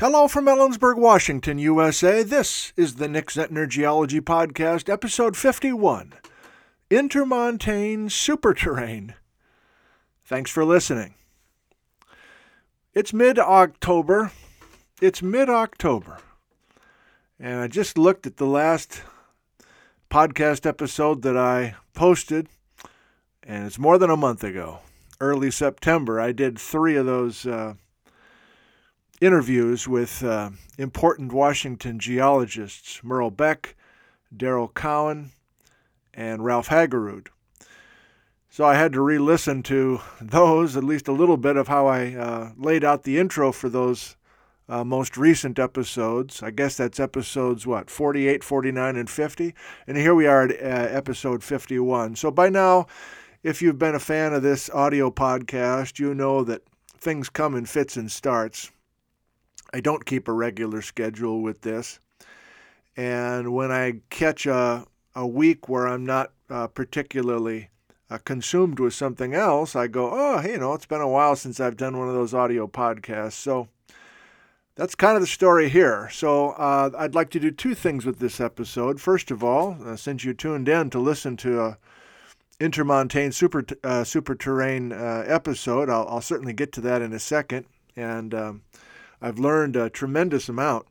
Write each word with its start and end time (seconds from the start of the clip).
Hello 0.00 0.28
from 0.28 0.46
Ellensburg, 0.46 0.96
Washington, 0.96 1.58
USA. 1.58 2.22
This 2.22 2.72
is 2.74 2.94
the 2.94 3.06
Nick 3.06 3.26
Zentner 3.26 3.68
Geology 3.68 4.22
Podcast, 4.22 4.88
episode 4.88 5.36
51 5.36 6.14
Intermontane 6.90 8.06
Superterrane. 8.06 9.12
Thanks 10.24 10.50
for 10.50 10.64
listening. 10.64 11.16
It's 12.94 13.12
mid 13.12 13.38
October. 13.38 14.32
It's 15.02 15.20
mid 15.20 15.50
October. 15.50 16.16
And 17.38 17.60
I 17.60 17.68
just 17.68 17.98
looked 17.98 18.26
at 18.26 18.38
the 18.38 18.46
last 18.46 19.02
podcast 20.10 20.64
episode 20.64 21.20
that 21.24 21.36
I 21.36 21.74
posted, 21.92 22.48
and 23.42 23.66
it's 23.66 23.78
more 23.78 23.98
than 23.98 24.08
a 24.08 24.16
month 24.16 24.42
ago. 24.44 24.78
Early 25.20 25.50
September, 25.50 26.18
I 26.18 26.32
did 26.32 26.58
three 26.58 26.96
of 26.96 27.04
those. 27.04 27.44
Uh, 27.44 27.74
interviews 29.20 29.86
with 29.86 30.22
uh, 30.22 30.50
important 30.78 31.32
Washington 31.32 31.98
geologists 31.98 33.00
Myrl 33.02 33.34
Beck, 33.34 33.76
Darrell 34.34 34.68
Cowan, 34.68 35.32
and 36.14 36.44
Ralph 36.44 36.68
Haugerud. 36.68 37.28
So 38.48 38.64
I 38.64 38.74
had 38.74 38.92
to 38.94 39.00
re 39.00 39.18
listen 39.18 39.62
to 39.64 40.00
those, 40.20 40.76
at 40.76 40.84
least 40.84 41.06
a 41.06 41.12
little 41.12 41.36
bit 41.36 41.56
of 41.56 41.68
how 41.68 41.86
I 41.86 42.14
uh, 42.14 42.50
laid 42.56 42.82
out 42.82 43.04
the 43.04 43.18
intro 43.18 43.52
for 43.52 43.68
those 43.68 44.16
uh, 44.68 44.84
most 44.84 45.16
recent 45.16 45.58
episodes. 45.58 46.42
I 46.42 46.50
guess 46.50 46.76
that's 46.76 46.98
episodes, 46.98 47.66
what, 47.66 47.90
48, 47.90 48.42
49, 48.42 48.96
and 48.96 49.10
50? 49.10 49.54
And 49.86 49.96
here 49.96 50.14
we 50.14 50.26
are 50.26 50.44
at 50.44 50.50
uh, 50.50 50.96
episode 50.96 51.44
51. 51.44 52.16
So 52.16 52.30
by 52.30 52.48
now, 52.48 52.86
if 53.42 53.62
you've 53.62 53.78
been 53.78 53.94
a 53.94 54.00
fan 54.00 54.32
of 54.32 54.42
this 54.42 54.70
audio 54.70 55.10
podcast, 55.10 55.98
you 55.98 56.14
know 56.14 56.42
that 56.44 56.62
things 56.96 57.28
come 57.28 57.54
in 57.54 57.66
fits 57.66 57.96
and 57.96 58.10
starts. 58.10 58.70
I 59.72 59.80
don't 59.80 60.04
keep 60.04 60.28
a 60.28 60.32
regular 60.32 60.82
schedule 60.82 61.42
with 61.42 61.62
this. 61.62 62.00
And 62.96 63.54
when 63.54 63.70
I 63.70 64.00
catch 64.10 64.46
a, 64.46 64.84
a 65.14 65.26
week 65.26 65.68
where 65.68 65.86
I'm 65.86 66.04
not 66.04 66.32
uh, 66.48 66.66
particularly 66.66 67.70
uh, 68.10 68.18
consumed 68.18 68.80
with 68.80 68.94
something 68.94 69.34
else, 69.34 69.76
I 69.76 69.86
go, 69.86 70.10
oh, 70.12 70.40
you 70.40 70.58
know, 70.58 70.74
it's 70.74 70.86
been 70.86 71.00
a 71.00 71.08
while 71.08 71.36
since 71.36 71.60
I've 71.60 71.76
done 71.76 71.98
one 71.98 72.08
of 72.08 72.14
those 72.14 72.34
audio 72.34 72.66
podcasts. 72.66 73.32
So 73.32 73.68
that's 74.74 74.94
kind 74.94 75.14
of 75.14 75.20
the 75.20 75.26
story 75.26 75.68
here. 75.68 76.08
So 76.12 76.50
uh, 76.50 76.90
I'd 76.98 77.14
like 77.14 77.30
to 77.30 77.40
do 77.40 77.50
two 77.50 77.74
things 77.74 78.04
with 78.04 78.18
this 78.18 78.40
episode. 78.40 79.00
First 79.00 79.30
of 79.30 79.44
all, 79.44 79.76
uh, 79.84 79.96
since 79.96 80.24
you 80.24 80.34
tuned 80.34 80.68
in 80.68 80.90
to 80.90 80.98
listen 80.98 81.36
to 81.38 81.60
a 81.60 81.78
intermontane 82.58 83.32
super 83.32 83.64
uh, 83.82 84.04
super 84.04 84.34
terrane 84.34 84.92
uh, 84.92 85.24
episode, 85.26 85.88
I'll, 85.88 86.06
I'll, 86.08 86.20
certainly 86.20 86.52
get 86.52 86.72
to 86.72 86.80
that 86.82 87.02
in 87.02 87.12
a 87.12 87.18
second. 87.18 87.66
And 87.96 88.34
um, 88.34 88.62
I've 89.20 89.38
learned 89.38 89.76
a 89.76 89.90
tremendous 89.90 90.48
amount, 90.48 90.86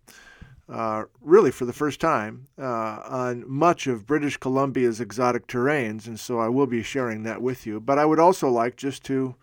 uh, 0.68 1.06
really 1.22 1.52
for 1.52 1.66
the 1.66 1.74
first 1.74 2.00
time, 2.00 2.48
uh, 2.58 3.02
on 3.06 3.44
much 3.48 3.88
of 3.88 4.06
British 4.06 4.38
Columbia's 4.38 5.02
exotic 5.02 5.48
terranes, 5.48 6.08
and 6.08 6.20
so 6.20 6.40
I 6.40 6.48
will 6.48 6.68
be 6.68 6.84
sharing 6.84 7.24
that 7.24 7.42
with 7.42 7.66
you. 7.66 7.80
But 7.80 7.98
I 7.98 8.06
would 8.06 8.20
also 8.20 8.50
like 8.50 8.76
just 8.76 9.04
to 9.06 9.36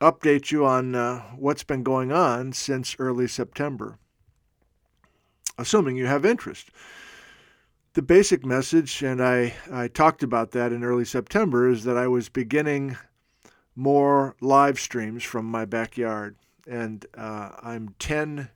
update 0.00 0.50
you 0.50 0.64
on 0.64 0.94
uh, 0.94 1.20
what's 1.36 1.64
been 1.64 1.82
going 1.82 2.12
on 2.12 2.52
since 2.52 2.96
early 2.98 3.28
September, 3.28 3.98
assuming 5.58 5.96
you 5.96 6.06
have 6.06 6.24
interest. 6.24 6.70
The 7.94 8.02
basic 8.02 8.46
message, 8.46 9.02
and 9.02 9.22
I, 9.22 9.54
I 9.72 9.88
talked 9.88 10.22
about 10.22 10.52
that 10.52 10.72
in 10.72 10.84
early 10.84 11.04
September, 11.04 11.68
is 11.68 11.84
that 11.84 11.96
I 11.96 12.06
was 12.06 12.28
beginning 12.28 12.96
more 13.74 14.36
live 14.40 14.78
streams 14.78 15.24
from 15.24 15.46
my 15.46 15.64
backyard 15.64 16.36
and 16.68 17.06
uh, 17.16 17.50
I'm 17.62 17.94
10 17.98 18.50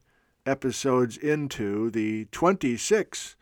episodes 0.45 1.17
into 1.17 1.91
the 1.91 2.27
26 2.27 3.37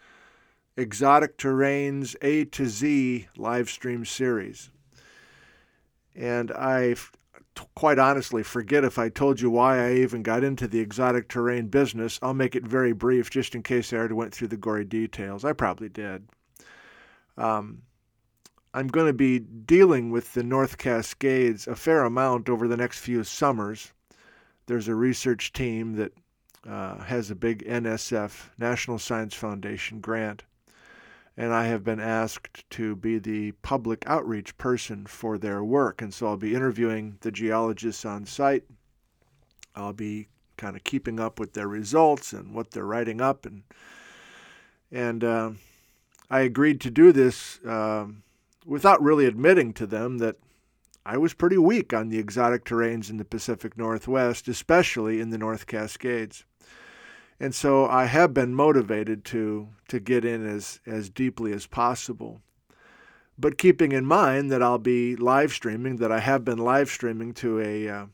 Exotic 0.76 1.36
Terranes 1.36 2.16
A 2.22 2.44
to 2.46 2.66
Z 2.66 3.26
live 3.36 3.68
stream 3.68 4.04
series. 4.04 4.70
And 6.14 6.52
I 6.52 6.94
quite 7.74 7.98
honestly 7.98 8.42
forget 8.42 8.84
if 8.84 8.98
I 8.98 9.08
told 9.08 9.40
you 9.40 9.50
why 9.50 9.84
I 9.84 9.94
even 9.94 10.22
got 10.22 10.44
into 10.44 10.68
the 10.68 10.80
exotic 10.80 11.28
terrane 11.28 11.70
business. 11.70 12.18
I'll 12.22 12.34
make 12.34 12.54
it 12.54 12.66
very 12.66 12.92
brief 12.92 13.30
just 13.30 13.54
in 13.54 13.62
case 13.62 13.92
I 13.92 13.96
already 13.96 14.14
went 14.14 14.32
through 14.32 14.48
the 14.48 14.56
gory 14.56 14.84
details. 14.84 15.44
I 15.44 15.52
probably 15.52 15.88
did. 15.88 16.28
Um, 17.36 17.82
I'm 18.72 18.86
going 18.86 19.08
to 19.08 19.12
be 19.12 19.40
dealing 19.40 20.10
with 20.10 20.32
the 20.34 20.44
North 20.44 20.78
Cascades 20.78 21.66
a 21.66 21.74
fair 21.74 22.04
amount 22.04 22.48
over 22.48 22.68
the 22.68 22.76
next 22.76 23.00
few 23.00 23.24
summers 23.24 23.92
there's 24.70 24.86
a 24.86 24.94
research 24.94 25.52
team 25.52 25.96
that 25.96 26.12
uh, 26.64 26.98
has 26.98 27.28
a 27.28 27.34
big 27.34 27.66
NSF, 27.66 28.50
National 28.56 29.00
Science 29.00 29.34
Foundation 29.34 30.00
grant. 30.00 30.44
And 31.36 31.52
I 31.52 31.66
have 31.66 31.82
been 31.82 31.98
asked 31.98 32.70
to 32.70 32.94
be 32.94 33.18
the 33.18 33.50
public 33.62 34.04
outreach 34.06 34.56
person 34.58 35.06
for 35.06 35.38
their 35.38 35.64
work. 35.64 36.00
And 36.00 36.14
so 36.14 36.28
I'll 36.28 36.36
be 36.36 36.54
interviewing 36.54 37.18
the 37.22 37.32
geologists 37.32 38.04
on 38.04 38.26
site. 38.26 38.62
I'll 39.74 39.92
be 39.92 40.28
kind 40.56 40.76
of 40.76 40.84
keeping 40.84 41.18
up 41.18 41.40
with 41.40 41.54
their 41.54 41.66
results 41.66 42.32
and 42.32 42.54
what 42.54 42.70
they're 42.70 42.84
writing 42.84 43.20
up. 43.20 43.46
And, 43.46 43.64
and 44.92 45.24
uh, 45.24 45.50
I 46.30 46.42
agreed 46.42 46.80
to 46.82 46.92
do 46.92 47.10
this 47.10 47.58
uh, 47.66 48.06
without 48.64 49.02
really 49.02 49.26
admitting 49.26 49.72
to 49.72 49.86
them 49.88 50.18
that 50.18 50.36
I 51.04 51.16
was 51.16 51.32
pretty 51.32 51.56
weak 51.56 51.94
on 51.94 52.08
the 52.08 52.18
exotic 52.18 52.64
terranes 52.64 53.08
in 53.08 53.16
the 53.16 53.24
Pacific 53.24 53.78
Northwest, 53.78 54.48
especially 54.48 55.20
in 55.20 55.30
the 55.30 55.38
North 55.38 55.66
Cascades. 55.66 56.44
And 57.38 57.54
so 57.54 57.86
I 57.86 58.04
have 58.04 58.34
been 58.34 58.54
motivated 58.54 59.24
to, 59.26 59.68
to 59.88 59.98
get 59.98 60.26
in 60.26 60.46
as, 60.46 60.78
as 60.86 61.08
deeply 61.08 61.54
as 61.54 61.66
possible. 61.66 62.42
But 63.38 63.56
keeping 63.56 63.92
in 63.92 64.04
mind 64.04 64.52
that 64.52 64.62
I'll 64.62 64.76
be 64.76 65.16
live 65.16 65.52
streaming, 65.52 65.96
that 65.96 66.12
I 66.12 66.20
have 66.20 66.44
been 66.44 66.58
live 66.58 66.90
streaming 66.90 67.32
to 67.34 67.58
a, 67.60 67.88
uh, 67.88 68.06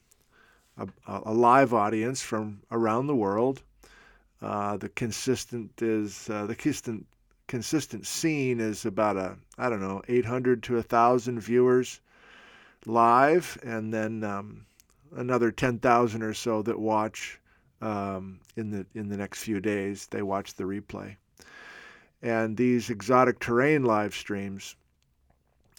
a, 0.79 0.89
a, 1.09 1.35
live 1.35 1.75
audience 1.75 2.23
from 2.23 2.61
around 2.71 3.09
the 3.09 3.17
world. 3.17 3.63
Uh, 4.41 4.77
the 4.77 4.91
consistent 4.91 5.83
is 5.83 6.31
uh, 6.31 6.47
the 6.47 6.55
consistent 6.55 7.07
consistent 7.49 8.07
scene 8.07 8.61
is 8.61 8.85
about 8.85 9.17
a 9.17 9.37
I 9.57 9.71
don't 9.71 9.81
know 9.81 10.03
800 10.07 10.63
to 10.65 10.77
a 10.77 10.83
thousand 10.83 11.41
viewers 11.41 12.01
live, 12.87 13.59
and 13.63 13.93
then 13.93 14.25
um, 14.25 14.65
another 15.15 15.51
10,000 15.51 16.23
or 16.23 16.33
so 16.33 16.63
that 16.63 16.79
watch 16.79 17.41
um, 17.83 18.41
in 18.57 18.71
the 18.71 18.87
in 18.95 19.09
the 19.09 19.17
next 19.17 19.43
few 19.43 19.61
days. 19.61 20.07
They 20.07 20.23
watch 20.23 20.55
the 20.55 20.65
replay, 20.65 21.17
and 22.23 22.57
these 22.57 22.89
exotic 22.89 23.39
terrane 23.39 23.85
live 23.85 24.15
streams, 24.15 24.77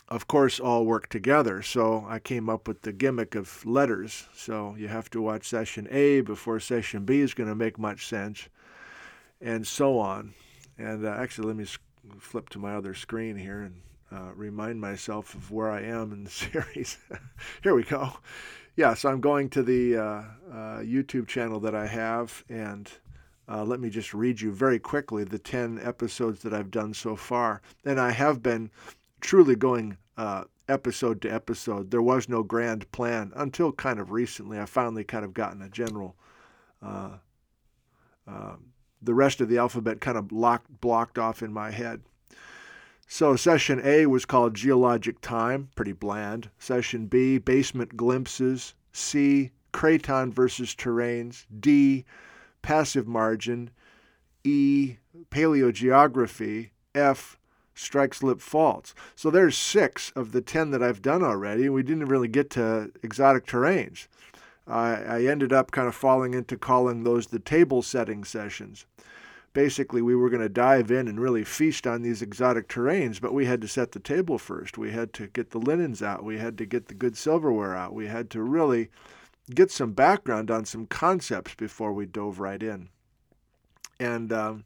of 0.10 0.28
course, 0.28 0.60
all 0.60 0.86
work 0.86 1.10
together. 1.10 1.62
So 1.62 2.06
I 2.08 2.20
came 2.20 2.50
up 2.50 2.68
with 2.68 2.82
the 2.82 2.94
gimmick 2.94 3.36
of 3.36 3.66
letters. 3.66 4.28
So 4.36 4.76
you 4.78 4.88
have 4.88 5.10
to 5.12 5.22
watch 5.22 5.48
session 5.48 5.88
A 5.90 6.22
before 6.22 6.60
session 6.60 7.06
B 7.06 7.22
is 7.22 7.34
going 7.34 7.50
to 7.50 7.56
make 7.56 7.80
much 7.80 8.06
sense, 8.08 8.48
and 9.42 9.66
so 9.66 9.98
on. 9.98 10.34
And 10.78 11.06
uh, 11.06 11.10
actually, 11.10 11.48
let 11.48 11.58
me 11.58 11.66
flip 12.20 12.50
to 12.50 12.60
my 12.60 12.76
other 12.76 12.94
screen 12.94 13.36
here 13.36 13.62
and 13.62 13.82
uh, 14.12 14.32
remind 14.36 14.80
myself 14.80 15.34
of 15.36 15.52
where 15.52 15.70
I 15.70 15.82
am 15.82 16.12
in 16.12 16.24
the 16.24 16.30
series. 16.30 16.98
Here 17.64 17.76
we 17.76 17.84
go. 17.84 18.14
Yeah, 18.76 18.94
so 18.94 19.10
I'm 19.10 19.22
going 19.22 19.50
to 19.50 19.64
the 19.64 19.98
uh, 19.98 20.02
uh, 20.02 20.24
YouTube 20.80 21.28
channel 21.28 21.60
that 21.62 21.74
I 21.74 21.88
have, 21.88 22.44
and 22.48 22.90
uh, 23.50 23.64
let 23.64 23.80
me 23.80 23.90
just 23.90 24.14
read 24.14 24.40
you 24.40 24.52
very 24.52 24.78
quickly 24.78 25.24
the 25.24 25.40
10 25.40 25.80
episodes 25.82 26.42
that 26.44 26.54
I've 26.54 26.70
done 26.70 26.94
so 26.94 27.16
far. 27.16 27.62
And 27.86 28.00
I 28.00 28.12
have 28.12 28.44
been 28.44 28.70
truly 29.20 29.56
going 29.56 29.98
uh, 30.16 30.44
episode 30.70 31.22
to 31.22 31.30
episode. 31.30 31.90
There 31.90 32.02
was 32.02 32.30
no 32.30 32.44
grand 32.44 32.92
plan 32.92 33.32
until 33.36 33.72
kind 33.72 34.00
of 34.00 34.12
recently. 34.12 34.60
I 34.60 34.66
finally 34.66 35.04
kind 35.04 35.26
of 35.26 35.34
gotten 35.34 35.62
a 35.62 35.70
general. 35.70 36.16
Uh, 36.82 37.18
the 39.02 39.14
rest 39.14 39.42
of 39.42 39.50
the 39.50 39.58
alphabet 39.58 40.02
kind 40.02 40.18
of 40.18 40.32
locked, 40.32 40.82
blocked 40.82 41.18
off 41.18 41.42
in 41.42 41.54
my 41.54 41.72
head. 41.72 42.02
So 43.10 43.38
session 43.38 43.82
A 43.86 44.06
was 44.06 44.26
called 44.26 44.54
Geologic 44.54 45.22
Time, 45.22 45.70
pretty 45.76 45.94
bland. 45.94 46.50
Session 46.60 47.08
B, 47.08 47.38
Basement 47.38 47.96
Glimpses. 47.96 48.74
C, 48.92 49.52
Craton 49.72 50.32
versus 50.34 50.76
Terranes. 50.76 51.46
D, 51.58 52.04
Passive 52.62 53.08
Margin. 53.08 53.70
E, 54.44 54.98
Paleogeography. 55.32 56.72
F, 56.94 57.40
Strike 57.74 58.14
Slip 58.14 58.42
Faults. 58.42 58.94
So 59.16 59.30
there's 59.30 59.58
six 59.58 60.12
of 60.12 60.34
the 60.34 60.42
ten 60.42 60.72
that 60.72 60.84
I've 60.84 61.02
done 61.02 61.24
already. 61.24 61.70
We 61.70 61.84
didn't 61.84 62.08
really 62.08 62.28
get 62.28 62.50
to 62.52 62.92
exotic 63.04 63.46
terranes. 63.46 64.10
I, 64.68 64.96
I 64.96 65.24
ended 65.24 65.54
up 65.54 65.72
kind 65.72 65.88
of 65.88 65.96
falling 65.96 66.34
into 66.34 66.58
calling 66.58 67.04
those 67.04 67.28
the 67.28 67.40
table 67.40 67.82
setting 67.82 68.26
sessions 68.26 68.86
basically 69.58 70.04
we 70.04 70.16
were 70.16 70.30
going 70.30 70.40
to 70.40 70.48
dive 70.48 70.92
in 70.92 71.08
and 71.08 71.20
really 71.20 71.44
feast 71.44 71.88
on 71.88 72.04
these 72.04 72.22
exotic 72.22 72.68
terranes, 72.68 73.20
but 73.20 73.34
we 73.34 73.48
had 73.48 73.60
to 73.60 73.68
set 73.68 73.92
the 73.92 74.00
table 74.00 74.38
first. 74.38 74.78
We 74.78 74.92
had 74.92 75.14
to 75.14 75.26
get 75.26 75.50
the 75.50 75.58
linens 75.58 76.04
out. 76.04 76.24
We 76.24 76.38
had 76.38 76.60
to 76.60 76.66
get 76.68 76.90
the 76.90 76.94
good 76.94 77.18
silverware 77.18 77.76
out. 77.76 77.96
We 77.96 78.06
had 78.06 78.30
to 78.30 78.44
really 78.44 78.90
get 79.56 79.72
some 79.72 79.94
background 79.94 80.52
on 80.52 80.66
some 80.66 80.86
concepts 80.86 81.56
before 81.56 81.92
we 81.92 82.06
dove 82.06 82.40
right 82.40 82.62
in. 82.62 82.90
And 84.00 84.32
um, 84.32 84.66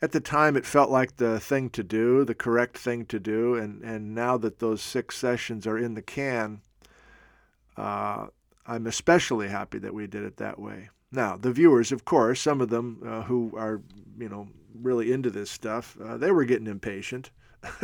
at 0.00 0.12
the 0.12 0.20
time, 0.20 0.56
it 0.56 0.64
felt 0.64 0.90
like 0.90 1.16
the 1.16 1.40
thing 1.40 1.68
to 1.70 1.82
do, 1.82 2.24
the 2.24 2.36
correct 2.36 2.78
thing 2.78 3.06
to 3.06 3.18
do. 3.18 3.56
And, 3.56 3.82
and 3.82 4.14
now 4.14 4.36
that 4.36 4.60
those 4.60 4.80
six 4.80 5.18
sessions 5.18 5.66
are 5.66 5.76
in 5.76 5.94
the 5.94 6.02
can, 6.02 6.60
uh, 7.76 8.28
I'm 8.64 8.86
especially 8.86 9.48
happy 9.48 9.80
that 9.80 9.92
we 9.92 10.06
did 10.06 10.22
it 10.22 10.36
that 10.36 10.60
way. 10.60 10.90
Now, 11.14 11.36
the 11.36 11.52
viewers, 11.52 11.92
of 11.92 12.04
course, 12.04 12.40
some 12.40 12.60
of 12.60 12.70
them 12.70 13.00
uh, 13.06 13.22
who 13.22 13.52
are, 13.56 13.82
you 14.18 14.28
know, 14.28 14.48
really 14.74 15.12
into 15.12 15.30
this 15.30 15.50
stuff, 15.50 15.96
uh, 16.02 16.16
they 16.16 16.30
were 16.30 16.44
getting 16.44 16.66
impatient. 16.66 17.30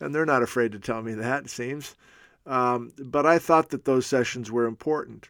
and 0.00 0.14
they're 0.14 0.26
not 0.26 0.42
afraid 0.42 0.72
to 0.72 0.78
tell 0.78 1.02
me 1.02 1.14
that, 1.14 1.44
it 1.44 1.50
seems. 1.50 1.96
Um, 2.46 2.92
but 2.98 3.26
I 3.26 3.38
thought 3.38 3.70
that 3.70 3.84
those 3.84 4.06
sessions 4.06 4.50
were 4.50 4.66
important. 4.66 5.28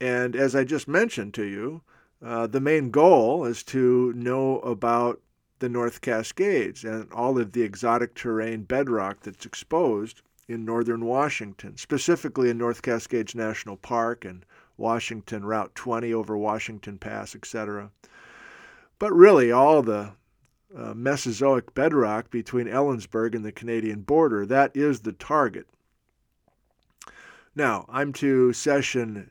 And 0.00 0.34
as 0.34 0.54
I 0.54 0.64
just 0.64 0.88
mentioned 0.88 1.34
to 1.34 1.44
you, 1.44 1.82
uh, 2.24 2.46
the 2.46 2.60
main 2.60 2.90
goal 2.90 3.44
is 3.44 3.62
to 3.64 4.12
know 4.14 4.60
about 4.60 5.20
the 5.58 5.68
North 5.68 6.00
Cascades 6.00 6.84
and 6.84 7.10
all 7.12 7.38
of 7.38 7.52
the 7.52 7.62
exotic 7.62 8.14
terrane 8.14 8.62
bedrock 8.66 9.20
that's 9.20 9.46
exposed 9.46 10.22
in 10.48 10.64
northern 10.64 11.04
Washington, 11.04 11.76
specifically 11.76 12.50
in 12.50 12.58
North 12.58 12.82
Cascades 12.82 13.34
National 13.34 13.76
Park 13.76 14.24
and 14.24 14.44
Washington 14.76 15.44
Route 15.44 15.74
20 15.74 16.12
over 16.12 16.36
Washington 16.36 16.98
Pass, 16.98 17.34
etc. 17.34 17.90
But 18.98 19.12
really, 19.12 19.52
all 19.52 19.82
the 19.82 20.12
uh, 20.74 20.94
Mesozoic 20.94 21.74
bedrock 21.74 22.30
between 22.30 22.66
Ellensburg 22.66 23.34
and 23.34 23.44
the 23.44 23.52
Canadian 23.52 24.02
border, 24.02 24.46
that 24.46 24.74
is 24.74 25.00
the 25.00 25.12
target. 25.12 25.66
Now, 27.54 27.86
I'm 27.88 28.12
to 28.14 28.52
session, 28.52 29.30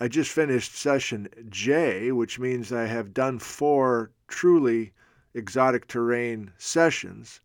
I 0.00 0.08
just 0.08 0.30
finished 0.30 0.74
session 0.74 1.28
J, 1.48 2.12
which 2.12 2.38
means 2.38 2.72
I 2.72 2.86
have 2.86 3.14
done 3.14 3.38
four 3.38 4.10
truly 4.28 4.92
exotic 5.34 5.86
terrane 5.86 6.52
sessions. 6.58 7.40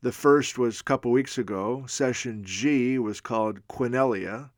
The 0.00 0.12
first 0.12 0.58
was 0.58 0.80
a 0.80 0.84
couple 0.84 1.10
weeks 1.10 1.38
ago. 1.38 1.84
Session 1.86 2.44
G 2.44 2.98
was 2.98 3.20
called 3.20 3.66
Quesnellia. 3.68 4.50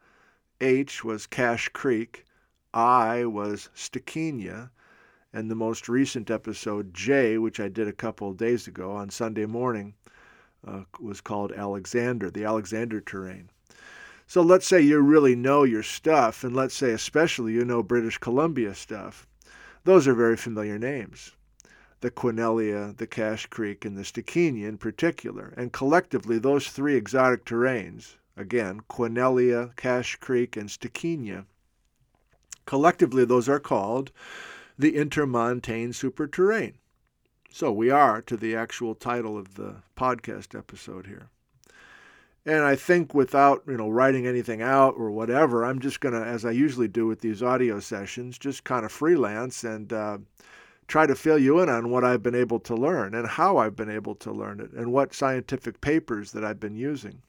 H 0.60 1.02
was 1.02 1.26
Cache 1.26 1.70
Creek, 1.70 2.26
I 2.74 3.24
was 3.24 3.70
Stikinia, 3.74 4.70
and 5.32 5.50
the 5.50 5.54
most 5.54 5.88
recent 5.88 6.30
episode, 6.30 6.92
J, 6.94 7.38
which 7.38 7.60
I 7.60 7.68
did 7.68 7.88
a 7.88 7.92
couple 7.92 8.30
of 8.30 8.36
days 8.36 8.66
ago 8.66 8.92
on 8.92 9.10
Sunday 9.10 9.46
morning, 9.46 9.94
uh, 10.66 10.84
was 10.98 11.20
called 11.20 11.52
Alexander, 11.52 12.30
the 12.30 12.44
Alexander 12.44 13.00
terrane. 13.00 13.48
So 14.26 14.42
let's 14.42 14.66
say 14.66 14.80
you 14.80 15.00
really 15.00 15.34
know 15.34 15.64
your 15.64 15.82
stuff, 15.82 16.44
and 16.44 16.54
let's 16.54 16.74
say 16.74 16.90
especially 16.92 17.52
you 17.52 17.64
know 17.64 17.82
British 17.82 18.18
Columbia 18.18 18.74
stuff. 18.74 19.26
Those 19.84 20.06
are 20.06 20.14
very 20.14 20.36
familiar 20.36 20.78
names. 20.78 21.32
The 22.00 22.10
Quesnellia, 22.10 22.96
the 22.96 23.06
Cache 23.06 23.46
Creek, 23.46 23.84
and 23.84 23.96
the 23.96 24.02
Stikinia 24.02 24.68
in 24.68 24.78
particular. 24.78 25.52
And 25.56 25.72
collectively, 25.72 26.38
those 26.38 26.68
three 26.68 26.96
exotic 26.96 27.44
terranes, 27.44 28.16
Again, 28.40 28.80
Quesnellia, 28.88 29.76
Cache 29.76 30.16
Creek, 30.16 30.56
and 30.56 30.70
Stikinia. 30.70 31.44
Collectively, 32.64 33.26
those 33.26 33.50
are 33.50 33.60
called 33.60 34.12
the 34.80 34.92
intermontane 34.92 35.90
superterrane. 35.90 36.74
So 37.50 37.70
we 37.70 37.90
are 37.90 38.22
to 38.22 38.36
the 38.36 38.56
actual 38.56 38.94
title 38.94 39.36
of 39.36 39.56
the 39.56 39.82
podcast 39.94 40.58
episode 40.58 41.06
here. 41.06 41.28
And 42.46 42.62
I 42.62 42.76
think 42.76 43.12
without, 43.12 43.62
you 43.66 43.76
know, 43.76 43.90
writing 43.90 44.26
anything 44.26 44.62
out 44.62 44.94
or 44.96 45.10
whatever, 45.10 45.64
I'm 45.66 45.80
just 45.80 46.00
going 46.00 46.14
to, 46.14 46.26
as 46.26 46.46
I 46.46 46.52
usually 46.52 46.88
do 46.88 47.06
with 47.06 47.20
these 47.20 47.42
audio 47.42 47.78
sessions, 47.80 48.38
just 48.38 48.64
kind 48.64 48.86
of 48.86 48.90
freelance 48.90 49.64
and 49.64 49.92
uh, 49.92 50.18
try 50.88 51.04
to 51.04 51.14
fill 51.14 51.38
you 51.38 51.60
in 51.60 51.68
on 51.68 51.90
what 51.90 52.02
I've 52.02 52.22
been 52.22 52.34
able 52.34 52.60
to 52.60 52.74
learn 52.74 53.14
and 53.14 53.26
how 53.26 53.58
I've 53.58 53.76
been 53.76 53.90
able 53.90 54.14
to 54.14 54.32
learn 54.32 54.60
it 54.60 54.72
and 54.72 54.92
what 54.92 55.12
scientific 55.12 55.82
papers 55.82 56.32
that 56.32 56.44
I've 56.44 56.60
been 56.60 56.76
using. 56.76 57.20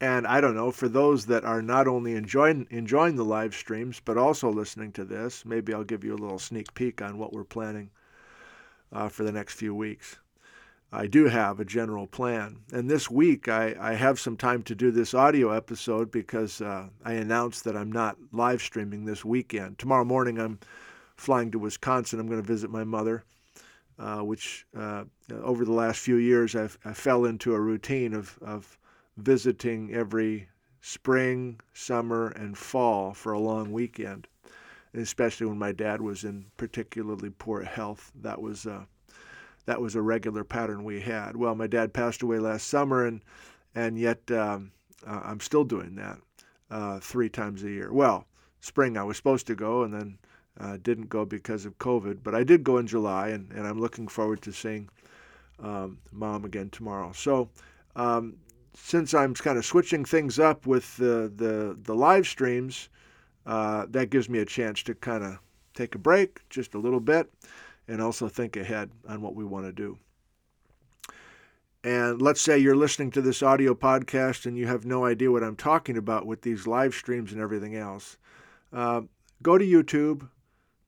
And 0.00 0.26
I 0.26 0.40
don't 0.40 0.54
know, 0.54 0.70
for 0.70 0.88
those 0.88 1.26
that 1.26 1.44
are 1.44 1.60
not 1.60 1.88
only 1.88 2.14
enjoying 2.14 2.68
enjoying 2.70 3.16
the 3.16 3.24
live 3.24 3.54
streams 3.54 4.00
but 4.04 4.16
also 4.16 4.48
listening 4.48 4.92
to 4.92 5.04
this, 5.04 5.44
maybe 5.44 5.74
I'll 5.74 5.82
give 5.82 6.04
you 6.04 6.14
a 6.14 6.16
little 6.16 6.38
sneak 6.38 6.72
peek 6.74 7.02
on 7.02 7.18
what 7.18 7.32
we're 7.32 7.44
planning 7.44 7.90
uh, 8.92 9.08
for 9.08 9.24
the 9.24 9.32
next 9.32 9.54
few 9.54 9.74
weeks. 9.74 10.18
I 10.90 11.06
do 11.06 11.26
have 11.26 11.60
a 11.60 11.66
general 11.66 12.06
plan. 12.06 12.60
And 12.72 12.88
this 12.88 13.10
week, 13.10 13.46
I, 13.48 13.74
I 13.78 13.92
have 13.92 14.18
some 14.18 14.38
time 14.38 14.62
to 14.64 14.74
do 14.74 14.90
this 14.90 15.12
audio 15.12 15.50
episode 15.50 16.10
because 16.10 16.62
uh, 16.62 16.88
I 17.04 17.12
announced 17.12 17.64
that 17.64 17.76
I'm 17.76 17.92
not 17.92 18.16
live 18.32 18.62
streaming 18.62 19.04
this 19.04 19.22
weekend. 19.22 19.78
Tomorrow 19.78 20.06
morning, 20.06 20.38
I'm 20.38 20.58
flying 21.16 21.50
to 21.50 21.58
Wisconsin. 21.58 22.20
I'm 22.20 22.26
going 22.26 22.40
to 22.40 22.46
visit 22.46 22.70
my 22.70 22.84
mother, 22.84 23.24
uh, 23.98 24.20
which 24.20 24.64
uh, 24.74 25.04
over 25.42 25.66
the 25.66 25.72
last 25.72 25.98
few 26.00 26.16
years, 26.16 26.56
I've, 26.56 26.78
I 26.86 26.94
fell 26.94 27.26
into 27.26 27.54
a 27.54 27.60
routine 27.60 28.14
of, 28.14 28.38
of 28.40 28.78
visiting 29.18 29.92
every 29.92 30.48
spring, 30.80 31.60
summer, 31.74 32.28
and 32.28 32.56
fall 32.56 33.12
for 33.12 33.32
a 33.32 33.38
long 33.40 33.72
weekend. 33.72 34.26
Especially 34.94 35.46
when 35.46 35.58
my 35.58 35.72
dad 35.72 36.00
was 36.00 36.24
in 36.24 36.46
particularly 36.56 37.30
poor 37.30 37.62
health, 37.62 38.10
that 38.22 38.40
was 38.40 38.66
uh, 38.66 38.84
that 39.66 39.82
was 39.82 39.94
a 39.94 40.00
regular 40.00 40.44
pattern 40.44 40.82
we 40.82 41.00
had. 41.00 41.36
Well, 41.36 41.54
my 41.54 41.66
dad 41.66 41.92
passed 41.92 42.22
away 42.22 42.38
last 42.38 42.68
summer, 42.68 43.04
and 43.04 43.22
and 43.74 43.98
yet 43.98 44.30
um, 44.30 44.72
I'm 45.06 45.40
still 45.40 45.64
doing 45.64 45.96
that 45.96 46.18
uh, 46.70 47.00
three 47.00 47.28
times 47.28 47.62
a 47.62 47.70
year. 47.70 47.92
Well, 47.92 48.26
spring 48.60 48.96
I 48.96 49.04
was 49.04 49.18
supposed 49.18 49.46
to 49.48 49.54
go, 49.54 49.82
and 49.82 49.92
then 49.92 50.18
uh, 50.58 50.78
didn't 50.82 51.08
go 51.08 51.24
because 51.24 51.66
of 51.66 51.78
COVID, 51.78 52.20
but 52.22 52.34
I 52.34 52.44
did 52.44 52.64
go 52.64 52.78
in 52.78 52.86
July, 52.86 53.28
and, 53.28 53.52
and 53.52 53.66
I'm 53.66 53.80
looking 53.80 54.08
forward 54.08 54.42
to 54.42 54.52
seeing 54.52 54.88
um, 55.62 55.98
mom 56.12 56.44
again 56.44 56.70
tomorrow. 56.70 57.12
So 57.12 57.50
um, 57.94 58.36
since 58.74 59.14
I'm 59.14 59.34
kind 59.34 59.58
of 59.58 59.64
switching 59.64 60.04
things 60.04 60.38
up 60.38 60.66
with 60.66 60.96
the 60.96 61.32
the, 61.34 61.76
the 61.82 61.94
live 61.94 62.26
streams, 62.26 62.88
uh, 63.46 63.86
that 63.90 64.10
gives 64.10 64.28
me 64.28 64.38
a 64.38 64.44
chance 64.44 64.82
to 64.84 64.94
kind 64.94 65.24
of 65.24 65.38
take 65.74 65.94
a 65.94 65.98
break 65.98 66.40
just 66.50 66.74
a 66.74 66.78
little 66.78 67.00
bit 67.00 67.32
and 67.86 68.02
also 68.02 68.28
think 68.28 68.56
ahead 68.56 68.90
on 69.08 69.22
what 69.22 69.34
we 69.34 69.44
want 69.44 69.64
to 69.64 69.72
do. 69.72 69.98
And 71.84 72.20
let's 72.20 72.40
say 72.40 72.58
you're 72.58 72.76
listening 72.76 73.12
to 73.12 73.22
this 73.22 73.42
audio 73.42 73.74
podcast 73.74 74.44
and 74.44 74.58
you 74.58 74.66
have 74.66 74.84
no 74.84 75.04
idea 75.04 75.30
what 75.30 75.44
I'm 75.44 75.56
talking 75.56 75.96
about 75.96 76.26
with 76.26 76.42
these 76.42 76.66
live 76.66 76.92
streams 76.92 77.32
and 77.32 77.40
everything 77.40 77.76
else. 77.76 78.18
Uh, 78.72 79.02
go 79.42 79.56
to 79.56 79.64
YouTube, 79.64 80.28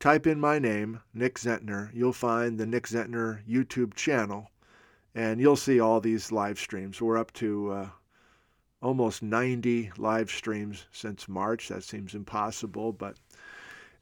type 0.00 0.26
in 0.26 0.40
my 0.40 0.58
name, 0.58 1.00
Nick 1.14 1.38
Zentner. 1.38 1.90
You'll 1.94 2.12
find 2.12 2.58
the 2.58 2.66
Nick 2.66 2.88
Zentner 2.88 3.40
YouTube 3.48 3.94
channel 3.94 4.50
and 5.14 5.40
you'll 5.40 5.56
see 5.56 5.80
all 5.80 6.00
these 6.00 6.32
live 6.32 6.58
streams. 6.58 7.00
We're 7.00 7.18
up 7.18 7.32
to 7.34 7.70
uh, 7.70 7.88
almost 8.82 9.22
90 9.22 9.92
live 9.98 10.30
streams 10.30 10.86
since 10.92 11.28
March. 11.28 11.68
That 11.68 11.84
seems 11.84 12.14
impossible, 12.14 12.92
but 12.92 13.16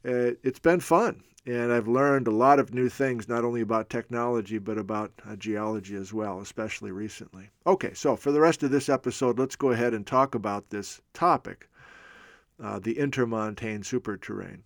uh, 0.04 0.32
it's 0.42 0.58
been 0.58 0.80
fun. 0.80 1.22
And 1.46 1.72
I've 1.72 1.88
learned 1.88 2.26
a 2.26 2.32
lot 2.32 2.58
of 2.58 2.74
new 2.74 2.90
things, 2.90 3.28
not 3.28 3.44
only 3.44 3.62
about 3.62 3.88
technology, 3.88 4.58
but 4.58 4.76
about 4.76 5.12
uh, 5.26 5.36
geology 5.36 5.96
as 5.96 6.12
well, 6.12 6.40
especially 6.40 6.90
recently. 6.90 7.48
Okay, 7.66 7.94
so 7.94 8.16
for 8.16 8.32
the 8.32 8.40
rest 8.40 8.62
of 8.62 8.70
this 8.70 8.90
episode, 8.90 9.38
let's 9.38 9.56
go 9.56 9.70
ahead 9.70 9.94
and 9.94 10.06
talk 10.06 10.34
about 10.34 10.68
this 10.68 11.00
topic 11.14 11.68
uh, 12.62 12.78
the 12.78 12.94
intermontane 12.96 13.80
superterrane. 13.80 14.60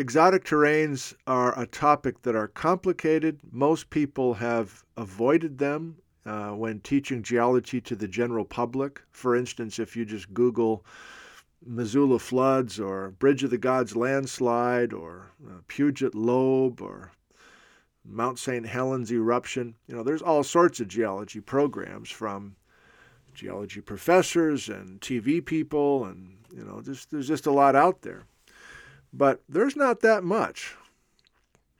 Exotic 0.00 0.44
terranes 0.44 1.14
are 1.26 1.52
a 1.60 1.66
topic 1.66 2.22
that 2.22 2.34
are 2.34 2.48
complicated. 2.48 3.38
Most 3.52 3.90
people 3.90 4.32
have 4.32 4.82
avoided 4.96 5.58
them 5.58 5.98
uh, 6.24 6.52
when 6.52 6.80
teaching 6.80 7.22
geology 7.22 7.82
to 7.82 7.94
the 7.94 8.08
general 8.08 8.46
public. 8.46 9.02
For 9.10 9.36
instance, 9.36 9.78
if 9.78 9.94
you 9.94 10.06
just 10.06 10.32
Google 10.32 10.86
Missoula 11.66 12.18
floods 12.18 12.80
or 12.80 13.10
Bridge 13.10 13.44
of 13.44 13.50
the 13.50 13.58
Gods 13.58 13.94
landslide 13.94 14.94
or 14.94 15.32
uh, 15.46 15.58
Puget 15.68 16.14
Lobe 16.14 16.80
or 16.80 17.12
Mount 18.02 18.38
St. 18.38 18.64
Helens 18.64 19.12
eruption, 19.12 19.74
you 19.86 19.94
know, 19.94 20.02
there's 20.02 20.22
all 20.22 20.42
sorts 20.42 20.80
of 20.80 20.88
geology 20.88 21.42
programs 21.42 22.08
from 22.08 22.56
geology 23.34 23.82
professors 23.82 24.70
and 24.70 24.98
TV 25.02 25.44
people, 25.44 26.06
and 26.06 26.38
you 26.56 26.64
know, 26.64 26.80
just, 26.80 27.10
there's 27.10 27.28
just 27.28 27.44
a 27.44 27.52
lot 27.52 27.76
out 27.76 28.00
there. 28.00 28.24
But 29.12 29.42
there's 29.48 29.76
not 29.76 30.00
that 30.00 30.22
much, 30.22 30.76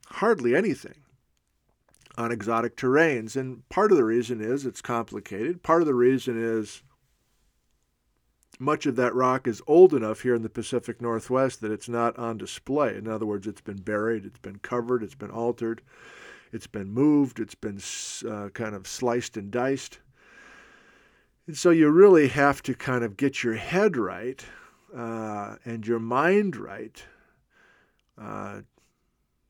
hardly 0.07 0.55
anything 0.55 0.95
on 2.17 2.33
exotic 2.33 2.77
terranes. 2.77 3.37
And 3.37 3.67
part 3.69 3.93
of 3.93 3.97
the 3.97 4.05
reason 4.05 4.41
is 4.41 4.67
it's 4.67 4.83
complicated. 4.83 5.63
Part 5.63 5.83
of 5.83 5.87
the 5.87 5.95
reason 5.95 6.37
is 6.43 6.83
much 8.59 8.85
of 8.85 8.97
that 8.97 9.15
rock 9.15 9.49
is 9.49 9.63
old 9.67 9.95
enough 9.95 10.21
here 10.21 10.35
in 10.35 10.43
the 10.43 10.51
Pacific 10.51 11.01
Northwest 11.01 11.63
that 11.63 11.73
it's 11.73 11.89
not 11.89 12.19
on 12.19 12.37
display. 12.37 12.95
In 12.95 13.09
other 13.09 13.25
words, 13.25 13.47
it's 13.47 13.63
been 13.63 13.81
buried, 13.81 14.27
it's 14.27 14.39
been 14.39 14.59
covered, 14.59 15.03
it's 15.03 15.15
been 15.15 15.31
altered, 15.31 15.81
it's 16.53 16.67
been 16.67 16.91
moved, 16.91 17.41
it's 17.41 17.55
been 17.55 17.81
uh, 18.29 18.51
kind 18.51 18.75
of 18.75 18.87
sliced 18.87 19.39
and 19.39 19.51
diced. 19.51 20.01
And 21.47 21.57
so 21.57 21.71
you 21.71 21.89
really 21.89 22.29
have 22.29 22.63
to 22.65 22.75
kind 22.75 23.03
of 23.03 23.17
get 23.17 23.43
your 23.43 23.55
head 23.55 23.97
right 23.97 24.45
uh, 24.95 25.57
and 25.65 25.87
your 25.87 25.99
mind 25.99 26.55
right 26.55 27.03
uh, 28.21 28.61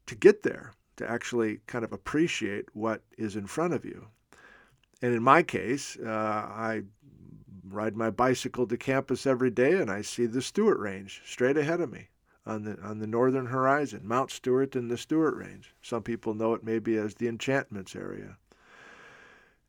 to 0.07 0.15
get 0.15 0.43
there, 0.43 0.73
to 0.97 1.11
actually 1.11 1.61
kind 1.67 1.85
of 1.85 1.93
appreciate 1.93 2.67
what 2.75 3.03
is 3.19 3.37
in 3.37 3.47
front 3.47 3.75
of 3.75 3.85
you. 3.85 4.07
And 5.03 5.15
in 5.15 5.23
my 5.23 5.43
case, 5.43 5.97
uh, 5.97 6.09
I 6.09 6.83
ride 7.69 7.97
my 7.97 8.11
bicycle 8.11 8.67
to 8.67 8.77
campus 8.77 9.27
every 9.27 9.51
day 9.51 9.73
and 9.73 9.91
I 9.91 10.03
see 10.03 10.27
the 10.27 10.43
Stuart 10.43 10.79
Range 10.79 11.23
straight 11.25 11.57
ahead 11.57 11.81
of 11.81 11.91
me 11.91 12.09
on 12.47 12.65
the 12.65 12.81
on 12.83 12.99
the 12.99 13.07
northern 13.07 13.47
horizon, 13.47 14.01
Mount 14.05 14.31
Stuart 14.31 14.75
and 14.75 14.91
the 14.91 14.97
Stuart 14.97 15.37
Range. 15.37 15.73
Some 15.83 16.03
people 16.03 16.35
know 16.35 16.55
it 16.55 16.65
maybe 16.65 16.97
as 16.97 17.15
the 17.15 17.29
Enchantments 17.29 17.95
area. 17.95 18.37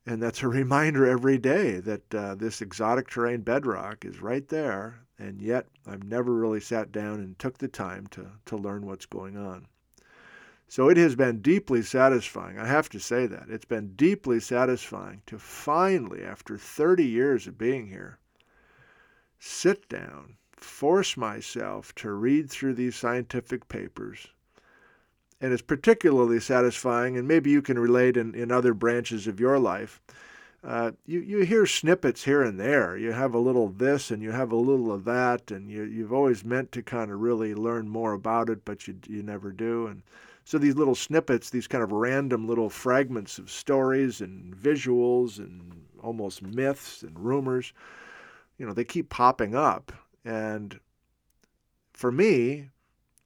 And 0.05 0.21
that's 0.21 0.41
a 0.41 0.47
reminder 0.61 1.05
every 1.05 1.37
day 1.37 1.79
that 1.79 2.15
uh, 2.15 2.35
this 2.35 2.61
exotic 2.61 3.09
terrane 3.09 3.43
bedrock 3.43 4.03
is 4.05 4.21
right 4.21 4.47
there, 4.47 5.01
and 5.21 5.39
yet 5.39 5.67
I've 5.85 6.03
never 6.03 6.33
really 6.33 6.59
sat 6.59 6.91
down 6.91 7.19
and 7.19 7.37
took 7.37 7.59
the 7.59 7.67
time 7.67 8.07
to, 8.07 8.31
to 8.47 8.57
learn 8.57 8.87
what's 8.87 9.05
going 9.05 9.37
on. 9.37 9.67
So 10.67 10.89
it 10.89 10.97
has 10.97 11.15
been 11.15 11.41
deeply 11.41 11.83
satisfying. 11.83 12.57
I 12.57 12.65
have 12.65 12.89
to 12.89 12.99
say 12.99 13.27
that. 13.27 13.49
It's 13.49 13.65
been 13.65 13.93
deeply 13.95 14.39
satisfying 14.39 15.21
to 15.27 15.37
finally, 15.37 16.23
after 16.23 16.57
30 16.57 17.05
years 17.05 17.45
of 17.45 17.57
being 17.57 17.87
here, 17.87 18.17
sit 19.37 19.87
down, 19.89 20.37
force 20.53 21.15
myself 21.15 21.93
to 21.95 22.11
read 22.11 22.49
through 22.49 22.73
these 22.73 22.95
scientific 22.95 23.67
papers. 23.67 24.27
And 25.39 25.53
it's 25.53 25.61
particularly 25.61 26.39
satisfying, 26.39 27.17
and 27.17 27.27
maybe 27.27 27.51
you 27.51 27.61
can 27.61 27.77
relate 27.77 28.17
in, 28.17 28.33
in 28.33 28.51
other 28.51 28.73
branches 28.73 29.27
of 29.27 29.39
your 29.39 29.59
life. 29.59 30.01
Uh, 30.63 30.91
you, 31.07 31.19
you 31.21 31.39
hear 31.39 31.65
snippets 31.65 32.23
here 32.23 32.43
and 32.43 32.59
there. 32.59 32.95
You 32.95 33.11
have 33.11 33.33
a 33.33 33.39
little 33.39 33.69
this 33.69 34.11
and 34.11 34.21
you 34.21 34.31
have 34.31 34.51
a 34.51 34.55
little 34.55 34.91
of 34.91 35.05
that, 35.05 35.49
and 35.49 35.71
you, 35.71 35.83
you've 35.83 36.13
always 36.13 36.45
meant 36.45 36.71
to 36.73 36.83
kind 36.83 37.11
of 37.11 37.19
really 37.19 37.55
learn 37.55 37.89
more 37.89 38.13
about 38.13 38.49
it, 38.49 38.63
but 38.63 38.87
you, 38.87 38.95
you 39.07 39.23
never 39.23 39.51
do. 39.51 39.87
And 39.87 40.03
so 40.45 40.59
these 40.59 40.75
little 40.75 40.95
snippets, 40.95 41.49
these 41.49 41.67
kind 41.67 41.83
of 41.83 41.91
random 41.91 42.47
little 42.47 42.69
fragments 42.69 43.39
of 43.39 43.49
stories 43.49 44.21
and 44.21 44.55
visuals 44.55 45.39
and 45.39 45.83
almost 46.03 46.43
myths 46.43 47.01
and 47.01 47.17
rumors, 47.17 47.73
you 48.59 48.65
know, 48.65 48.73
they 48.73 48.83
keep 48.83 49.09
popping 49.09 49.55
up. 49.55 49.91
And 50.23 50.79
for 51.93 52.11
me, 52.11 52.69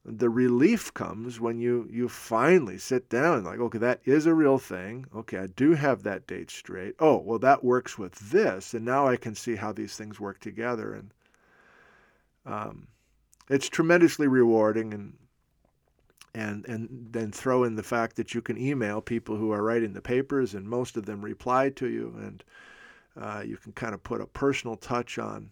the 0.05 0.29
relief 0.29 0.93
comes 0.93 1.39
when 1.39 1.57
you 1.59 1.87
you 1.91 2.07
finally 2.07 2.77
sit 2.77 3.09
down 3.09 3.37
and 3.37 3.45
like, 3.45 3.59
okay, 3.59 3.79
that 3.79 4.01
is 4.05 4.27
a 4.27 4.33
real 4.35 4.59
thing. 4.59 5.07
Okay, 5.15 5.39
I 5.39 5.47
do 5.47 5.73
have 5.73 6.03
that 6.03 6.27
date 6.27 6.51
straight. 6.51 6.95
Oh, 6.99 7.17
well, 7.17 7.39
that 7.39 7.63
works 7.63 7.97
with 7.97 8.13
this, 8.31 8.75
and 8.75 8.85
now 8.85 9.07
I 9.07 9.17
can 9.17 9.33
see 9.33 9.55
how 9.55 9.71
these 9.71 9.97
things 9.97 10.19
work 10.19 10.39
together. 10.39 10.93
And 10.93 11.11
um, 12.45 12.87
it's 13.49 13.67
tremendously 13.67 14.27
rewarding 14.27 14.93
and 14.93 15.13
and 16.35 16.65
and 16.67 17.07
then 17.11 17.31
throw 17.31 17.63
in 17.63 17.75
the 17.75 17.83
fact 17.83 18.15
that 18.17 18.35
you 18.35 18.43
can 18.43 18.59
email 18.59 19.01
people 19.01 19.35
who 19.35 19.51
are 19.51 19.63
writing 19.63 19.93
the 19.93 20.01
papers, 20.01 20.53
and 20.53 20.69
most 20.69 20.97
of 20.97 21.07
them 21.07 21.25
reply 21.25 21.69
to 21.69 21.87
you, 21.87 22.13
and 22.19 22.43
uh, 23.19 23.41
you 23.43 23.57
can 23.57 23.71
kind 23.71 23.95
of 23.95 24.03
put 24.03 24.21
a 24.21 24.27
personal 24.27 24.75
touch 24.75 25.17
on 25.17 25.49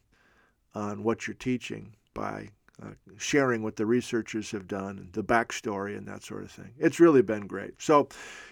on 0.75 1.03
what 1.03 1.25
you're 1.25 1.33
teaching 1.33 1.95
by 2.13 2.50
uh, 2.82 2.88
sharing 3.18 3.62
what 3.62 3.75
the 3.75 3.86
researchers 3.86 4.51
have 4.51 4.68
done 4.68 5.10
the 5.12 5.24
backstory 5.24 5.96
and 5.96 6.08
that 6.08 6.24
sort 6.24 6.44
of 6.44 6.51
thing. 6.51 6.72
It's 6.80 7.00
really 7.00 7.22
been 7.22 7.46
great. 7.46 7.82
So, 7.82 8.10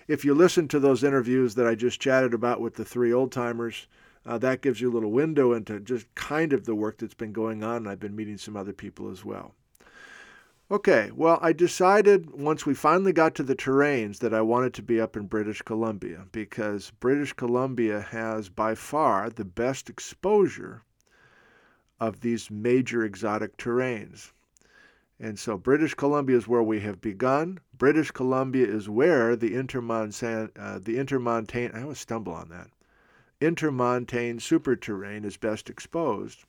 if 0.08 0.24
you 0.24 0.36
listen 0.36 0.68
to 0.70 0.80
those 0.80 1.04
interviews 1.04 1.56
that 1.56 1.66
I 1.66 1.74
just 1.74 2.00
chatted 2.00 2.34
about 2.34 2.62
with 2.62 2.76
the 2.76 2.86
three 2.86 3.12
old 3.12 3.32
timers, 3.32 3.88
uh, 4.26 4.38
that 4.38 4.62
gives 4.62 4.80
you 4.80 4.92
a 4.92 4.94
little 4.94 5.12
window 5.12 5.54
into 5.54 5.80
just 5.80 6.14
kind 6.14 6.54
of 6.54 6.66
the 6.66 6.76
work 6.76 7.00
that's 7.00 7.16
been 7.16 7.34
going 7.34 7.64
on. 7.64 7.88
I've 7.88 8.00
been 8.00 8.16
meeting 8.16 8.38
some 8.38 8.56
other 8.56 8.74
people 8.74 9.10
as 9.10 9.26
well. 9.26 9.56
Okay, 10.70 11.12
well, 11.14 11.38
I 11.42 11.52
decided 11.52 12.30
once 12.30 12.66
we 12.66 12.74
finally 12.74 13.12
got 13.12 13.36
to 13.36 13.44
the 13.44 13.56
terranes 13.56 14.20
that 14.20 14.34
I 14.34 14.42
wanted 14.42 14.74
to 14.76 14.82
be 14.82 15.02
up 15.02 15.18
in 15.18 15.26
British 15.26 15.62
Columbia 15.64 16.28
because 16.32 16.94
British 17.00 17.34
Columbia 17.34 18.00
has 18.00 18.48
by 18.48 18.76
far 18.76 19.30
the 19.30 19.44
best 19.44 19.90
exposure 19.90 20.84
of 22.02 22.20
these 22.20 22.50
major 22.50 23.06
exotic 23.06 23.56
terranes. 23.58 24.34
And 25.20 25.38
so 25.38 25.56
British 25.56 25.94
Columbia 25.94 26.36
is 26.36 26.48
where 26.48 26.64
we 26.64 26.80
have 26.80 27.00
begun. 27.00 27.60
British 27.78 28.10
Columbia 28.10 28.66
is 28.66 28.90
where 28.90 29.36
the 29.36 29.52
Intermontane, 29.52 30.50
uh, 30.58 30.80
the 30.80 30.98
Intermontane, 30.98 31.76
I 31.76 31.84
always 31.84 32.00
stumble 32.00 32.34
on 32.34 32.50
that, 32.50 32.72
Intermontane 33.40 34.38
superterrane 34.38 35.26
is 35.26 35.38
best 35.38 35.70
exposed. 35.70 36.44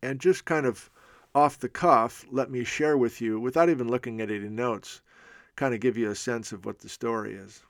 And 0.00 0.20
just 0.20 0.44
kind 0.44 0.66
of 0.66 0.88
off 1.34 1.58
the 1.58 1.68
cuff, 1.68 2.24
let 2.30 2.48
me 2.48 2.62
share 2.62 2.96
with 2.96 3.20
you, 3.20 3.40
without 3.40 3.68
even 3.68 3.88
looking 3.88 4.20
at 4.20 4.30
any 4.30 4.48
notes, 4.48 5.00
kind 5.56 5.74
of 5.74 5.80
give 5.80 5.96
you 5.96 6.10
a 6.10 6.14
sense 6.14 6.52
of 6.52 6.64
what 6.64 6.78
the 6.78 6.88
story 6.88 7.34
is. 7.34 7.62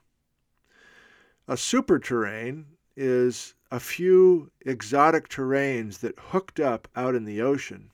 A 1.47 1.57
super 1.57 1.99
terrane 1.99 2.65
is 2.95 3.55
a 3.73 3.79
few 3.79 4.51
exotic 4.61 5.27
terranes 5.27 5.97
that 5.97 6.19
hooked 6.27 6.59
up 6.59 6.87
out 6.95 7.15
in 7.15 7.25
the 7.25 7.41
ocean 7.41 7.89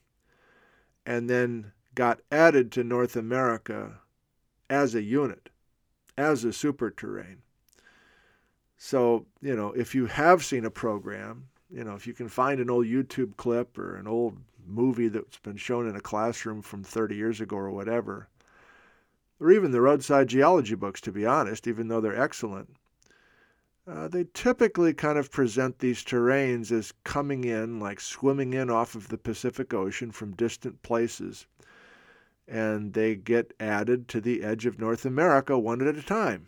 and 1.05 1.29
then 1.29 1.71
got 1.95 2.19
added 2.29 2.69
to 2.69 2.83
North 2.83 3.15
America 3.15 3.97
as 4.69 4.93
a 4.93 5.01
unit, 5.01 5.47
as 6.17 6.43
a 6.43 6.51
super 6.51 6.91
terrane. 6.91 7.37
So, 8.75 9.25
you 9.41 9.55
know, 9.55 9.71
if 9.71 9.95
you 9.95 10.07
have 10.07 10.43
seen 10.43 10.65
a 10.65 10.69
program, 10.69 11.47
you 11.69 11.85
know, 11.85 11.95
if 11.95 12.05
you 12.05 12.13
can 12.13 12.27
find 12.27 12.59
an 12.59 12.69
old 12.69 12.85
YouTube 12.85 13.37
clip 13.37 13.77
or 13.77 13.95
an 13.95 14.05
old 14.05 14.37
movie 14.67 15.07
that's 15.07 15.37
been 15.37 15.55
shown 15.55 15.87
in 15.87 15.95
a 15.95 16.01
classroom 16.01 16.61
from 16.61 16.83
30 16.83 17.15
years 17.15 17.39
ago 17.39 17.55
or 17.55 17.71
whatever, 17.71 18.27
or 19.39 19.49
even 19.49 19.71
the 19.71 19.79
roadside 19.79 20.27
geology 20.27 20.75
books, 20.75 20.99
to 20.99 21.11
be 21.13 21.25
honest, 21.25 21.67
even 21.67 21.87
though 21.87 22.01
they're 22.01 22.21
excellent, 22.21 22.75
uh, 23.89 24.07
they 24.07 24.25
typically 24.33 24.93
kind 24.93 25.17
of 25.17 25.31
present 25.31 25.79
these 25.79 26.03
terranes 26.03 26.71
as 26.71 26.93
coming 27.03 27.43
in, 27.43 27.79
like 27.79 27.99
swimming 27.99 28.53
in 28.53 28.69
off 28.69 28.95
of 28.95 29.07
the 29.07 29.17
Pacific 29.17 29.73
Ocean 29.73 30.11
from 30.11 30.35
distant 30.35 30.81
places. 30.83 31.47
And 32.47 32.93
they 32.93 33.15
get 33.15 33.53
added 33.59 34.07
to 34.09 34.21
the 34.21 34.43
edge 34.43 34.65
of 34.65 34.79
North 34.79 35.05
America 35.05 35.57
one 35.57 35.85
at 35.87 35.95
a 35.95 36.03
time 36.03 36.47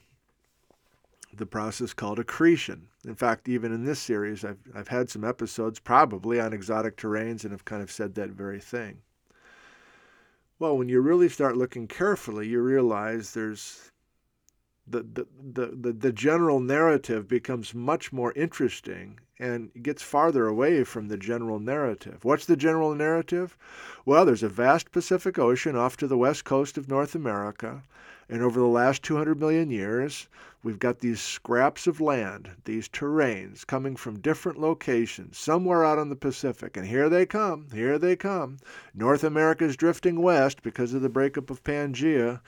the 1.34 1.46
process 1.46 1.94
called 1.94 2.20
accretion. 2.20 2.88
In 3.06 3.16
fact, 3.16 3.48
even 3.48 3.72
in 3.72 3.86
this 3.86 4.00
series, 4.00 4.44
I've, 4.44 4.60
I've 4.76 4.90
had 4.90 5.10
some 5.10 5.24
episodes 5.24 5.80
probably 5.80 6.40
on 6.40 6.54
exotic 6.54 6.98
terranes 6.98 7.44
and 7.44 7.52
have 7.52 7.66
kind 7.66 7.82
of 7.82 7.92
said 7.92 8.16
that 8.16 8.30
very 8.32 8.60
thing. 8.60 9.02
Well, 10.60 10.78
when 10.78 10.90
you 10.90 11.02
really 11.02 11.30
start 11.30 11.58
looking 11.58 11.88
carefully, 11.88 12.48
you 12.48 12.62
realize 12.62 13.34
there's 13.34 13.91
the, 14.92 15.04
the, 15.04 15.66
the, 15.68 15.94
the, 15.94 16.12
general 16.12 16.60
narrative 16.60 17.28
becomes 17.28 17.74
much 17.74 18.12
more 18.12 18.34
interesting 18.34 19.20
and 19.40 19.72
gets 19.82 20.04
farther 20.04 20.48
away 20.48 20.84
from 20.84 21.08
the 21.08 21.18
general 21.18 21.60
narrative. 21.60 22.24
What's 22.24 22.46
the 22.46 22.56
general 22.56 22.94
narrative? 22.94 23.58
Well, 24.06 24.26
there's 24.26 24.44
a 24.44 24.50
vast 24.50 24.92
Pacific 24.92 25.40
Ocean 25.40 25.76
off 25.76 25.98
to 25.98 26.08
the 26.08 26.18
west 26.18 26.44
coast 26.44 26.78
of 26.78 26.88
North 26.88 27.16
America, 27.16 27.84
and 28.30 28.42
over 28.42 28.60
the 28.60 28.66
last 28.66 29.04
200 29.04 29.40
million 29.40 29.70
years, 29.70 30.30
we've 30.64 30.80
got 30.80 31.00
these 31.00 31.20
scraps 31.20 31.88
of 31.88 32.00
land, 32.00 32.52
these 32.66 32.88
terranes 32.88 33.66
coming 33.66 33.96
from 33.96 34.20
different 34.20 34.60
locations, 34.60 35.38
somewhere 35.38 35.84
out 35.84 35.98
on 35.98 36.10
the 36.10 36.16
Pacific. 36.16 36.78
And 36.78 36.88
here 36.88 37.10
they 37.10 37.26
come, 37.26 37.68
here 37.74 37.98
they 37.98 38.16
come. 38.16 38.58
North 38.94 39.24
America 39.24 39.66
is 39.66 39.76
drifting 39.76 40.22
west 40.22 40.62
because 40.62 40.94
of 40.94 41.02
the 41.02 41.10
breakup 41.10 41.50
of 41.50 41.64
Pangea. 41.64 42.42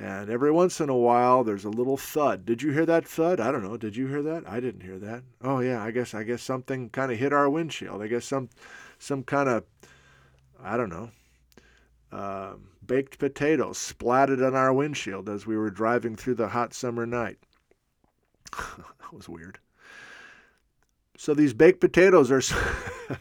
And 0.00 0.30
every 0.30 0.50
once 0.50 0.80
in 0.80 0.88
a 0.88 0.96
while, 0.96 1.44
there's 1.44 1.66
a 1.66 1.70
little 1.70 1.98
thud. 1.98 2.46
Did 2.46 2.62
you 2.62 2.72
hear 2.72 2.86
that 2.86 3.06
thud? 3.06 3.38
I 3.38 3.52
don't 3.52 3.62
know. 3.62 3.76
Did 3.76 3.94
you 3.94 4.06
hear 4.06 4.22
that? 4.22 4.48
I 4.48 4.58
didn't 4.58 4.80
hear 4.80 4.98
that. 4.98 5.22
Oh 5.42 5.60
yeah, 5.60 5.82
I 5.82 5.90
guess 5.90 6.14
I 6.14 6.22
guess 6.22 6.42
something 6.42 6.88
kind 6.88 7.12
of 7.12 7.18
hit 7.18 7.34
our 7.34 7.50
windshield. 7.50 8.00
I 8.00 8.06
guess 8.06 8.24
some 8.24 8.48
some 8.98 9.22
kind 9.22 9.50
of 9.50 9.64
I 10.62 10.78
don't 10.78 10.88
know 10.88 11.10
uh, 12.12 12.54
baked 12.86 13.18
potatoes 13.18 13.76
splatted 13.76 14.44
on 14.44 14.54
our 14.54 14.72
windshield 14.72 15.28
as 15.28 15.46
we 15.46 15.56
were 15.56 15.70
driving 15.70 16.16
through 16.16 16.36
the 16.36 16.48
hot 16.48 16.72
summer 16.72 17.04
night. 17.04 17.36
that 18.52 19.12
was 19.12 19.28
weird. 19.28 19.58
So 21.18 21.34
these 21.34 21.52
baked 21.52 21.80
potatoes 21.80 22.30
are 22.30 22.42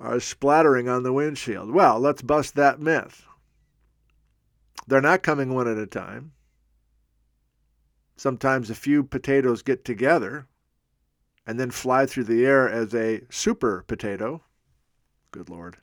are 0.00 0.18
splattering 0.18 0.88
on 0.88 1.04
the 1.04 1.12
windshield. 1.12 1.70
Well, 1.70 2.00
let's 2.00 2.22
bust 2.22 2.56
that 2.56 2.80
myth. 2.80 3.24
They're 4.88 5.02
not 5.02 5.22
coming 5.22 5.52
one 5.52 5.68
at 5.68 5.76
a 5.76 5.86
time. 5.86 6.32
Sometimes 8.16 8.70
a 8.70 8.74
few 8.74 9.04
potatoes 9.04 9.60
get 9.60 9.84
together 9.84 10.46
and 11.46 11.60
then 11.60 11.70
fly 11.70 12.06
through 12.06 12.24
the 12.24 12.46
air 12.46 12.66
as 12.66 12.94
a 12.94 13.20
super 13.28 13.84
potato. 13.86 14.42
Good 15.30 15.50
Lord. 15.50 15.76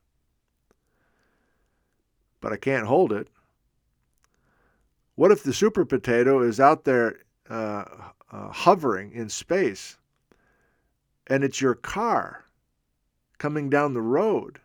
But 2.42 2.52
I 2.52 2.58
can't 2.58 2.88
hold 2.88 3.14
it. 3.14 3.28
What 5.14 5.32
if 5.32 5.44
the 5.44 5.54
super 5.54 5.86
potato 5.86 6.42
is 6.42 6.60
out 6.60 6.84
there 6.84 7.20
uh, 7.48 7.86
uh, 8.32 8.52
hovering 8.52 9.12
in 9.12 9.30
space 9.30 9.98
and 11.28 11.44
it's 11.44 11.62
your 11.62 11.76
car 11.76 12.46
coming 13.38 13.70
down 13.70 13.94
the 13.94 14.02
road 14.02 14.60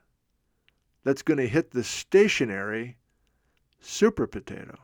that's 1.05 1.21
going 1.21 1.39
to 1.39 1.47
hit 1.47 1.73
the 1.73 1.85
stationary 1.85 2.97
super 3.81 4.27
potato 4.27 4.79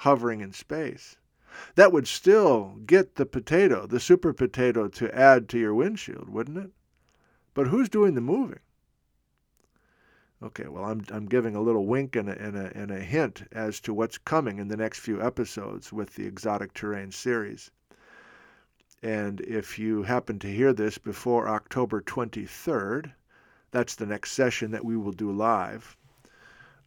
hovering 0.00 0.40
in 0.40 0.52
space. 0.52 1.16
That 1.74 1.90
would 1.90 2.06
still 2.06 2.76
get 2.84 3.14
the 3.14 3.24
potato, 3.24 3.86
the 3.86 3.98
super 3.98 4.34
potato, 4.34 4.88
to 4.88 5.14
add 5.18 5.48
to 5.48 5.58
your 5.58 5.74
windshield, 5.74 6.28
wouldn't 6.28 6.58
it? 6.58 6.70
But 7.54 7.68
who's 7.68 7.88
doing 7.88 8.14
the 8.14 8.20
moving? 8.20 8.60
Okay, 10.42 10.68
well, 10.68 10.84
I'm, 10.84 11.02
I'm 11.10 11.24
giving 11.24 11.56
a 11.56 11.62
little 11.62 11.86
wink 11.86 12.14
and 12.14 12.28
a, 12.28 12.38
and, 12.38 12.56
a, 12.56 12.76
and 12.76 12.90
a 12.90 13.00
hint 13.00 13.44
as 13.52 13.80
to 13.80 13.94
what's 13.94 14.18
coming 14.18 14.58
in 14.58 14.68
the 14.68 14.76
next 14.76 14.98
few 14.98 15.22
episodes 15.22 15.90
with 15.90 16.14
the 16.14 16.26
Exotic 16.26 16.74
Terrane 16.74 17.10
series. 17.10 17.70
And 19.02 19.40
if 19.40 19.78
you 19.78 20.02
happen 20.02 20.38
to 20.40 20.52
hear 20.52 20.74
this 20.74 20.98
before 20.98 21.48
October 21.48 22.02
23rd, 22.02 23.12
that's 23.70 23.94
the 23.94 24.06
next 24.06 24.32
session 24.32 24.72
that 24.72 24.84
we 24.84 24.96
will 24.96 25.12
do 25.12 25.32
live. 25.32 25.96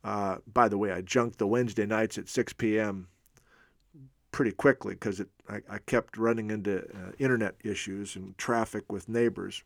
Uh, 0.03 0.37
by 0.51 0.67
the 0.69 0.77
way, 0.77 0.91
I 0.91 1.01
junked 1.01 1.39
the 1.39 1.47
Wednesday 1.47 1.85
nights 1.85 2.17
at 2.17 2.29
6 2.29 2.53
p.m. 2.53 3.07
pretty 4.31 4.51
quickly 4.51 4.93
because 4.93 5.21
I, 5.49 5.61
I, 5.69 5.79
kept 5.79 6.17
running 6.17 6.51
into 6.51 6.79
uh, 6.79 7.11
internet 7.19 7.55
issues 7.63 8.15
and 8.15 8.37
traffic 8.37 8.91
with 8.91 9.09
neighbors. 9.09 9.63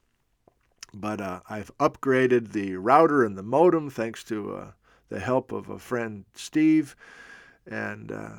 But 0.94 1.22
uh, 1.22 1.42
I've 1.50 1.76
upgraded 1.78 2.52
the 2.52 2.78
router 2.78 3.24
and 3.24 3.38
the 3.38 3.44
modem 3.44 3.90
thanks 3.90 4.24
to 4.26 4.56
uh, 4.56 4.72
the 5.10 5.20
help 5.20 5.52
of 5.52 5.70
a 5.70 5.80
friend, 5.80 6.26
Steve. 6.34 6.96
And 7.68 8.12
uh, 8.12 8.38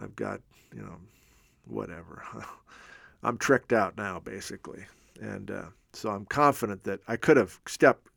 I've 0.00 0.16
got, 0.16 0.40
you 0.74 0.82
know, 0.82 0.96
whatever. 1.66 2.24
I'm 3.22 3.38
tricked 3.38 3.72
out 3.72 3.96
now, 3.96 4.18
basically. 4.18 4.84
And 5.20 5.50
uh, 5.50 5.66
so 5.92 6.10
I'm 6.10 6.24
confident 6.26 6.84
that 6.84 7.00
I 7.06 7.16
could 7.16 7.36
have 7.36 7.60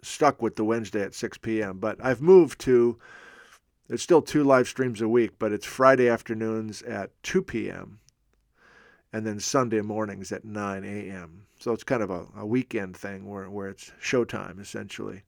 stuck 0.01 0.41
with 0.41 0.55
the 0.55 0.63
Wednesday 0.63 1.01
at 1.01 1.13
6 1.13 1.37
p.m., 1.39 1.77
but 1.79 1.97
I've 2.03 2.21
moved 2.21 2.59
to, 2.61 2.97
it's 3.89 4.03
still 4.03 4.21
two 4.21 4.43
live 4.43 4.67
streams 4.67 5.01
a 5.01 5.09
week, 5.09 5.31
but 5.37 5.51
it's 5.51 5.65
Friday 5.65 6.07
afternoons 6.09 6.81
at 6.83 7.11
2 7.23 7.41
p.m. 7.43 7.99
and 9.11 9.25
then 9.25 9.39
Sunday 9.39 9.81
mornings 9.81 10.31
at 10.31 10.45
9 10.45 10.83
a.m. 10.83 11.45
So 11.59 11.71
it's 11.71 11.83
kind 11.83 12.03
of 12.03 12.09
a, 12.09 12.27
a 12.37 12.45
weekend 12.45 12.95
thing 12.95 13.27
where, 13.27 13.49
where 13.49 13.69
it's 13.69 13.91
showtime 14.01 14.59
essentially. 14.59 15.23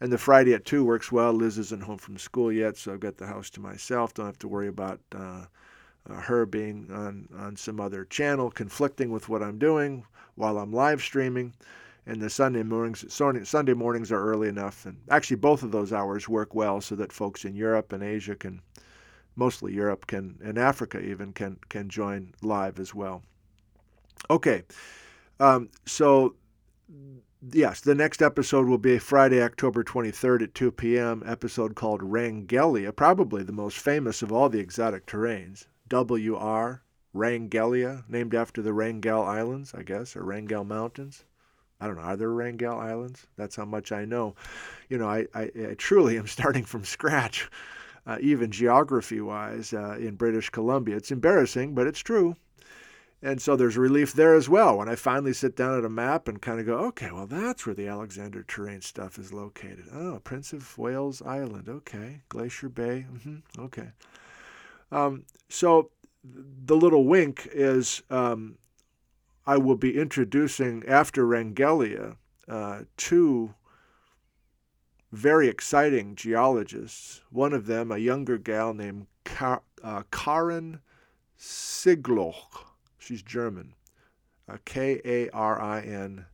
And 0.00 0.12
the 0.12 0.18
Friday 0.18 0.54
at 0.54 0.64
2 0.64 0.84
works 0.84 1.12
well. 1.12 1.32
Liz 1.32 1.58
isn't 1.58 1.82
home 1.82 1.98
from 1.98 2.16
school 2.16 2.50
yet, 2.50 2.76
so 2.76 2.92
I've 2.92 3.00
got 3.00 3.18
the 3.18 3.26
house 3.26 3.50
to 3.50 3.60
myself. 3.60 4.14
Don't 4.14 4.26
have 4.26 4.38
to 4.38 4.48
worry 4.48 4.68
about 4.68 5.00
uh, 5.14 5.44
uh, 6.08 6.14
her 6.14 6.46
being 6.46 6.88
on, 6.90 7.28
on 7.36 7.56
some 7.56 7.80
other 7.80 8.04
channel, 8.04 8.50
conflicting 8.50 9.10
with 9.10 9.28
what 9.28 9.42
I'm 9.42 9.58
doing 9.58 10.04
while 10.34 10.58
I'm 10.58 10.72
live 10.72 11.02
streaming. 11.02 11.54
And 12.06 12.20
the 12.20 12.30
Sunday 12.30 12.62
mornings, 12.62 13.04
Sunday 13.12 13.74
mornings 13.74 14.10
are 14.10 14.24
early 14.24 14.48
enough, 14.48 14.86
and 14.86 14.96
actually 15.10 15.36
both 15.36 15.62
of 15.62 15.70
those 15.70 15.92
hours 15.92 16.28
work 16.28 16.54
well, 16.54 16.80
so 16.80 16.96
that 16.96 17.12
folks 17.12 17.44
in 17.44 17.54
Europe 17.54 17.92
and 17.92 18.02
Asia 18.02 18.34
can, 18.34 18.62
mostly 19.36 19.74
Europe 19.74 20.06
can, 20.06 20.38
and 20.42 20.58
Africa 20.58 20.98
even 20.98 21.32
can 21.32 21.58
can 21.68 21.88
join 21.88 22.32
live 22.42 22.80
as 22.80 22.94
well. 22.94 23.22
Okay, 24.30 24.64
um, 25.40 25.70
so, 25.86 26.34
yes, 27.50 27.80
the 27.80 27.94
next 27.94 28.20
episode 28.20 28.68
will 28.68 28.78
be 28.78 28.98
Friday, 28.98 29.42
October 29.42 29.82
23rd 29.82 30.42
at 30.42 30.54
2 30.54 30.70
p.m., 30.70 31.22
episode 31.24 31.74
called 31.74 32.02
Wrangellia, 32.02 32.94
probably 32.94 33.42
the 33.42 33.50
most 33.50 33.78
famous 33.78 34.20
of 34.20 34.30
all 34.30 34.50
the 34.50 34.60
exotic 34.60 35.06
terranes. 35.06 35.66
WR, 35.90 36.82
Wrangellia, 37.14 38.04
named 38.08 38.34
after 38.34 38.62
the 38.62 38.72
Wrangell 38.72 39.22
Islands, 39.22 39.74
I 39.74 39.82
guess, 39.82 40.14
or 40.16 40.22
Wrangell 40.22 40.64
Mountains. 40.64 41.24
I 41.80 41.86
don't 41.86 41.96
know. 41.96 42.02
Are 42.02 42.16
there 42.16 42.30
Wrangell 42.30 42.78
Islands? 42.78 43.26
That's 43.36 43.56
how 43.56 43.64
much 43.64 43.90
I 43.90 44.04
know. 44.04 44.34
You 44.88 44.98
know, 44.98 45.08
I, 45.08 45.26
I, 45.34 45.50
I 45.70 45.74
truly 45.76 46.18
am 46.18 46.26
starting 46.28 46.64
from 46.64 46.84
scratch, 46.84 47.50
uh, 48.06 48.18
even 48.20 48.50
geography 48.50 49.20
wise, 49.20 49.72
uh, 49.72 49.96
in 49.98 50.14
British 50.14 50.50
Columbia. 50.50 50.96
It's 50.96 51.10
embarrassing, 51.10 51.74
but 51.74 51.86
it's 51.86 52.00
true. 52.00 52.36
And 53.22 53.40
so 53.40 53.54
there's 53.54 53.76
relief 53.76 54.14
there 54.14 54.34
as 54.34 54.48
well 54.48 54.78
when 54.78 54.88
I 54.88 54.94
finally 54.94 55.34
sit 55.34 55.54
down 55.54 55.76
at 55.76 55.84
a 55.84 55.90
map 55.90 56.26
and 56.26 56.40
kind 56.40 56.58
of 56.58 56.64
go, 56.64 56.78
okay, 56.86 57.10
well, 57.10 57.26
that's 57.26 57.66
where 57.66 57.74
the 57.74 57.86
Alexander 57.86 58.42
terrane 58.42 58.82
stuff 58.82 59.18
is 59.18 59.32
located. 59.32 59.84
Oh, 59.92 60.20
Prince 60.24 60.54
of 60.54 60.78
Wales 60.78 61.20
Island. 61.20 61.68
Okay. 61.68 62.22
Glacier 62.30 62.70
Bay. 62.70 63.06
Mm-hmm. 63.12 63.62
Okay. 63.62 63.88
Um, 64.92 65.24
so 65.48 65.90
the 66.24 66.76
little 66.76 67.04
wink 67.04 67.48
is 67.52 68.02
um, 68.10 68.56
I 69.46 69.56
will 69.56 69.76
be 69.76 69.98
introducing 69.98 70.84
after 70.86 71.24
Wrangellia 71.24 72.16
uh, 72.48 72.80
two 72.96 73.54
very 75.12 75.48
exciting 75.48 76.14
geologists. 76.14 77.20
One 77.30 77.52
of 77.52 77.66
them, 77.66 77.90
a 77.90 77.98
younger 77.98 78.38
gal 78.38 78.74
named 78.74 79.06
uh, 79.82 80.02
Karin 80.10 80.80
Sigloch 81.38 82.70
She's 83.00 83.22
German. 83.22 83.74
Uh, 84.48 84.58
K 84.64 85.00
A 85.04 85.30
R 85.30 85.60
I 85.60 85.80
N 85.80 86.26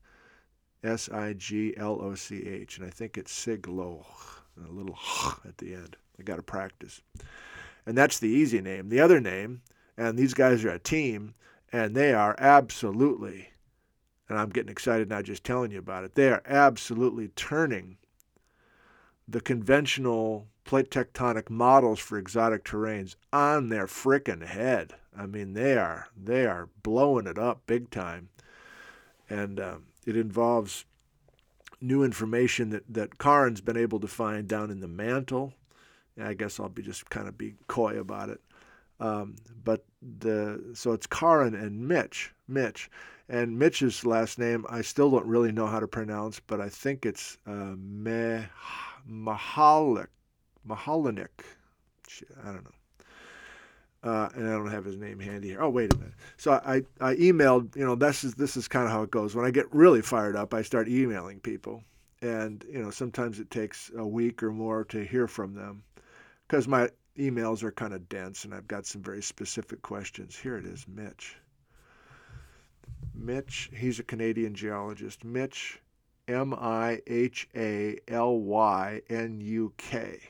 S 0.83 1.09
I 1.09 1.33
G 1.33 1.75
L 1.77 1.99
O 2.03 2.15
C 2.15 2.47
H. 2.47 2.77
And 2.77 2.87
I 2.87 2.91
think 2.91 3.17
it's 3.17 3.33
Sigloch, 3.33 4.43
a 4.63 4.71
little 4.71 4.99
h 5.01 5.35
at 5.49 5.59
the 5.59 5.75
end. 5.75 5.97
I 6.19 6.23
got 6.23 6.37
to 6.37 6.43
practice. 6.43 7.01
And 7.87 7.97
that's 7.97 8.19
the 8.19 8.29
easy 8.29 8.61
name. 8.61 8.89
The 8.89 9.01
other 9.01 9.21
name, 9.21 9.63
and 9.97 10.19
these 10.19 10.35
guys 10.35 10.65
are 10.65 10.71
a 10.71 10.79
team, 10.79 11.35
and 11.73 11.95
they 11.95 12.13
are 12.13 12.35
absolutely, 12.39 13.51
and 14.29 14.39
I'm 14.39 14.51
getting 14.51 14.73
excited 14.73 15.09
now 15.09 15.23
just 15.23 15.45
telling 15.45 15.71
you 15.71 15.79
about 15.79 16.05
it, 16.05 16.15
they 16.17 16.29
are 16.31 16.43
absolutely 16.47 17.29
turning 17.29 17.99
the 19.29 19.41
conventional 19.41 20.49
plate 20.65 20.91
tectonic 20.91 21.49
models 21.49 22.01
for 22.01 22.19
exotic 22.19 22.65
terranes 22.65 23.17
on 23.33 23.69
their 23.69 23.87
frickin' 23.87 24.45
head. 24.45 24.95
I 25.17 25.27
mean, 25.27 25.55
they 25.55 25.77
are 25.79 26.09
they 26.17 26.45
are 26.45 26.69
blowing 26.83 27.27
it 27.27 27.39
up 27.39 27.63
big 27.67 27.91
time, 27.91 28.29
and 29.31 29.59
um, 29.61 29.87
it 30.05 30.17
involves 30.17 30.85
new 31.81 32.03
information 32.03 32.71
that 32.71 32.85
that 32.89 33.19
Karin's 33.19 33.61
been 33.61 33.77
able 33.77 34.01
to 34.01 34.09
find 34.09 34.47
down 34.47 34.71
in 34.71 34.81
the 34.81 34.89
mantle. 34.89 35.55
I 36.21 36.35
guess 36.35 36.59
I'll 36.61 36.69
be 36.69 36.83
just 36.83 37.09
kind 37.11 37.29
of 37.29 37.37
be 37.37 37.55
coy 37.69 37.99
about 37.99 38.29
it. 38.29 38.41
Um, 38.99 39.37
but 39.65 39.85
the 40.19 40.73
so 40.75 40.93
it's 40.93 41.07
Karin 41.07 41.55
and 41.55 41.87
Mitch, 41.87 42.33
Mitch, 42.49 42.91
and 43.29 43.59
Mitch's 43.59 44.07
last 44.07 44.39
name 44.39 44.65
I 44.69 44.83
still 44.83 45.11
don't 45.11 45.27
really 45.27 45.53
know 45.53 45.67
how 45.67 45.81
to 45.81 45.89
pronounce, 45.89 46.41
but 46.41 46.61
I 46.61 46.69
think 46.69 47.05
it's 47.05 47.37
uh, 47.47 47.75
Meh, 47.77 48.45
Mahalik, 49.09 50.09
Mahalinik. 50.67 51.45
I 52.43 52.47
don't 52.47 52.65
know 52.65 52.71
uh, 54.07 54.29
and 54.35 54.47
I 54.49 54.53
don't 54.53 54.71
have 54.71 54.85
his 54.85 54.97
name 54.97 55.19
handy 55.19 55.49
here. 55.49 55.63
Oh, 55.63 55.69
wait 55.69 55.93
a 55.93 55.97
minute. 55.97 56.15
So 56.37 56.53
I, 56.53 56.83
I 57.01 57.17
emailed, 57.17 57.75
you 57.75 57.85
know, 57.85 57.97
this 57.97 58.23
is 58.23 58.35
this 58.35 58.57
is 58.57 58.69
kind 58.69 58.85
of 58.85 58.93
how 58.93 59.03
it 59.03 59.11
goes. 59.11 59.35
When 59.35 59.45
I 59.45 59.51
get 59.51 59.67
really 59.75 60.01
fired 60.01 60.37
up, 60.37 60.55
I 60.55 60.63
start 60.63 60.89
emailing 60.89 61.41
people, 61.41 61.83
and 62.23 62.65
you 62.71 62.81
know, 62.81 62.91
sometimes 62.91 63.41
it 63.41 63.51
takes 63.51 63.91
a 63.97 64.07
week 64.07 64.43
or 64.43 64.53
more 64.53 64.85
to 64.85 65.05
hear 65.05 65.27
from 65.27 65.55
them, 65.55 65.83
because 66.47 66.69
my 66.69 66.89
emails 67.19 67.63
are 67.63 67.73
kind 67.73 67.93
of 67.93 68.09
dense, 68.09 68.45
and 68.45 68.55
I've 68.55 68.69
got 68.69 68.87
some 68.87 69.03
very 69.03 69.23
specific 69.23 69.83
questions. 69.83 70.37
Here 70.37 70.57
it 70.57 70.65
is, 70.65 70.87
Mitch. 70.87 71.37
Mitch, 73.15 73.71
he's 73.75 73.99
a 73.99 74.05
Canadian 74.05 74.55
geologist. 74.55 75.25
Mitch, 75.25 75.81
M 76.29 76.55
I 76.55 77.01
H 77.07 77.49
A 77.57 77.99
L 78.09 78.39
Y 78.39 79.01
N 79.09 79.41
U 79.41 79.73
K. 79.77 80.21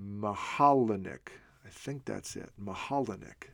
Mahalinik. 0.00 1.28
I 1.64 1.68
think 1.68 2.04
that's 2.04 2.36
it, 2.36 2.50
Mahalinik. 2.62 3.50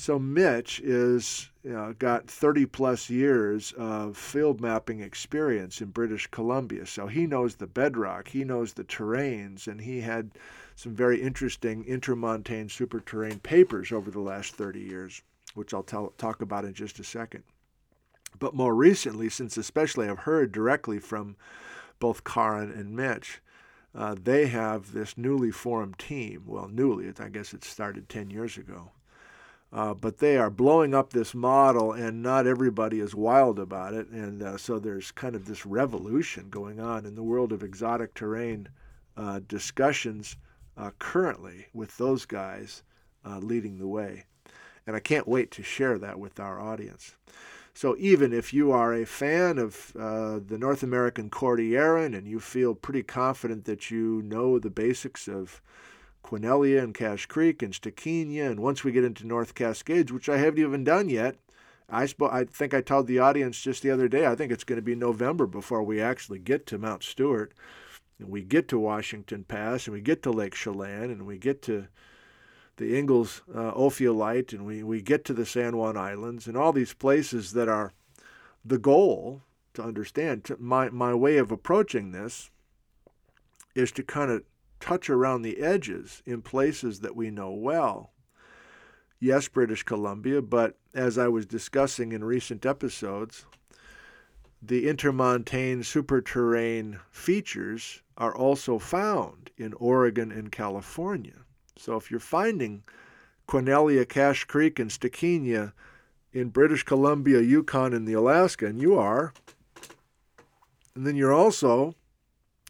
So 0.00 0.16
Mitch 0.16 0.78
is 0.78 1.50
you 1.64 1.72
know, 1.72 1.92
got 1.98 2.30
30 2.30 2.66
plus 2.66 3.10
years 3.10 3.72
of 3.72 4.16
field 4.16 4.60
mapping 4.60 5.00
experience 5.00 5.80
in 5.80 5.88
British 5.88 6.28
Columbia. 6.28 6.86
So 6.86 7.08
he 7.08 7.26
knows 7.26 7.56
the 7.56 7.66
bedrock, 7.66 8.28
he 8.28 8.44
knows 8.44 8.72
the 8.72 8.84
terranes, 8.84 9.66
and 9.66 9.80
he 9.80 10.00
had 10.00 10.30
some 10.76 10.94
very 10.94 11.20
interesting 11.20 11.84
intermontane 11.84 12.68
superterrane 12.68 13.42
papers 13.42 13.90
over 13.90 14.08
the 14.08 14.20
last 14.20 14.54
30 14.54 14.78
years, 14.78 15.22
which 15.54 15.74
I'll 15.74 15.82
tell, 15.82 16.12
talk 16.16 16.42
about 16.42 16.64
in 16.64 16.74
just 16.74 17.00
a 17.00 17.04
second. 17.04 17.42
But 18.38 18.54
more 18.54 18.76
recently, 18.76 19.28
since 19.28 19.56
especially 19.56 20.08
I've 20.08 20.20
heard 20.20 20.52
directly 20.52 21.00
from 21.00 21.34
both 21.98 22.22
Karin 22.22 22.70
and 22.70 22.94
Mitch, 22.94 23.40
uh, 23.96 24.14
they 24.22 24.46
have 24.46 24.92
this 24.92 25.18
newly 25.18 25.50
formed 25.50 25.98
team. 25.98 26.44
Well, 26.46 26.68
newly, 26.68 27.12
I 27.18 27.30
guess 27.30 27.52
it 27.52 27.64
started 27.64 28.08
10 28.08 28.30
years 28.30 28.56
ago. 28.56 28.92
Uh, 29.70 29.92
but 29.92 30.18
they 30.18 30.38
are 30.38 30.48
blowing 30.48 30.94
up 30.94 31.12
this 31.12 31.34
model, 31.34 31.92
and 31.92 32.22
not 32.22 32.46
everybody 32.46 33.00
is 33.00 33.14
wild 33.14 33.58
about 33.58 33.92
it. 33.92 34.08
And 34.08 34.42
uh, 34.42 34.56
so 34.56 34.78
there's 34.78 35.10
kind 35.10 35.34
of 35.34 35.44
this 35.44 35.66
revolution 35.66 36.48
going 36.48 36.80
on 36.80 37.04
in 37.04 37.14
the 37.14 37.22
world 37.22 37.52
of 37.52 37.62
exotic 37.62 38.14
terrane 38.14 38.68
uh, 39.16 39.40
discussions 39.46 40.36
uh, 40.76 40.90
currently 40.98 41.66
with 41.74 41.96
those 41.98 42.24
guys 42.24 42.82
uh, 43.26 43.38
leading 43.38 43.78
the 43.78 43.86
way. 43.86 44.24
And 44.86 44.96
I 44.96 45.00
can't 45.00 45.28
wait 45.28 45.50
to 45.52 45.62
share 45.62 45.98
that 45.98 46.18
with 46.18 46.40
our 46.40 46.60
audience. 46.60 47.16
So 47.74 47.94
even 47.98 48.32
if 48.32 48.52
you 48.54 48.72
are 48.72 48.94
a 48.94 49.04
fan 49.04 49.58
of 49.58 49.92
uh, 49.96 50.40
the 50.44 50.58
North 50.58 50.82
American 50.82 51.30
Cordilleran 51.30 52.16
and 52.16 52.26
you 52.26 52.40
feel 52.40 52.74
pretty 52.74 53.02
confident 53.02 53.66
that 53.66 53.90
you 53.90 54.22
know 54.22 54.58
the 54.58 54.70
basics 54.70 55.28
of 55.28 55.60
Quesnellia 56.28 56.82
and 56.82 56.94
Cache 56.94 57.26
Creek 57.26 57.62
and 57.62 57.72
Stikinia, 57.72 58.50
and 58.50 58.60
once 58.60 58.84
we 58.84 58.92
get 58.92 59.04
into 59.04 59.26
North 59.26 59.54
Cascades, 59.54 60.12
which 60.12 60.28
I 60.28 60.36
haven't 60.36 60.60
even 60.60 60.84
done 60.84 61.08
yet, 61.08 61.36
I, 61.88 62.04
sp- 62.04 62.30
I 62.30 62.44
think 62.44 62.74
I 62.74 62.82
told 62.82 63.06
the 63.06 63.18
audience 63.18 63.60
just 63.60 63.82
the 63.82 63.90
other 63.90 64.08
day, 64.08 64.26
I 64.26 64.34
think 64.34 64.52
it's 64.52 64.64
going 64.64 64.76
to 64.76 64.82
be 64.82 64.94
November 64.94 65.46
before 65.46 65.82
we 65.82 66.02
actually 66.02 66.38
get 66.38 66.66
to 66.66 66.78
Mount 66.78 67.02
Stuart. 67.02 67.54
And 68.18 68.28
we 68.28 68.42
get 68.42 68.68
to 68.68 68.78
Washington 68.78 69.44
Pass, 69.44 69.86
and 69.86 69.94
we 69.94 70.00
get 70.00 70.22
to 70.24 70.30
Lake 70.30 70.54
Chelan, 70.54 71.04
and 71.04 71.24
we 71.24 71.38
get 71.38 71.62
to 71.62 71.86
the 72.76 72.98
Ingalls 72.98 73.42
uh, 73.54 73.72
Ophiolite, 73.72 74.52
and 74.52 74.66
we, 74.66 74.82
we 74.82 75.00
get 75.00 75.24
to 75.26 75.32
the 75.32 75.46
San 75.46 75.76
Juan 75.76 75.96
Islands, 75.96 76.46
and 76.46 76.56
all 76.56 76.72
these 76.72 76.92
places 76.92 77.52
that 77.52 77.68
are 77.68 77.92
the 78.64 78.78
goal 78.78 79.42
to 79.74 79.82
understand. 79.82 80.50
My, 80.58 80.90
my 80.90 81.14
way 81.14 81.38
of 81.38 81.52
approaching 81.52 82.10
this 82.10 82.50
is 83.74 83.92
to 83.92 84.02
kind 84.02 84.30
of 84.30 84.42
touch 84.80 85.10
around 85.10 85.42
the 85.42 85.58
edges 85.58 86.22
in 86.24 86.42
places 86.42 87.00
that 87.00 87.16
we 87.16 87.30
know 87.30 87.50
well. 87.50 88.12
Yes, 89.20 89.48
British 89.48 89.82
Columbia, 89.82 90.40
but 90.42 90.76
as 90.94 91.18
I 91.18 91.28
was 91.28 91.46
discussing 91.46 92.12
in 92.12 92.22
recent 92.22 92.64
episodes, 92.64 93.46
the 94.62 94.86
intermontane 94.86 95.80
superterrane 95.80 97.00
features 97.10 98.02
are 98.16 98.34
also 98.34 98.78
found 98.78 99.50
in 99.56 99.72
Oregon 99.74 100.30
and 100.30 100.50
California. 100.52 101.44
So 101.76 101.96
if 101.96 102.10
you're 102.10 102.20
finding 102.20 102.82
Quesnellia, 103.48 104.08
Cache 104.08 104.44
Creek, 104.44 104.78
and 104.78 104.90
Stikinia 104.90 105.72
in 106.32 106.50
British 106.50 106.82
Columbia, 106.82 107.40
Yukon, 107.40 107.92
and 107.92 108.06
the 108.06 108.12
Alaska, 108.12 108.66
and 108.66 108.80
you 108.80 108.98
are, 108.98 109.32
and 110.94 111.06
then 111.06 111.16
you're 111.16 111.32
also, 111.32 111.94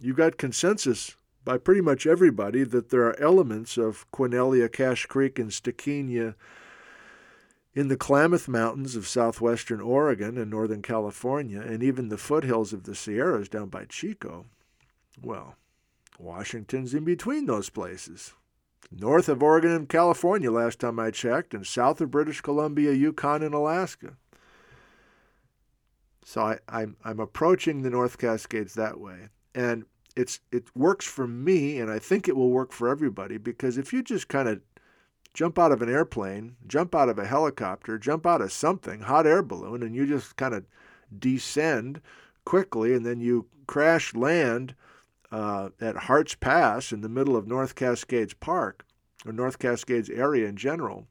you've 0.00 0.16
got 0.16 0.36
consensus 0.36 1.16
by 1.48 1.56
pretty 1.56 1.80
much 1.80 2.06
everybody 2.06 2.62
that 2.62 2.90
there 2.90 3.06
are 3.06 3.18
elements 3.18 3.78
of 3.78 4.04
Quesnellia, 4.10 4.70
Cache 4.70 5.06
Creek, 5.06 5.38
and 5.38 5.50
Stikinia 5.50 6.34
in 7.72 7.88
the 7.88 7.96
Klamath 7.96 8.48
Mountains 8.48 8.94
of 8.94 9.08
southwestern 9.08 9.80
Oregon 9.80 10.36
and 10.36 10.50
northern 10.50 10.82
California, 10.82 11.62
and 11.62 11.82
even 11.82 12.10
the 12.10 12.18
foothills 12.18 12.74
of 12.74 12.84
the 12.84 12.94
Sierras 12.94 13.48
down 13.48 13.70
by 13.70 13.86
Chico. 13.86 14.44
Well, 15.22 15.56
Washington's 16.18 16.92
in 16.92 17.06
between 17.06 17.46
those 17.46 17.70
places 17.70 18.34
north 18.90 19.30
of 19.30 19.42
Oregon 19.42 19.70
and 19.70 19.88
California 19.88 20.52
last 20.52 20.80
time 20.80 21.00
I 21.00 21.10
checked, 21.10 21.54
and 21.54 21.66
south 21.66 22.02
of 22.02 22.10
British 22.10 22.42
Columbia, 22.42 22.92
Yukon, 22.92 23.42
and 23.42 23.54
Alaska. 23.54 24.18
So 26.26 26.42
I, 26.42 26.58
I'm, 26.68 26.98
I'm 27.06 27.20
approaching 27.20 27.80
the 27.80 27.90
North 27.90 28.18
Cascades 28.18 28.74
that 28.74 29.00
way. 29.00 29.28
And 29.54 29.86
it's 30.16 30.40
it 30.50 30.64
works 30.76 31.06
for 31.06 31.26
me, 31.26 31.78
and 31.78 31.90
I 31.90 31.98
think 31.98 32.28
it 32.28 32.36
will 32.36 32.50
work 32.50 32.72
for 32.72 32.88
everybody, 32.88 33.38
because 33.38 33.78
if 33.78 33.92
you 33.92 34.02
just 34.02 34.28
kind 34.28 34.48
of 34.48 34.60
jump 35.34 35.58
out 35.58 35.72
of 35.72 35.82
an 35.82 35.88
airplane, 35.88 36.56
jump 36.66 36.94
out 36.94 37.08
of 37.08 37.18
a 37.18 37.26
helicopter, 37.26 37.98
jump 37.98 38.26
out 38.26 38.40
of 38.40 38.50
something, 38.50 39.00
hot 39.02 39.26
air 39.26 39.42
balloon, 39.42 39.82
and 39.82 39.94
you 39.94 40.06
just 40.06 40.36
kind 40.36 40.54
of 40.54 40.64
descend 41.16 42.00
quickly, 42.44 42.94
and 42.94 43.06
then 43.06 43.20
you 43.20 43.46
crash 43.66 44.14
land 44.14 44.74
uh, 45.30 45.68
at 45.80 45.96
Harts 45.96 46.34
Pass 46.34 46.92
in 46.92 47.02
the 47.02 47.08
middle 47.08 47.36
of 47.36 47.46
North 47.46 47.74
Cascades 47.74 48.34
Park, 48.34 48.84
or 49.26 49.32
North 49.32 49.58
Cascades 49.58 50.10
area 50.10 50.48
in 50.48 50.56
general, 50.56 51.06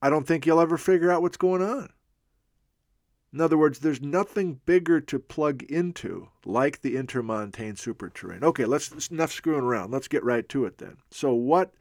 I 0.00 0.10
don't 0.10 0.26
think 0.26 0.46
you'll 0.46 0.60
ever 0.60 0.78
figure 0.78 1.10
out 1.10 1.22
what's 1.22 1.36
going 1.36 1.62
on. 1.62 1.90
In 3.32 3.40
other 3.40 3.56
words, 3.56 3.78
there's 3.78 4.02
nothing 4.02 4.60
bigger 4.66 5.00
to 5.00 5.18
plug 5.18 5.62
into 5.62 6.28
like 6.44 6.82
the 6.82 6.96
intermontane 6.96 7.76
superterrane. 7.76 8.42
Okay, 8.42 8.66
let's 8.66 9.08
enough 9.08 9.32
screwing 9.32 9.64
around. 9.64 9.90
Let's 9.90 10.08
get 10.08 10.22
right 10.22 10.46
to 10.50 10.66
it 10.66 10.78
then. 10.78 10.98
So 11.10 11.32
what 11.32 11.72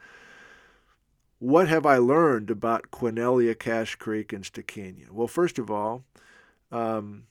what 1.40 1.68
have 1.68 1.86
I 1.88 1.98
learned 1.98 2.52
about 2.52 2.92
Quesnellia, 2.92 3.58
Cache 3.58 3.96
Creek, 3.96 4.32
and 4.32 4.44
Stikinia? 4.44 5.10
Well, 5.10 5.28
first 5.28 5.58
of 5.58 5.72
all, 5.72 6.04
um, 6.72 7.24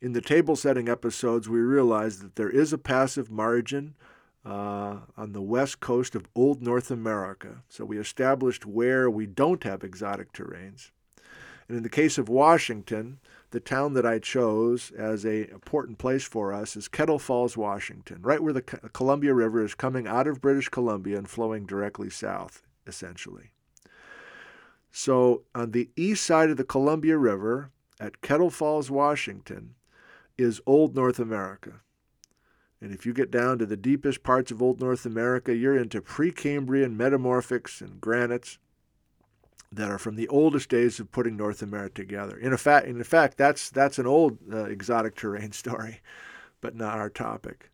in 0.00 0.14
the 0.14 0.22
table 0.22 0.56
setting 0.56 0.88
episodes, 0.88 1.48
we 1.48 1.58
realized 1.58 2.22
that 2.22 2.36
there 2.36 2.48
is 2.48 2.72
a 2.72 2.78
passive 2.78 3.30
margin 3.30 3.94
uh, 4.46 5.00
on 5.16 5.32
the 5.32 5.42
west 5.42 5.80
coast 5.80 6.14
of 6.14 6.26
Old 6.34 6.62
North 6.62 6.90
America. 6.90 7.62
So 7.68 7.84
we 7.84 7.98
established 7.98 8.64
where 8.64 9.10
we 9.10 9.26
don't 9.26 9.62
have 9.64 9.84
exotic 9.84 10.32
terranes. 10.32 10.90
And 11.70 11.76
in 11.76 11.84
the 11.84 11.88
case 11.88 12.18
of 12.18 12.28
Washington, 12.28 13.20
the 13.52 13.60
town 13.60 13.94
that 13.94 14.04
I 14.04 14.18
chose 14.18 14.90
as 14.90 15.24
a 15.24 15.48
important 15.52 15.98
place 15.98 16.24
for 16.24 16.52
us 16.52 16.74
is 16.74 16.88
Kettle 16.88 17.20
Falls, 17.20 17.56
Washington, 17.56 18.22
right 18.22 18.42
where 18.42 18.52
the 18.52 18.60
Columbia 18.60 19.32
River 19.34 19.64
is 19.64 19.76
coming 19.76 20.08
out 20.08 20.26
of 20.26 20.40
British 20.40 20.68
Columbia 20.68 21.16
and 21.16 21.30
flowing 21.30 21.66
directly 21.66 22.10
south, 22.10 22.64
essentially. 22.88 23.52
So 24.90 25.44
on 25.54 25.70
the 25.70 25.90
east 25.94 26.24
side 26.24 26.50
of 26.50 26.56
the 26.56 26.64
Columbia 26.64 27.16
River 27.16 27.70
at 28.00 28.20
Kettle 28.20 28.50
Falls, 28.50 28.90
Washington, 28.90 29.76
is 30.36 30.60
Old 30.66 30.96
North 30.96 31.20
America. 31.20 31.82
And 32.80 32.92
if 32.92 33.06
you 33.06 33.12
get 33.12 33.30
down 33.30 33.60
to 33.60 33.66
the 33.66 33.76
deepest 33.76 34.24
parts 34.24 34.50
of 34.50 34.60
Old 34.60 34.80
North 34.80 35.06
America, 35.06 35.54
you're 35.54 35.78
into 35.78 36.02
Precambrian 36.02 36.96
metamorphics 36.96 37.80
and 37.80 38.00
granites 38.00 38.58
that 39.72 39.90
are 39.90 39.98
from 39.98 40.16
the 40.16 40.28
oldest 40.28 40.68
days 40.68 40.98
of 40.98 41.12
putting 41.12 41.36
North 41.36 41.62
America 41.62 42.02
together. 42.02 42.36
In 42.36 42.56
fact, 42.56 42.86
in 42.86 43.02
fact, 43.04 43.36
that's 43.36 43.70
that's 43.70 43.98
an 43.98 44.06
old 44.06 44.38
uh, 44.52 44.64
exotic 44.64 45.14
terrane 45.14 45.52
story, 45.54 46.00
but 46.60 46.74
not 46.74 46.98
our 46.98 47.10
topic. 47.10 47.70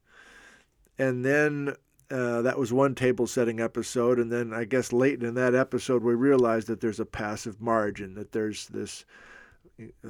And 0.99 1.25
then 1.25 1.75
uh, 2.11 2.43
that 2.43 2.59
was 2.59 2.73
one 2.73 2.95
table 2.95 3.27
setting 3.27 3.61
episode, 3.61 4.19
and 4.19 4.31
then 4.31 4.53
I 4.53 4.65
guess 4.65 4.93
late 4.93 5.23
in 5.23 5.35
that 5.35 5.55
episode 5.55 6.03
we 6.03 6.15
realized 6.15 6.69
that 6.69 6.81
there's 6.81 7.01
a 7.01 7.07
passive 7.07 7.61
margin, 7.61 8.15
that 8.15 8.33
there's 8.33 8.67
this 8.69 9.05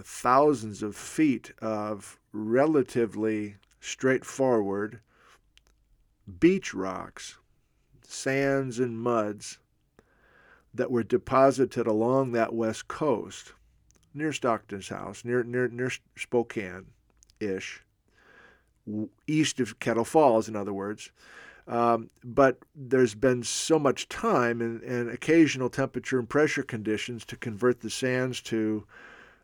thousands 0.03 0.83
of 0.83 0.95
feet 0.95 1.53
of 1.61 2.19
relatively 2.33 3.57
straightforward 3.81 5.01
beach 6.39 6.75
rocks, 6.75 7.39
sands, 8.03 8.79
and 8.79 9.01
muds 9.01 9.59
that 10.77 10.91
were 10.91 11.03
deposited 11.03 11.87
along 11.87 12.33
that 12.33 12.55
west 12.55 12.89
coast 12.89 13.53
near 14.15 14.33
Stockton's 14.33 14.89
house, 14.89 15.25
near 15.25 15.43
near 15.43 15.69
near 15.69 15.91
Spokane 16.17 16.87
ish, 17.41 17.83
east 19.27 19.61
of 19.61 19.79
Kettle 19.79 20.05
Falls, 20.05 20.49
in 20.49 20.57
other 20.57 20.73
words. 20.73 21.11
Um, 21.69 22.11
but 22.23 22.59
there's 22.77 23.15
been 23.15 23.43
so 23.43 23.79
much 23.79 24.09
time 24.09 24.61
and, 24.61 24.83
and 24.83 25.11
occasional 25.11 25.69
temperature 25.69 26.19
and 26.19 26.29
pressure 26.29 26.63
conditions 26.63 27.25
to 27.27 27.37
convert 27.37 27.81
the 27.81 27.91
sands 27.91 28.41
to 28.43 28.87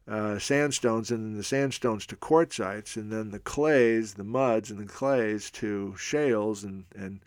uh, 0.07 0.39
sandstones 0.39 1.11
and 1.11 1.25
then 1.25 1.37
the 1.37 1.43
sandstones 1.43 2.07
to 2.07 2.17
quartzites 2.17 2.97
and 2.97 3.11
then 3.11 3.31
the 3.31 3.41
clays, 3.41 4.15
the 4.15 4.25
muds 4.25 4.71
and 4.71 4.79
the 4.79 4.93
clays 4.93 5.51
to 5.51 5.95
shales 5.97 6.63
and, 6.63 6.85
and, 6.95 7.21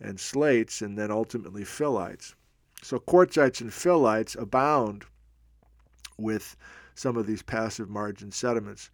and 0.00 0.18
slates 0.18 0.82
and 0.82 0.98
then 0.98 1.12
ultimately 1.12 1.62
phyllites. 1.62 2.34
So 2.82 2.98
quartzites 2.98 3.60
and 3.60 3.70
phyllites 3.70 4.36
abound 4.36 5.04
with 6.18 6.56
some 6.94 7.16
of 7.16 7.26
these 7.26 7.42
passive 7.42 7.88
margin 7.88 8.32
sediments. 8.32 8.90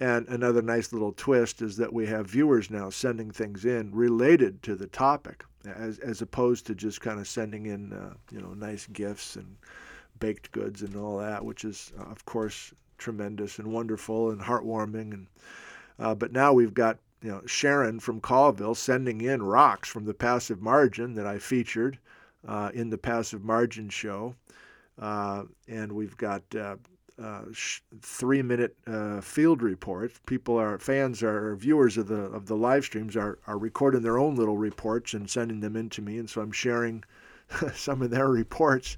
And 0.00 0.26
another 0.28 0.62
nice 0.62 0.92
little 0.92 1.12
twist 1.12 1.60
is 1.60 1.76
that 1.76 1.92
we 1.92 2.06
have 2.06 2.26
viewers 2.26 2.70
now 2.70 2.88
sending 2.88 3.30
things 3.30 3.64
in 3.64 3.94
related 3.94 4.62
to 4.62 4.76
the 4.76 4.86
topic, 4.86 5.44
as 5.66 5.98
as 5.98 6.22
opposed 6.22 6.66
to 6.66 6.74
just 6.74 7.00
kind 7.00 7.20
of 7.20 7.28
sending 7.28 7.66
in 7.66 7.92
uh, 7.92 8.14
you 8.30 8.40
know 8.40 8.54
nice 8.54 8.86
gifts 8.86 9.36
and 9.36 9.56
baked 10.20 10.50
goods 10.52 10.82
and 10.82 10.96
all 10.96 11.18
that, 11.18 11.44
which 11.44 11.64
is, 11.64 11.92
uh, 11.98 12.04
of 12.04 12.24
course, 12.24 12.72
tremendous 12.96 13.58
and 13.58 13.72
wonderful 13.72 14.30
and 14.30 14.40
heartwarming. 14.40 15.12
And 15.12 15.26
uh, 15.98 16.14
but 16.14 16.32
now 16.32 16.52
we've 16.52 16.74
got 16.74 16.98
you 17.20 17.30
know 17.30 17.42
Sharon 17.44 18.00
from 18.00 18.20
Colville 18.20 18.76
sending 18.76 19.20
in 19.20 19.42
rocks 19.42 19.88
from 19.88 20.04
the 20.04 20.14
passive 20.14 20.62
margin 20.62 21.14
that 21.14 21.26
I 21.26 21.38
featured 21.38 21.98
uh, 22.46 22.70
in 22.74 22.90
the 22.90 22.98
passive 22.98 23.42
margin 23.44 23.88
show, 23.88 24.34
uh, 25.00 25.44
and 25.66 25.92
we've 25.92 26.16
got. 26.16 26.42
Uh, 26.54 26.76
uh, 27.20 27.42
sh- 27.52 27.80
three-minute 28.00 28.76
field 29.22 29.60
reports. 29.60 30.20
People 30.26 30.56
are 30.56 30.78
fans, 30.78 31.20
are 31.20 31.56
viewers 31.56 31.98
of 31.98 32.06
the 32.06 32.14
of 32.14 32.46
the 32.46 32.54
live 32.54 32.84
streams 32.84 33.16
are 33.16 33.40
are 33.48 33.58
recording 33.58 34.02
their 34.02 34.18
own 34.18 34.36
little 34.36 34.56
reports 34.56 35.14
and 35.14 35.28
sending 35.28 35.58
them 35.58 35.74
in 35.74 35.90
to 35.90 36.00
me, 36.00 36.18
and 36.18 36.30
so 36.30 36.40
I'm 36.40 36.52
sharing 36.52 37.02
some 37.74 38.02
of 38.02 38.10
their 38.10 38.28
reports 38.28 38.96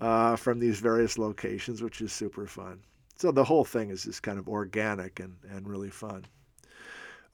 uh, 0.00 0.36
from 0.36 0.58
these 0.58 0.80
various 0.80 1.18
locations, 1.18 1.82
which 1.82 2.00
is 2.00 2.12
super 2.12 2.46
fun. 2.46 2.80
So 3.16 3.32
the 3.32 3.44
whole 3.44 3.64
thing 3.64 3.90
is 3.90 4.04
just 4.04 4.22
kind 4.22 4.38
of 4.38 4.48
organic 4.48 5.20
and, 5.20 5.36
and 5.50 5.66
really 5.66 5.90
fun. 5.90 6.26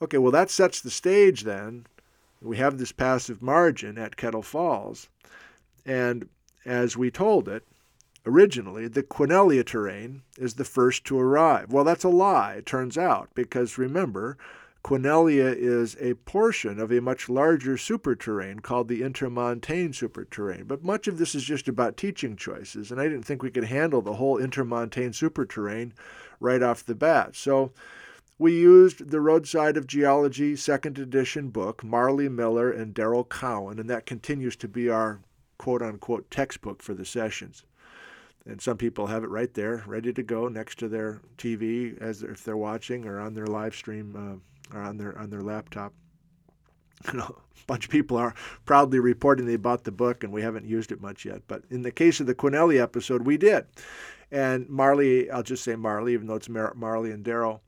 Okay, 0.01 0.19
well, 0.19 0.33
that 0.33 0.51
sets 0.51 0.81
the 0.81 0.91
stage 0.91 1.43
then. 1.43 1.87
We 2.43 2.57
have 2.57 2.79
this 2.79 2.93
passive 2.93 3.41
margin 3.41 3.99
at 3.99 4.17
Kettle 4.17 4.43
Falls. 4.43 5.09
And 5.87 6.29
as 6.65 6.97
we 6.97 7.11
told 7.11 7.49
it, 7.49 7.65
originally, 8.27 8.89
the 8.89 9.03
Quesnellia 9.03 9.65
terrane 9.65 10.21
is 10.39 10.55
the 10.55 10.65
first 10.65 11.05
to 11.05 11.19
arrive. 11.19 11.73
Well, 11.73 11.85
that's 11.85 12.05
a 12.05 12.09
lie, 12.09 12.55
it 12.55 12.67
turns 12.67 12.99
out, 12.99 13.31
because 13.35 13.79
remember, 13.79 14.37
Quesnellia 14.85 15.55
is 15.57 15.97
a 16.01 16.15
portion 16.15 16.81
of 16.81 16.91
a 16.91 17.01
much 17.01 17.29
larger 17.29 17.77
superterrane 17.77 18.63
called 18.63 18.89
the 18.89 19.03
intermontane 19.03 19.91
superterrane. 19.91 20.67
But 20.67 20.83
much 20.83 21.07
of 21.07 21.19
this 21.19 21.37
is 21.37 21.45
just 21.45 21.69
about 21.69 21.97
teaching 21.97 22.35
choices, 22.35 22.91
and 22.91 23.01
I 23.01 23.05
didn't 23.05 23.23
think 23.23 23.43
we 23.43 23.51
could 23.51 23.65
handle 23.65 24.03
the 24.03 24.15
whole 24.15 24.39
intermontane 24.39 25.15
superterrane 25.15 25.93
right 26.41 26.63
off 26.63 26.85
the 26.85 26.97
bat. 26.97 27.37
So 27.37 27.73
we 28.43 28.59
used 28.59 29.11
the 29.11 29.21
Roadside 29.21 29.77
of 29.77 29.87
Geology 29.87 30.57
second 30.57 30.99
edition 30.99 31.51
book, 31.51 31.85
Marli 31.85 32.29
Miller 32.29 32.73
and 32.73 32.93
Daryl 32.93 33.29
Cowan, 33.29 33.79
and 33.79 33.89
that 33.89 34.05
continues 34.05 34.57
to 34.57 34.67
be 34.67 34.89
our 34.89 35.21
quote 35.59 35.81
unquote 35.81 36.29
textbook 36.29 36.83
for 36.83 36.93
the 36.93 37.05
sessions. 37.05 37.63
And 38.45 38.61
some 38.61 38.77
people 38.77 39.07
have 39.07 39.23
it 39.23 39.31
right 39.31 39.55
there, 39.55 39.85
ready 39.87 40.13
to 40.13 40.25
go 40.25 40.49
next 40.49 40.81
to 40.81 40.89
their 40.89 41.21
TV 41.39 41.97
as 42.03 42.25
if 42.25 42.43
they're 42.43 42.57
watching 42.57 43.07
or 43.07 43.21
on 43.21 43.35
their 43.35 43.47
live 43.47 43.77
stream 43.77 44.43
uh, 44.75 44.77
or 44.77 44.83
on 44.83 44.97
their 44.97 45.17
on 45.17 45.31
their 45.31 45.43
laptop. 45.43 45.95
You 47.13 47.19
know, 47.19 47.37
a 47.37 47.65
bunch 47.67 47.85
of 47.85 47.91
people 47.93 48.17
are 48.17 48.35
proudly 48.65 48.99
reporting 48.99 49.47
they 49.47 49.57
bought 49.57 49.85
the 49.85 49.93
book 49.93 50.25
and 50.25 50.33
we 50.33 50.43
haven't 50.43 50.67
used 50.67 50.91
it 50.91 51.01
much 51.01 51.25
yet. 51.25 51.43
But 51.47 51.63
in 51.71 51.83
the 51.83 51.93
case 51.93 52.19
of 52.19 52.27
the 52.27 52.35
Quesnellia 52.35 52.81
episode, 52.81 53.23
we 53.23 53.37
did. 53.37 53.67
And 54.33 54.69
Marli, 54.69 55.31
I'll 55.31 55.43
just 55.45 55.63
say 55.63 55.77
Marli, 55.77 56.15
even 56.15 56.27
though 56.27 56.37
it's 56.37 56.49
Mar- 56.49 56.75
Marli 56.75 57.13
and 57.13 57.25
Darrell. 57.25 57.63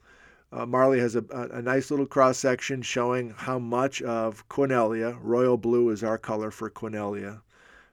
Uh, 0.55 0.65
Marli 0.65 1.01
has 1.01 1.17
a, 1.17 1.25
a, 1.31 1.61
nice 1.61 1.91
little 1.91 2.07
cross 2.07 2.39
section 2.39 2.81
showing 2.81 3.31
how 3.37 3.59
much 3.59 4.01
of 4.03 4.49
Quesnellia, 4.49 5.19
royal 5.21 5.57
blue 5.57 5.91
is 5.91 6.05
our 6.05 6.17
color 6.17 6.53
for 6.53 6.71
Quesnellia, 6.71 7.41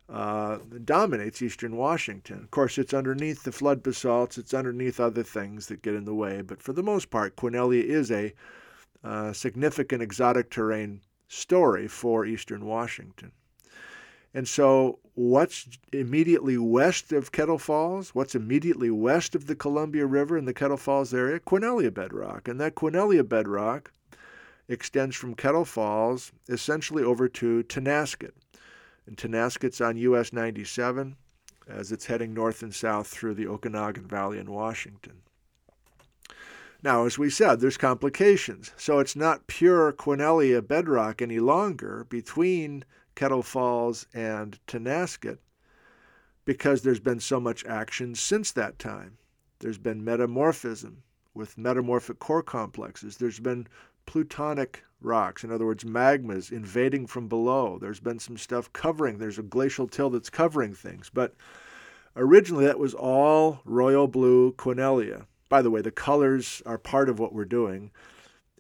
uh, 0.08 0.60
dominates 0.84 1.42
eastern 1.42 1.76
Washington. 1.76 2.44
Of 2.44 2.52
course, 2.52 2.78
it's 2.78 2.94
underneath 2.94 3.44
the 3.44 3.52
flood 3.52 3.82
basalts, 3.82 4.38
it's 4.38 4.54
underneath 4.54 5.00
other 5.00 5.24
things 5.24 5.68
that 5.68 5.82
get 5.82 5.96
in 5.96 6.06
the 6.06 6.14
way, 6.14 6.44
but 6.44 6.62
for 6.62 6.72
the 6.72 6.84
most 6.84 7.10
part, 7.10 7.36
Quesnellia 7.36 7.84
is 7.84 8.12
a 8.12 8.32
uh, 9.04 9.34
significant 9.34 10.04
exotic 10.04 10.52
terrane 10.52 11.02
story 11.28 11.88
for 11.88 12.28
eastern 12.28 12.66
Washington. 12.66 13.32
And 14.34 14.48
so, 14.48 15.00
what's 15.14 15.68
immediately 15.92 16.58
west 16.58 17.12
of 17.12 17.32
Kettle 17.32 17.58
Falls? 17.58 18.16
What's 18.16 18.36
immediately 18.36 18.90
west 18.90 19.36
of 19.36 19.48
the 19.48 19.56
Columbia 19.56 20.06
River 20.06 20.38
in 20.38 20.46
the 20.46 20.54
Kettle 20.54 20.78
Falls 20.78 21.14
area? 21.14 21.40
Quesnellia 21.40 21.94
bedrock. 21.94 22.48
And 22.48 22.60
that 22.62 22.76
Quesnellia 22.76 23.28
bedrock 23.28 23.92
extends 24.70 25.16
from 25.16 25.36
Kettle 25.36 25.66
Falls 25.66 26.32
essentially 26.48 27.04
over 27.04 27.28
to 27.28 27.64
Tonasket. 27.64 28.32
And 29.06 29.18
Tonasket's 29.18 29.82
on 29.82 29.98
US 29.98 30.32
97 30.32 31.18
as 31.68 31.92
it's 31.92 32.06
heading 32.06 32.34
north 32.34 32.64
and 32.64 32.74
south 32.74 33.08
through 33.08 33.34
the 33.34 33.46
Okanogan 33.46 34.06
Valley 34.06 34.40
in 34.40 34.52
Washington. 34.52 35.22
Now, 36.84 37.06
as 37.06 37.20
we 37.20 37.30
said, 37.30 37.60
there's 37.60 37.78
complications. 37.78 38.72
So 38.76 39.00
it's 39.00 39.16
not 39.16 39.48
pure 39.48 39.94
Quesnellia 39.94 40.68
bedrock 40.68 41.22
any 41.22 41.40
longer 41.40 42.06
between 42.10 42.84
Kettle 43.22 43.44
Falls 43.44 44.08
and 44.16 44.58
Tonasket 44.66 45.38
because 46.44 46.82
there's 46.82 47.00
been 47.00 47.20
so 47.20 47.40
much 47.40 47.64
action 47.66 48.16
since 48.16 48.52
that 48.54 48.80
time. 48.80 49.20
There's 49.60 49.78
been 49.78 50.04
metamorphism 50.04 51.04
with 51.36 51.56
metamorphic 51.56 52.18
core 52.18 52.42
complexes. 52.42 53.18
There's 53.18 53.40
been 53.40 53.68
plutonic 54.08 54.84
rocks, 55.02 55.44
in 55.44 55.52
other 55.52 55.68
words, 55.68 55.84
magmas 55.84 56.52
invading 56.52 57.06
from 57.06 57.28
below. 57.28 57.78
There's 57.80 58.00
been 58.00 58.18
some 58.18 58.40
stuff 58.40 58.74
covering, 58.74 59.20
there's 59.20 59.38
a 59.38 59.44
glacial 59.44 59.88
till 59.88 60.10
that's 60.10 60.32
covering 60.32 60.74
things. 60.74 61.12
But 61.14 61.36
originally, 62.16 62.66
that 62.66 62.80
was 62.80 62.96
all 62.96 63.62
royal 63.66 64.08
blue 64.08 64.54
Quesnellia. 64.54 65.28
By 65.48 65.62
the 65.62 65.70
way, 65.70 65.82
the 65.82 65.92
colors 65.92 66.64
are 66.66 66.80
part 66.80 67.08
of 67.08 67.20
what 67.20 67.34
we're 67.34 67.46
doing. 67.46 67.92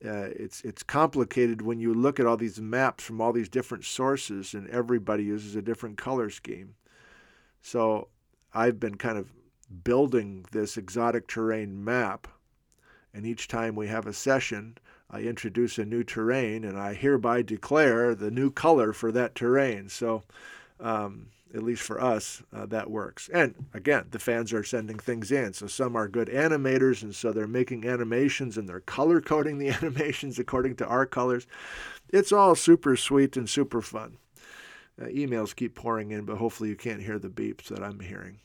Uh, 0.03 0.29
it's 0.35 0.61
it's 0.61 0.81
complicated 0.81 1.61
when 1.61 1.79
you 1.79 1.93
look 1.93 2.19
at 2.19 2.25
all 2.25 2.37
these 2.37 2.59
maps 2.59 3.03
from 3.03 3.21
all 3.21 3.31
these 3.31 3.49
different 3.49 3.85
sources, 3.85 4.53
and 4.53 4.67
everybody 4.69 5.23
uses 5.23 5.55
a 5.55 5.61
different 5.61 5.97
color 5.97 6.29
scheme. 6.29 6.73
So 7.61 8.07
I've 8.53 8.79
been 8.79 8.95
kind 8.95 9.17
of 9.17 9.31
building 9.83 10.45
this 10.51 10.75
exotic 10.75 11.27
terrane 11.27 11.83
map, 11.83 12.27
and 13.13 13.25
each 13.25 13.47
time 13.47 13.75
we 13.75 13.87
have 13.87 14.07
a 14.07 14.13
session, 14.13 14.77
I 15.09 15.21
introduce 15.21 15.77
a 15.77 15.85
new 15.85 16.03
terrane, 16.03 16.67
and 16.67 16.79
I 16.79 16.93
hereby 16.93 17.43
declare 17.43 18.15
the 18.15 18.31
new 18.31 18.49
color 18.49 18.93
for 18.93 19.11
that 19.11 19.35
terrane. 19.35 19.89
So, 19.89 20.23
um, 20.79 21.27
at 21.53 21.63
least 21.63 21.81
for 21.81 22.01
us, 22.01 22.41
uh, 22.53 22.65
that 22.67 22.89
works. 22.89 23.29
And 23.33 23.55
again, 23.73 24.07
the 24.11 24.19
fans 24.19 24.53
are 24.53 24.63
sending 24.63 24.97
things 24.97 25.31
in. 25.31 25.53
So 25.53 25.67
some 25.67 25.95
are 25.95 26.07
good 26.07 26.27
animators, 26.29 27.03
and 27.03 27.13
so 27.15 27.31
they're 27.31 27.47
making 27.47 27.85
animations 27.85 28.57
and 28.57 28.67
they're 28.67 28.79
color 28.79 29.21
coding 29.21 29.57
the 29.57 29.69
animations 29.81 30.39
according 30.39 30.75
to 30.77 30.85
our 30.87 31.05
colors. 31.05 31.47
It's 32.09 32.31
all 32.31 32.55
super 32.55 32.95
sweet 32.95 33.37
and 33.37 33.49
super 33.49 33.81
fun. 33.81 34.17
Uh, 35.01 35.05
emails 35.05 35.55
keep 35.55 35.75
pouring 35.75 36.11
in, 36.11 36.25
but 36.25 36.37
hopefully 36.37 36.69
you 36.69 36.75
can't 36.75 37.01
hear 37.01 37.17
the 37.17 37.29
beeps 37.29 37.65
that 37.65 37.83
I'm 37.83 37.99
hearing. 37.99 38.39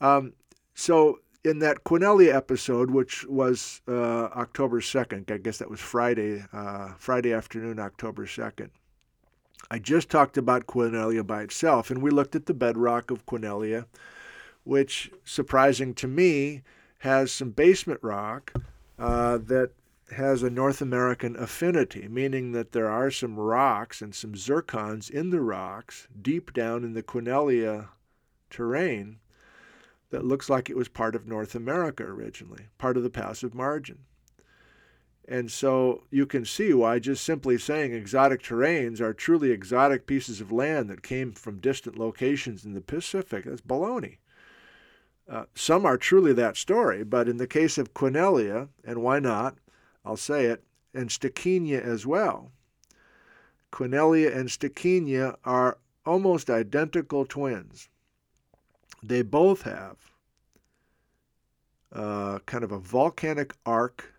Um, 0.00 0.32
so 0.74 1.20
in 1.44 1.58
that 1.60 1.84
Quesnellia 1.84 2.34
episode, 2.34 2.90
which 2.90 3.24
was 3.26 3.80
uh, 3.88 4.24
October 4.24 4.80
2nd, 4.80 5.30
I 5.30 5.38
guess 5.38 5.58
that 5.58 5.70
was 5.70 5.80
Friday, 5.80 6.44
uh, 6.52 6.92
Friday 6.98 7.32
afternoon, 7.32 7.78
October 7.78 8.26
2nd, 8.26 8.70
I 9.70 9.78
just 9.78 10.08
talked 10.08 10.38
about 10.38 10.66
Quesnellia 10.66 11.26
by 11.26 11.42
itself, 11.42 11.90
and 11.90 12.02
we 12.02 12.10
looked 12.10 12.34
at 12.34 12.46
the 12.46 12.54
bedrock 12.54 13.10
of 13.10 13.26
Quesnellia, 13.26 13.86
which, 14.64 15.10
surprising 15.24 15.94
to 15.94 16.08
me, 16.08 16.62
has 16.98 17.30
some 17.30 17.50
basement 17.50 18.00
rock 18.02 18.52
uh, 18.98 19.38
that 19.38 19.72
has 20.12 20.42
a 20.42 20.50
North 20.50 20.80
American 20.80 21.36
affinity, 21.36 22.08
meaning 22.08 22.52
that 22.52 22.72
there 22.72 22.88
are 22.88 23.10
some 23.10 23.38
rocks 23.38 24.00
and 24.00 24.14
some 24.14 24.32
zircons 24.32 25.10
in 25.10 25.30
the 25.30 25.40
rocks 25.40 26.08
deep 26.20 26.52
down 26.52 26.82
in 26.82 26.94
the 26.94 27.02
Quesnellia 27.02 27.88
terrane 28.50 29.16
that 30.10 30.24
looks 30.24 30.48
like 30.48 30.70
it 30.70 30.76
was 30.76 30.88
part 30.88 31.14
of 31.14 31.26
North 31.26 31.54
America 31.54 32.02
originally, 32.04 32.66
part 32.78 32.96
of 32.96 33.02
the 33.02 33.10
passive 33.10 33.54
margin. 33.54 33.98
And 35.30 35.52
so 35.52 36.04
you 36.10 36.24
can 36.24 36.46
see 36.46 36.72
why 36.72 36.98
just 36.98 37.22
simply 37.22 37.58
saying 37.58 37.92
exotic 37.92 38.42
terranes 38.42 39.00
are 39.00 39.12
truly 39.12 39.50
exotic 39.50 40.06
pieces 40.06 40.40
of 40.40 40.50
land 40.50 40.88
that 40.88 41.02
came 41.02 41.32
from 41.32 41.60
distant 41.60 41.98
locations 41.98 42.64
in 42.64 42.72
the 42.72 42.80
Pacific, 42.80 43.44
that's 43.44 43.60
baloney. 43.60 44.16
Uh, 45.28 45.44
some 45.54 45.84
are 45.84 45.98
truly 45.98 46.32
that 46.32 46.56
story, 46.56 47.04
but 47.04 47.28
in 47.28 47.36
the 47.36 47.46
case 47.46 47.76
of 47.76 47.92
Quesnellia, 47.92 48.68
and 48.82 49.02
why 49.02 49.18
not, 49.18 49.58
I'll 50.02 50.16
say 50.16 50.46
it, 50.46 50.64
and 50.94 51.10
Stikinia 51.10 51.82
as 51.82 52.06
well, 52.06 52.50
Quesnellia 53.70 54.34
and 54.34 54.48
Stikinia 54.48 55.36
are 55.44 55.76
almost 56.06 56.48
identical 56.48 57.26
twins 57.26 57.90
they 59.02 59.22
both 59.22 59.62
have 59.62 59.96
uh, 61.92 62.38
kind 62.46 62.64
of 62.64 62.72
a 62.72 62.78
volcanic 62.78 63.54
arc. 63.64 64.12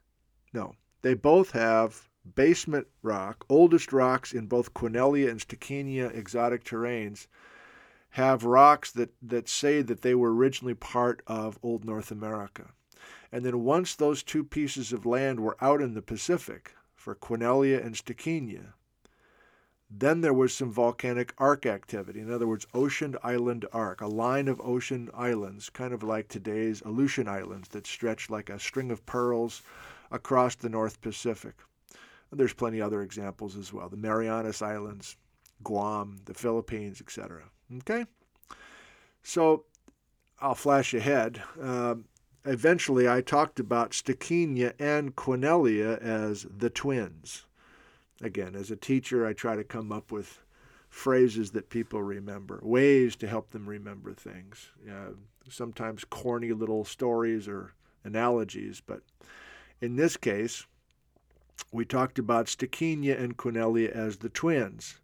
No, 0.54 0.76
they 1.02 1.14
both 1.14 1.52
have 1.52 2.10
basement 2.36 2.88
rock, 3.02 3.46
oldest 3.50 3.94
rocks 3.94 4.34
in 4.34 4.48
both 4.48 4.74
Quesnellia 4.74 5.30
and 5.30 5.40
Stikinia 5.40 6.14
exotic 6.16 6.64
terranes 6.64 7.28
have 8.12 8.44
rocks 8.44 8.92
that, 8.92 9.14
that 9.22 9.48
say 9.48 9.82
that 9.82 10.02
they 10.02 10.16
were 10.16 10.34
originally 10.34 10.74
part 10.74 11.22
of 11.28 11.60
Old 11.62 11.86
North 11.86 12.12
America. 12.12 12.72
And 13.32 13.46
then 13.46 13.64
once 13.64 13.96
those 13.96 14.24
two 14.24 14.44
pieces 14.44 14.92
of 14.92 15.06
land 15.06 15.40
were 15.40 15.58
out 15.62 15.82
in 15.82 15.94
the 15.94 16.02
Pacific 16.02 16.74
for 16.96 17.16
Quesnellia 17.16 17.84
and 17.86 17.96
Stikinia, 17.96 18.74
then 19.92 20.22
there 20.22 20.34
was 20.34 20.54
some 20.54 20.72
volcanic 20.72 21.34
arc 21.38 21.66
activity. 21.66 22.20
In 22.20 22.32
other 22.32 22.48
words, 22.48 22.68
ocean 22.74 23.16
island 23.24 23.66
arc, 23.74 24.02
a 24.02 24.08
line 24.08 24.48
of 24.48 24.62
ocean 24.62 25.10
islands, 25.16 25.70
kind 25.70 25.94
of 25.94 26.04
like 26.04 26.28
today's 26.28 26.82
Aleutian 26.82 27.28
Islands 27.28 27.70
that 27.70 27.88
stretch 27.88 28.30
like 28.30 28.50
a 28.50 28.60
string 28.60 28.92
of 28.92 29.06
pearls 29.06 29.64
across 30.12 30.56
the 30.56 30.70
North 30.70 31.02
Pacific. 31.02 31.56
There's 32.32 32.54
plenty 32.54 32.80
other 32.80 33.02
examples 33.02 33.58
as 33.58 33.74
well. 33.74 33.90
The 33.90 33.98
Marianas 33.98 34.62
Islands, 34.62 35.18
Guam, 35.64 36.20
the 36.26 36.34
Philippines, 36.34 37.02
etc. 37.02 37.44
Okay? 37.78 38.06
So 39.24 39.66
I'll 40.40 40.56
flash 40.56 40.94
ahead. 40.94 41.42
Uh, 41.62 41.96
eventually, 42.46 43.10
I 43.10 43.22
talked 43.22 43.60
about 43.60 43.92
Stikinia 43.92 44.74
and 44.80 45.16
Quesnellia 45.16 46.00
as 46.00 46.46
the 46.56 46.70
twins 46.70 47.46
again, 48.22 48.56
as 48.56 48.72
a 48.72 48.76
teacher, 48.76 49.26
I 49.26 49.34
try 49.34 49.56
to 49.56 49.64
come 49.64 49.92
up 49.92 50.12
with 50.12 50.40
phrases 50.90 51.52
that 51.52 51.70
people 51.70 52.02
remember, 52.02 52.60
ways 52.62 53.16
to 53.18 53.28
help 53.28 53.52
them 53.52 53.68
remember 53.68 54.14
things. 54.14 54.70
Uh, 54.90 55.14
sometimes 55.50 56.04
corny 56.04 56.52
little 56.52 56.84
stories 56.84 57.48
or 57.48 57.74
analogies, 58.04 58.82
but 58.86 59.02
in 59.82 59.96
this 59.96 60.18
case, 60.18 60.66
we 61.72 61.86
talked 61.86 62.20
about 62.20 62.48
Stikinia 62.48 63.20
and 63.20 63.38
Quesnellia 63.38 63.90
as 63.92 64.18
the 64.18 64.30
twins, 64.30 65.00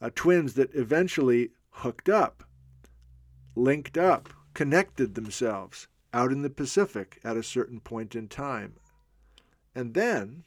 uh, 0.00 0.10
twins 0.14 0.54
that 0.54 0.74
eventually 0.74 1.50
hooked 1.70 2.08
up, 2.08 2.44
linked 3.54 3.96
up, 3.96 4.28
connected 4.54 5.14
themselves 5.14 5.88
out 6.12 6.32
in 6.32 6.42
the 6.42 6.50
Pacific 6.50 7.18
at 7.24 7.36
a 7.36 7.42
certain 7.42 7.80
point 7.80 8.14
in 8.14 8.28
time. 8.28 8.74
And 9.74 9.94
then, 9.94 10.44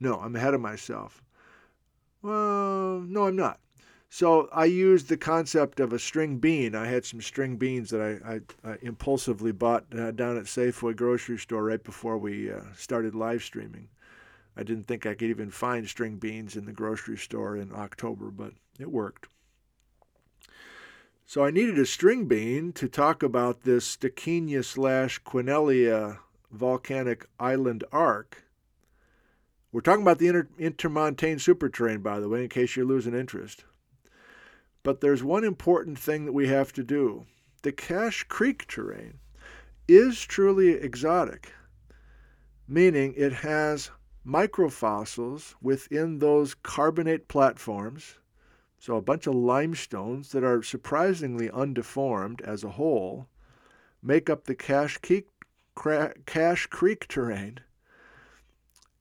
no, 0.00 0.18
I'm 0.18 0.36
ahead 0.36 0.54
of 0.54 0.60
myself. 0.60 1.22
Well, 2.22 3.00
no, 3.00 3.26
I'm 3.26 3.36
not. 3.36 3.58
So 4.14 4.50
I 4.52 4.66
used 4.66 5.08
the 5.08 5.16
concept 5.16 5.80
of 5.80 5.94
a 5.94 5.98
string 5.98 6.36
bean. 6.36 6.74
I 6.74 6.84
had 6.84 7.06
some 7.06 7.22
string 7.22 7.56
beans 7.56 7.88
that 7.88 8.02
I, 8.02 8.34
I, 8.34 8.72
I 8.72 8.76
impulsively 8.82 9.52
bought 9.52 9.86
uh, 9.98 10.10
down 10.10 10.36
at 10.36 10.44
Safeway 10.44 10.94
grocery 10.94 11.38
store 11.38 11.64
right 11.64 11.82
before 11.82 12.18
we 12.18 12.52
uh, 12.52 12.60
started 12.76 13.14
live 13.14 13.42
streaming. 13.42 13.88
I 14.54 14.64
didn't 14.64 14.86
think 14.86 15.06
I 15.06 15.14
could 15.14 15.30
even 15.30 15.50
find 15.50 15.88
string 15.88 16.16
beans 16.16 16.56
in 16.56 16.66
the 16.66 16.74
grocery 16.74 17.16
store 17.16 17.56
in 17.56 17.72
October, 17.74 18.30
but 18.30 18.52
it 18.78 18.92
worked. 18.92 19.28
So 21.24 21.42
I 21.42 21.50
needed 21.50 21.78
a 21.78 21.86
string 21.86 22.26
bean 22.26 22.74
to 22.74 22.88
talk 22.88 23.22
about 23.22 23.62
this 23.62 23.96
Stikinia 23.96 24.62
slash 24.62 25.22
Quesnellia 25.22 26.18
volcanic 26.50 27.28
island 27.40 27.82
arc. 27.90 28.44
We're 29.72 29.80
talking 29.80 30.02
about 30.02 30.18
the 30.18 30.28
inter- 30.28 30.48
intermontane 30.60 31.36
superterrane, 31.36 32.02
by 32.02 32.20
the 32.20 32.28
way, 32.28 32.42
in 32.42 32.50
case 32.50 32.76
you're 32.76 32.84
losing 32.84 33.14
interest. 33.14 33.64
But 34.82 35.00
there's 35.00 35.22
one 35.22 35.44
important 35.44 35.98
thing 35.98 36.24
that 36.24 36.32
we 36.32 36.48
have 36.48 36.72
to 36.72 36.82
do. 36.82 37.26
The 37.62 37.72
Cache 37.72 38.24
Creek 38.24 38.66
terrane 38.66 39.18
is 39.86 40.22
truly 40.22 40.70
exotic, 40.70 41.52
meaning 42.66 43.14
it 43.16 43.32
has 43.32 43.90
microfossils 44.26 45.54
within 45.60 46.18
those 46.18 46.54
carbonate 46.54 47.28
platforms 47.28 48.16
so 48.82 48.96
a 48.96 49.00
bunch 49.00 49.28
of 49.28 49.34
limestones 49.36 50.32
that 50.32 50.42
are 50.42 50.60
surprisingly 50.60 51.48
undeformed 51.48 52.40
as 52.40 52.64
a 52.64 52.70
whole 52.70 53.28
make 54.02 54.28
up 54.28 54.42
the 54.42 54.56
Cache 54.56 54.98
Creek, 54.98 55.28
Cache 56.26 56.66
Creek 56.66 57.06
terrane. 57.06 57.58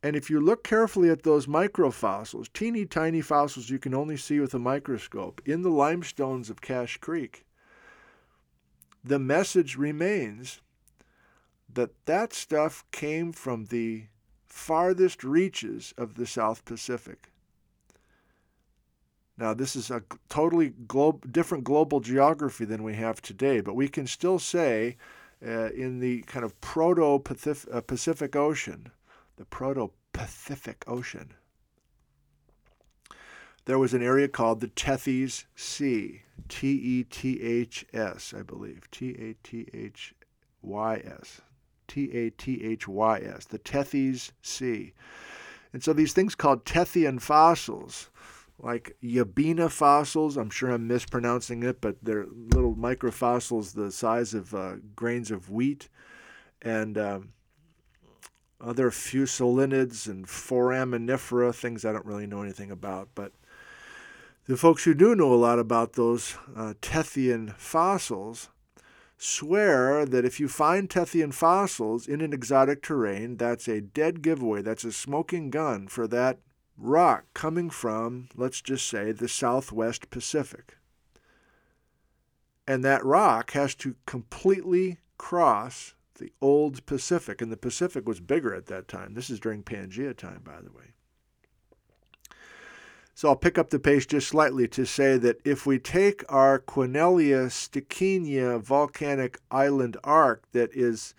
And 0.04 0.16
if 0.16 0.30
you 0.30 0.40
look 0.40 0.64
carefully 0.64 1.10
at 1.10 1.24
those 1.24 1.46
microfossils, 1.46 2.52
teeny 2.54 2.86
tiny 2.86 3.22
fossils 3.22 3.70
you 3.70 3.78
can 3.78 3.94
only 3.94 4.18
see 4.18 4.40
with 4.40 4.54
a 4.54 4.60
microscope, 4.60 5.42
in 5.46 5.62
the 5.62 5.70
limestones 5.70 6.50
of 6.50 6.62
Cache 6.62 6.98
Creek, 6.98 7.46
the 9.04 9.20
message 9.20 9.78
remains 9.78 10.62
that 11.74 11.92
that 12.06 12.34
stuff 12.34 12.84
came 12.92 13.32
from 13.32 13.66
the 13.66 14.06
farthest 14.46 15.24
reaches 15.24 15.94
of 15.98 16.16
the 16.16 16.26
South 16.26 16.66
Pacific. 16.66 17.32
Now, 19.38 19.54
this 19.54 19.76
is 19.76 19.90
a 19.90 20.04
totally 20.30 20.70
glo- 20.88 21.20
different 21.32 21.64
global 21.64 22.00
geography 22.00 22.66
than 22.66 22.84
we 22.84 22.96
have 22.96 23.22
today, 23.22 23.62
but 23.62 23.76
we 23.76 23.88
can 23.88 24.06
still 24.06 24.38
say 24.40 24.98
uh, 25.46 25.70
in 25.72 26.00
the 26.00 26.22
kind 26.24 26.46
of 26.46 26.60
proto 26.62 27.16
uh, 27.16 27.82
Pacific 27.82 28.36
Ocean, 28.36 28.92
the 29.41 29.45
proto 29.45 29.89
Pacific 30.13 30.84
Ocean, 30.86 31.34
there 33.65 33.80
was 33.80 33.91
an 33.95 34.04
area 34.04 34.27
called 34.27 34.60
the 34.60 34.67
Tethys 34.67 35.45
Sea, 35.56 36.21
T 36.47 36.67
E 36.67 37.04
T 37.06 37.41
H 37.41 37.84
S, 37.91 38.36
I 38.38 38.43
believe, 38.43 38.84
T 38.91 39.15
A 39.19 39.34
T 39.43 39.67
H 39.73 40.13
Y 40.62 41.01
S, 41.04 41.41
T 41.88 42.12
A 42.15 42.30
T 42.30 42.63
H 42.63 42.88
Y 42.88 43.19
S, 43.19 43.45
the 43.45 43.58
Tethys 43.58 44.30
Sea. 44.43 44.93
And 45.73 45.84
so 45.84 45.91
these 45.91 46.13
things 46.13 46.36
called 46.36 46.63
Tethyan 46.63 47.19
fossils 47.19 48.12
like 48.60 48.95
Yabeina 49.04 49.71
fossils. 49.71 50.38
I'm 50.38 50.51
sure 50.51 50.69
I'm 50.69 50.88
mispronouncing 50.88 51.63
it, 51.63 51.82
but 51.82 51.95
they're 52.04 52.27
little 52.27 52.75
microfossils 52.75 53.73
the 53.73 53.91
size 53.91 54.36
of 54.36 54.54
uh, 54.54 54.75
grains 54.95 55.32
of 55.32 55.49
wheat, 55.49 55.89
and 56.62 56.95
um, 56.95 57.30
other 58.63 58.91
fusulinids 58.91 60.08
and 60.08 60.28
foraminifera, 60.28 61.54
things 61.54 61.84
I 61.84 61.91
don't 61.91 62.06
really 62.06 62.28
know 62.28 62.41
anything 62.41 62.71
about. 62.71 63.10
But 63.15 63.32
the 64.45 64.58
folks 64.58 64.84
who 64.84 64.93
do 64.93 65.15
know 65.15 65.34
a 65.34 65.36
lot 65.36 65.60
about 65.60 65.93
those 65.93 66.36
uh, 66.56 66.74
Tethyan 66.82 67.56
fossils 67.58 68.50
swear 69.17 70.06
that 70.06 70.26
if 70.26 70.39
you 70.39 70.47
find 70.47 70.89
Tethyan 70.89 71.34
fossils 71.34 72.08
in 72.08 72.21
an 72.21 72.34
exotic 72.34 72.82
terrane, 72.82 73.38
that's 73.38 73.67
a 73.67 73.80
dead 73.80 74.21
giveaway. 74.21 74.62
That's 74.62 74.84
a 74.84 74.91
smoking 74.91 75.52
gun 75.52 75.88
for 75.88 76.08
that 76.08 76.39
rock 76.76 77.26
coming 77.34 77.69
from, 77.69 78.30
let's 78.36 78.62
just 78.62 78.88
say, 78.88 79.12
the 79.12 79.28
southwest 79.28 80.10
Pacific. 80.10 80.78
And 82.67 82.84
that 82.84 83.06
rock 83.06 83.52
has 83.52 83.76
to 83.76 83.95
completely 84.06 84.97
cross 85.17 85.93
the 86.22 86.32
old 86.42 86.86
Pacific. 86.86 87.42
And 87.42 87.52
the 87.52 87.58
Pacific 87.58 88.08
was 88.08 88.22
bigger 88.22 88.56
at 88.56 88.68
that 88.68 88.88
time. 88.88 89.14
This 89.14 89.30
is 89.30 89.40
during 89.40 89.64
Pangea 89.64 90.16
time, 90.16 90.42
by 90.44 90.62
the 90.62 90.72
way. 90.72 90.94
So 93.14 93.30
I'll 93.30 93.36
pick 93.36 93.58
up 93.58 93.70
the 93.70 93.80
pace 93.80 94.06
just 94.06 94.30
slightly 94.30 94.68
to 94.70 94.86
say 94.86 95.18
that 95.18 95.42
if 95.46 95.66
we 95.66 95.78
take 95.78 96.24
our 96.30 96.58
Quesnellia 96.60 97.48
Stikinia 97.48 98.62
volcanic 98.62 99.40
island 99.52 99.98
arc 100.04 100.50
that 100.54 100.74
is 100.74 101.14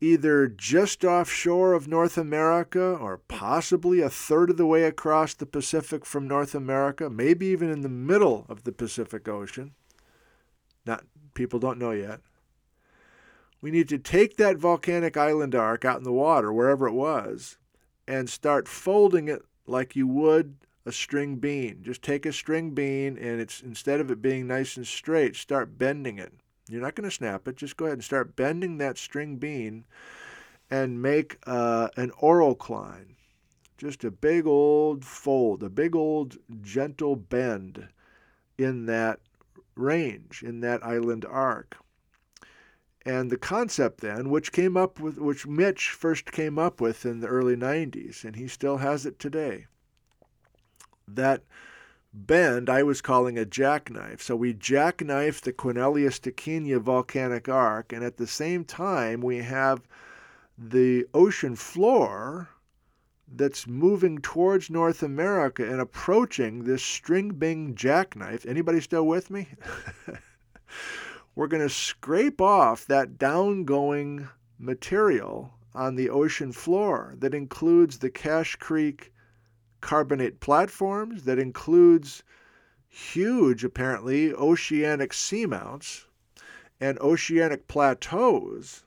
either 0.00 0.46
just 0.46 1.04
offshore 1.04 1.72
of 1.72 1.88
North 1.88 2.16
America 2.16 2.80
or 2.80 3.18
possibly 3.18 4.00
a 4.00 4.10
third 4.10 4.50
of 4.50 4.56
the 4.56 4.66
way 4.66 4.84
across 4.84 5.34
the 5.34 5.46
Pacific 5.46 6.06
from 6.06 6.28
North 6.28 6.54
America, 6.54 7.10
maybe 7.10 7.46
even 7.46 7.70
in 7.70 7.80
the 7.80 7.88
middle 7.88 8.46
of 8.48 8.64
the 8.64 8.72
Pacific 8.72 9.28
Ocean. 9.28 9.74
Not 10.86 11.04
people 11.34 11.58
don't 11.58 11.78
know 11.78 11.90
yet. 11.90 12.20
We 13.60 13.70
need 13.70 13.88
to 13.90 13.98
take 13.98 14.36
that 14.36 14.56
volcanic 14.56 15.16
island 15.16 15.54
arc 15.54 15.84
out 15.84 15.98
in 15.98 16.04
the 16.04 16.12
water, 16.12 16.52
wherever 16.52 16.86
it 16.86 16.94
was, 16.94 17.58
and 18.08 18.28
start 18.28 18.68
folding 18.68 19.28
it 19.28 19.42
like 19.66 19.94
you 19.94 20.06
would 20.06 20.56
a 20.86 20.92
string 20.92 21.36
bean. 21.36 21.82
Just 21.82 22.02
take 22.02 22.24
a 22.24 22.32
string 22.32 22.70
bean 22.70 23.18
and 23.18 23.40
it's 23.40 23.60
instead 23.60 24.00
of 24.00 24.10
it 24.10 24.22
being 24.22 24.46
nice 24.46 24.76
and 24.76 24.86
straight, 24.86 25.36
start 25.36 25.76
bending 25.76 26.18
it 26.18 26.32
you're 26.70 26.80
not 26.80 26.94
going 26.94 27.08
to 27.08 27.14
snap 27.14 27.48
it. 27.48 27.56
Just 27.56 27.76
go 27.76 27.86
ahead 27.86 27.94
and 27.94 28.04
start 28.04 28.36
bending 28.36 28.78
that 28.78 28.96
string 28.96 29.36
bean 29.36 29.84
and 30.70 31.02
make 31.02 31.38
uh, 31.46 31.88
an 31.96 32.10
orocline. 32.22 33.16
Just 33.76 34.04
a 34.04 34.10
big 34.10 34.46
old 34.46 35.04
fold, 35.04 35.62
a 35.62 35.68
big 35.68 35.96
old 35.96 36.36
gentle 36.62 37.16
bend 37.16 37.88
in 38.56 38.86
that 38.86 39.18
range, 39.74 40.42
in 40.44 40.60
that 40.60 40.84
island 40.84 41.24
arc. 41.24 41.76
And 43.06 43.30
the 43.30 43.38
concept 43.38 44.00
then, 44.00 44.28
which 44.28 44.52
came 44.52 44.76
up 44.76 45.00
with, 45.00 45.18
which 45.18 45.46
Mitch 45.46 45.88
first 45.90 46.32
came 46.32 46.58
up 46.58 46.80
with 46.80 47.06
in 47.06 47.20
the 47.20 47.28
early 47.28 47.56
90s, 47.56 48.24
and 48.24 48.36
he 48.36 48.46
still 48.46 48.76
has 48.78 49.06
it 49.06 49.18
today, 49.18 49.66
that 51.08 51.42
bend 52.12 52.68
I 52.68 52.82
was 52.82 53.00
calling 53.00 53.38
a 53.38 53.46
jackknife. 53.46 54.20
So 54.20 54.36
we 54.36 54.52
jackknife 54.52 55.40
the 55.40 55.52
Quesnellia 55.52 56.10
Stikinia 56.10 56.80
volcanic 56.80 57.48
arc, 57.48 57.92
and 57.92 58.04
at 58.04 58.18
the 58.18 58.26
same 58.26 58.64
time 58.64 59.22
we 59.22 59.38
have 59.38 59.88
the 60.58 61.06
ocean 61.14 61.56
floor 61.56 62.50
that's 63.32 63.66
moving 63.66 64.18
towards 64.18 64.68
North 64.68 65.02
America 65.02 65.64
and 65.64 65.80
approaching 65.80 66.64
this 66.64 66.82
string 66.82 67.30
bean 67.30 67.74
jackknife. 67.74 68.44
Anybody 68.44 68.80
still 68.80 69.06
with 69.06 69.30
me? 69.30 69.48
We're 71.40 71.46
going 71.46 71.66
to 71.66 71.74
scrape 71.74 72.42
off 72.42 72.84
that 72.84 73.16
downgoing 73.16 74.28
material 74.58 75.54
on 75.74 75.94
the 75.94 76.10
ocean 76.10 76.52
floor 76.52 77.14
that 77.16 77.32
includes 77.32 77.96
the 77.96 78.10
Cache 78.10 78.56
Creek 78.56 79.10
carbonate 79.80 80.40
platforms 80.40 81.22
that 81.22 81.38
includes 81.38 82.22
huge, 82.90 83.64
apparently, 83.64 84.34
oceanic 84.34 85.14
seamounts 85.14 86.04
and 86.78 86.98
oceanic 86.98 87.66
plateaus, 87.68 88.84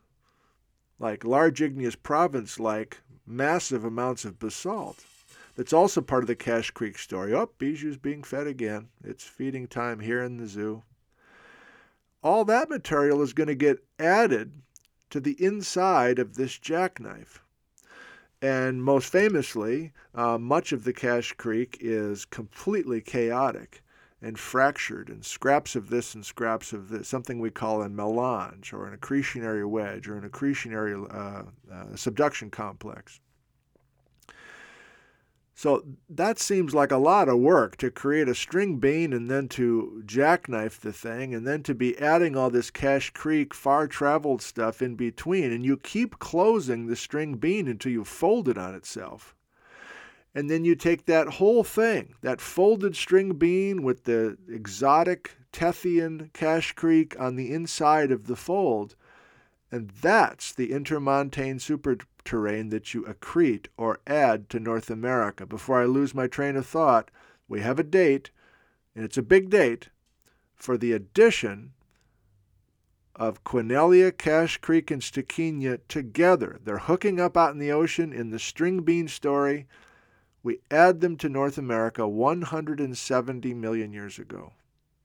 like 1.00 1.26
large 1.26 1.60
igneous 1.60 1.96
province 1.96 2.60
like 2.60 3.02
massive 3.26 3.84
amounts 3.84 4.26
of 4.26 4.38
basalt. 4.38 5.04
That's 5.56 5.74
also 5.74 6.02
part 6.02 6.22
of 6.22 6.28
the 6.28 6.36
Cache 6.36 6.70
Creek 6.70 7.00
story. 7.00 7.34
Oh, 7.34 7.50
Bijou's 7.58 7.98
being 7.98 8.22
fed 8.22 8.46
again. 8.46 8.90
It's 9.04 9.24
feeding 9.24 9.66
time 9.66 10.02
here 10.02 10.22
in 10.22 10.38
the 10.38 10.46
zoo. 10.46 10.84
All 12.24 12.46
that 12.46 12.70
material 12.70 13.22
is 13.22 13.34
going 13.34 13.48
to 13.48 13.56
get 13.56 13.84
added 14.00 14.62
to 15.10 15.20
the 15.20 15.36
inside 15.44 16.20
of 16.20 16.36
this 16.36 16.58
jackknife. 16.58 17.44
And 18.42 18.82
most 18.84 19.12
famously, 19.12 19.92
uh, 20.16 20.38
much 20.38 20.72
of 20.72 20.86
the 20.86 20.94
Cache 20.94 21.34
Creek 21.34 21.78
is 21.82 22.26
completely 22.26 23.02
chaotic 23.02 23.84
and 24.22 24.40
fractured, 24.40 25.10
and 25.10 25.26
scraps 25.26 25.76
of 25.76 25.90
this 25.90 26.16
and 26.16 26.26
scraps 26.26 26.72
of 26.72 26.88
this, 26.88 27.10
something 27.10 27.40
we 27.40 27.50
call 27.50 27.82
a 27.82 27.90
melange 27.90 28.72
or 28.72 28.88
an 28.88 28.98
accretionary 28.98 29.68
wedge 29.68 30.08
or 30.08 30.18
an 30.18 30.30
accretionary 30.30 30.96
uh, 31.14 31.44
uh, 31.72 31.96
subduction 31.96 32.50
complex. 32.50 33.20
So 35.56 35.84
that 36.10 36.40
seems 36.40 36.74
like 36.74 36.92
a 36.92 36.98
lot 36.98 37.30
of 37.30 37.38
work 37.38 37.78
to 37.78 37.92
create 37.92 38.28
a 38.28 38.36
string 38.36 38.78
bean 38.78 39.14
and 39.14 39.30
then 39.30 39.48
to 39.50 40.02
jackknife 40.06 40.80
the 40.82 40.92
thing 40.92 41.36
and 41.36 41.46
then 41.46 41.62
to 41.64 41.76
be 41.76 41.98
adding 42.00 42.36
all 42.36 42.50
this 42.50 42.72
Cache 42.72 43.12
Creek 43.12 43.54
far 43.54 43.88
traveled 43.88 44.42
stuff 44.42 44.82
in 44.82 44.96
between. 44.96 45.52
And 45.52 45.64
you 45.64 45.78
keep 45.78 46.18
closing 46.18 46.88
the 46.88 46.96
string 46.96 47.36
bean 47.36 47.68
until 47.68 47.92
you 47.92 48.04
fold 48.04 48.50
it 48.50 48.58
on 48.58 48.74
itself. 48.74 49.36
And 50.36 50.50
then 50.50 50.66
you 50.66 50.76
take 50.76 51.06
that 51.06 51.28
whole 51.28 51.64
thing, 51.64 52.16
that 52.22 52.42
folded 52.42 52.96
string 52.96 53.34
bean 53.34 53.84
with 53.84 54.06
the 54.06 54.38
exotic 54.50 55.38
Tethyan 55.52 56.34
Cache 56.34 56.72
Creek 56.74 57.16
on 57.20 57.36
the 57.36 57.54
inside 57.54 58.12
of 58.12 58.26
the 58.26 58.36
fold, 58.36 58.96
and 59.74 59.90
that's 59.90 60.54
the 60.54 60.70
intermontane 60.70 61.60
superterrane 61.60 62.70
that 62.70 62.94
you 62.94 63.04
accrete 63.04 63.68
or 63.78 64.00
add 64.06 64.50
to 64.50 64.60
North 64.60 64.90
America. 64.90 65.46
Before 65.46 65.82
I 65.82 65.86
lose 65.86 66.14
my 66.14 66.28
train 66.28 66.56
of 66.56 66.66
thought, 66.66 67.10
we 67.48 67.62
have 67.62 67.80
a 67.80 67.84
date, 67.84 68.30
and 68.96 69.04
it's 69.04 69.18
a 69.18 69.24
big 69.24 69.50
date, 69.50 69.90
for 70.56 70.78
the 70.78 70.94
addition 70.94 71.74
of 73.16 73.44
Quesnellia, 73.44 74.16
Cache 74.18 74.58
Creek, 74.58 74.92
and 74.92 75.02
Stikinia 75.02 75.80
together. 75.88 76.60
They're 76.64 76.78
hooking 76.78 77.20
up 77.20 77.36
out 77.36 77.54
in 77.54 77.60
the 77.60 77.72
ocean 77.72 78.14
in 78.14 78.30
the 78.30 78.40
string 78.40 78.82
bean 78.82 79.08
story 79.08 79.68
we 80.44 80.60
add 80.70 81.00
them 81.00 81.16
to 81.18 81.30
North 81.30 81.58
America 81.58 82.08
170 82.08 83.54
million 83.54 83.94
years 83.94 84.20
ago, 84.20 84.52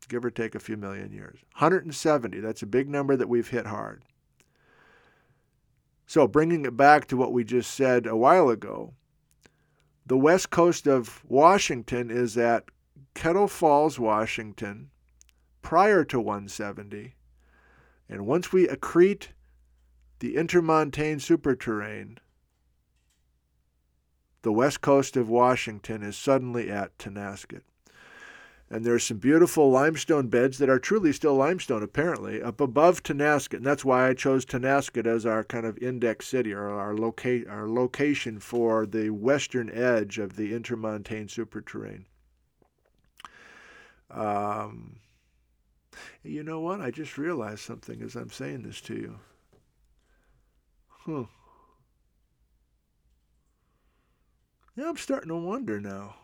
give 0.09 0.25
or 0.25 0.31
take 0.31 0.57
a 0.57 0.61
few 0.61 0.77
million 0.77 1.13
years. 1.13 1.39
170, 1.53 2.41
that's 2.41 2.63
a 2.63 2.67
big 2.67 2.89
number 2.89 3.17
that 3.17 3.29
we've 3.29 3.49
hit 3.49 3.67
hard. 3.67 4.03
So, 6.09 6.27
bringing 6.27 6.65
it 6.65 6.75
back 6.75 7.07
to 7.09 7.19
what 7.19 7.35
we 7.35 7.45
just 7.45 7.71
said 7.71 8.07
a 8.07 8.17
while 8.17 8.49
ago, 8.49 8.95
the 10.07 10.17
west 10.17 10.49
coast 10.49 10.87
of 10.87 11.23
Washington 11.29 12.11
is 12.11 12.39
at 12.39 12.65
Kettle 13.13 13.47
Falls, 13.47 13.99
Washington, 13.99 14.89
prior 15.61 16.05
to 16.05 16.19
170. 16.19 17.15
And 18.09 18.27
once 18.27 18.51
we 18.55 18.67
accrete 18.67 19.29
the 20.21 20.37
intermontane 20.37 21.21
superterrane, 21.21 22.17
the 24.41 24.53
west 24.53 24.81
coast 24.81 25.15
of 25.15 25.29
Washington 25.29 26.03
is 26.03 26.17
suddenly 26.17 26.71
at 26.71 26.97
Tonasket. 26.97 27.65
And 28.71 28.85
there 28.85 28.95
are 28.95 28.99
some 28.99 29.17
beautiful 29.17 29.71
limestone 29.71 30.29
beds 30.29 30.59
that 30.59 30.69
are 30.69 30.79
truly 30.79 31.13
still 31.13 31.35
limestone, 31.35 31.83
apparently, 31.83 32.43
up 32.43 32.61
above 32.61 33.03
Tonasket. 33.03 33.55
And 33.55 33.67
that's 33.67 33.85
why 33.85 34.09
I 34.09 34.15
chose 34.15 34.45
Tonasket 34.45 35.07
as 35.07 35.25
our 35.25 35.43
kind 35.43 35.65
of 35.65 35.79
index 35.79 36.29
city 36.29 36.53
or 36.53 36.69
our, 36.69 36.95
loca- 36.95 37.49
our 37.49 37.67
location 37.67 38.39
for 38.39 38.85
the 38.85 39.09
western 39.09 39.71
edge 39.71 40.19
of 40.19 40.37
the 40.37 40.53
intermontane 40.53 41.29
superterrane. 41.29 42.05
Um, 44.11 44.97
you 46.23 46.43
know 46.43 46.61
what? 46.61 46.83
I 46.83 46.91
just 46.91 47.17
realized 47.17 47.61
something 47.61 48.03
as 48.03 48.17
I'm 48.17 48.31
saying 48.31 48.63
this 48.63 48.83
to 48.83 48.95
you. 48.95 49.19
Huh. 50.89 51.25
Yeah, 54.77 54.91
I'm 54.91 54.97
starting 54.99 55.31
to 55.31 55.37
wonder 55.37 55.81
now. 55.81 56.15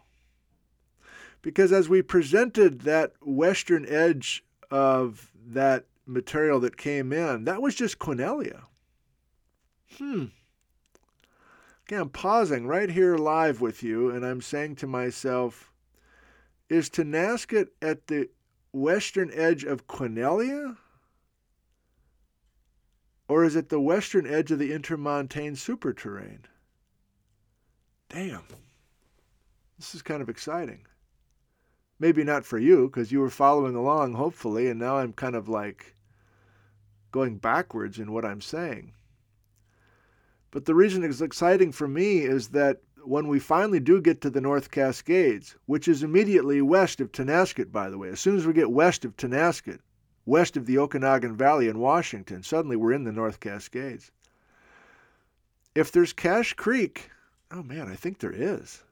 Because 1.44 1.72
as 1.72 1.88
we 1.88 2.00
presented 2.00 2.80
that 2.80 3.12
western 3.20 3.84
edge 3.86 4.42
of 4.70 5.30
that 5.46 5.84
material 6.06 6.58
that 6.60 6.78
came 6.78 7.12
in, 7.12 7.44
that 7.44 7.60
was 7.60 7.74
just 7.74 7.98
Quesnellia. 7.98 8.62
Hmm. 9.98 10.24
Okay, 11.82 11.96
I'm 11.96 12.08
pausing 12.08 12.66
right 12.66 12.90
here 12.90 13.16
live 13.16 13.60
with 13.60 13.82
you, 13.82 14.08
and 14.08 14.24
I'm 14.24 14.40
saying 14.40 14.76
to 14.76 14.86
myself, 14.86 15.70
is 16.70 16.88
Tonasket 16.88 17.68
at 17.82 18.06
the 18.06 18.30
western 18.72 19.30
edge 19.34 19.64
of 19.64 19.86
Quesnellia? 19.86 20.78
Or 23.28 23.44
is 23.44 23.54
it 23.54 23.68
the 23.68 23.80
western 23.80 24.26
edge 24.26 24.50
of 24.50 24.58
the 24.58 24.72
intermontane 24.72 25.52
superterrane? 25.52 26.46
damn, 28.14 28.44
this 29.76 29.94
is 29.94 30.02
kind 30.02 30.22
of 30.22 30.28
exciting. 30.28 30.86
Maybe 31.98 32.24
not 32.24 32.44
for 32.44 32.58
you 32.58 32.88
because 32.88 33.12
you 33.12 33.20
were 33.20 33.30
following 33.30 33.74
along, 33.74 34.14
hopefully, 34.14 34.68
and 34.68 34.78
now 34.78 34.98
I'm 34.98 35.12
kind 35.12 35.36
of 35.36 35.48
like 35.48 35.94
going 37.12 37.38
backwards 37.38 37.98
in 37.98 38.12
what 38.12 38.24
I'm 38.24 38.40
saying. 38.40 38.92
But 40.50 40.64
the 40.64 40.74
reason 40.74 41.04
it's 41.04 41.20
exciting 41.20 41.72
for 41.72 41.88
me 41.88 42.18
is 42.18 42.48
that 42.48 42.80
when 43.04 43.28
we 43.28 43.38
finally 43.38 43.80
do 43.80 44.00
get 44.00 44.20
to 44.22 44.30
the 44.30 44.40
North 44.40 44.70
Cascades, 44.70 45.56
which 45.66 45.88
is 45.88 46.02
immediately 46.02 46.62
west 46.62 47.00
of 47.00 47.12
Tonasket, 47.12 47.70
by 47.70 47.90
the 47.90 47.98
way, 47.98 48.08
as 48.08 48.20
soon 48.20 48.36
as 48.36 48.46
we 48.46 48.52
get 48.52 48.70
west 48.70 49.04
of 49.04 49.16
Tonasket, 49.16 49.80
west 50.26 50.56
of 50.56 50.66
the 50.66 50.76
Okanogan 50.76 51.34
Valley 51.34 51.68
in 51.68 51.78
Washington, 51.78 52.42
suddenly 52.42 52.76
we're 52.76 52.92
in 52.92 53.04
the 53.04 53.12
North 53.12 53.40
Cascades. 53.40 54.10
If 55.74 55.92
there's 55.92 56.12
Cache 56.12 56.54
Creek 56.54 57.10
Oh 57.50 57.62
man, 57.62 57.88
I 57.88 57.94
think 57.94 58.18
there 58.18 58.32
is. 58.32 58.82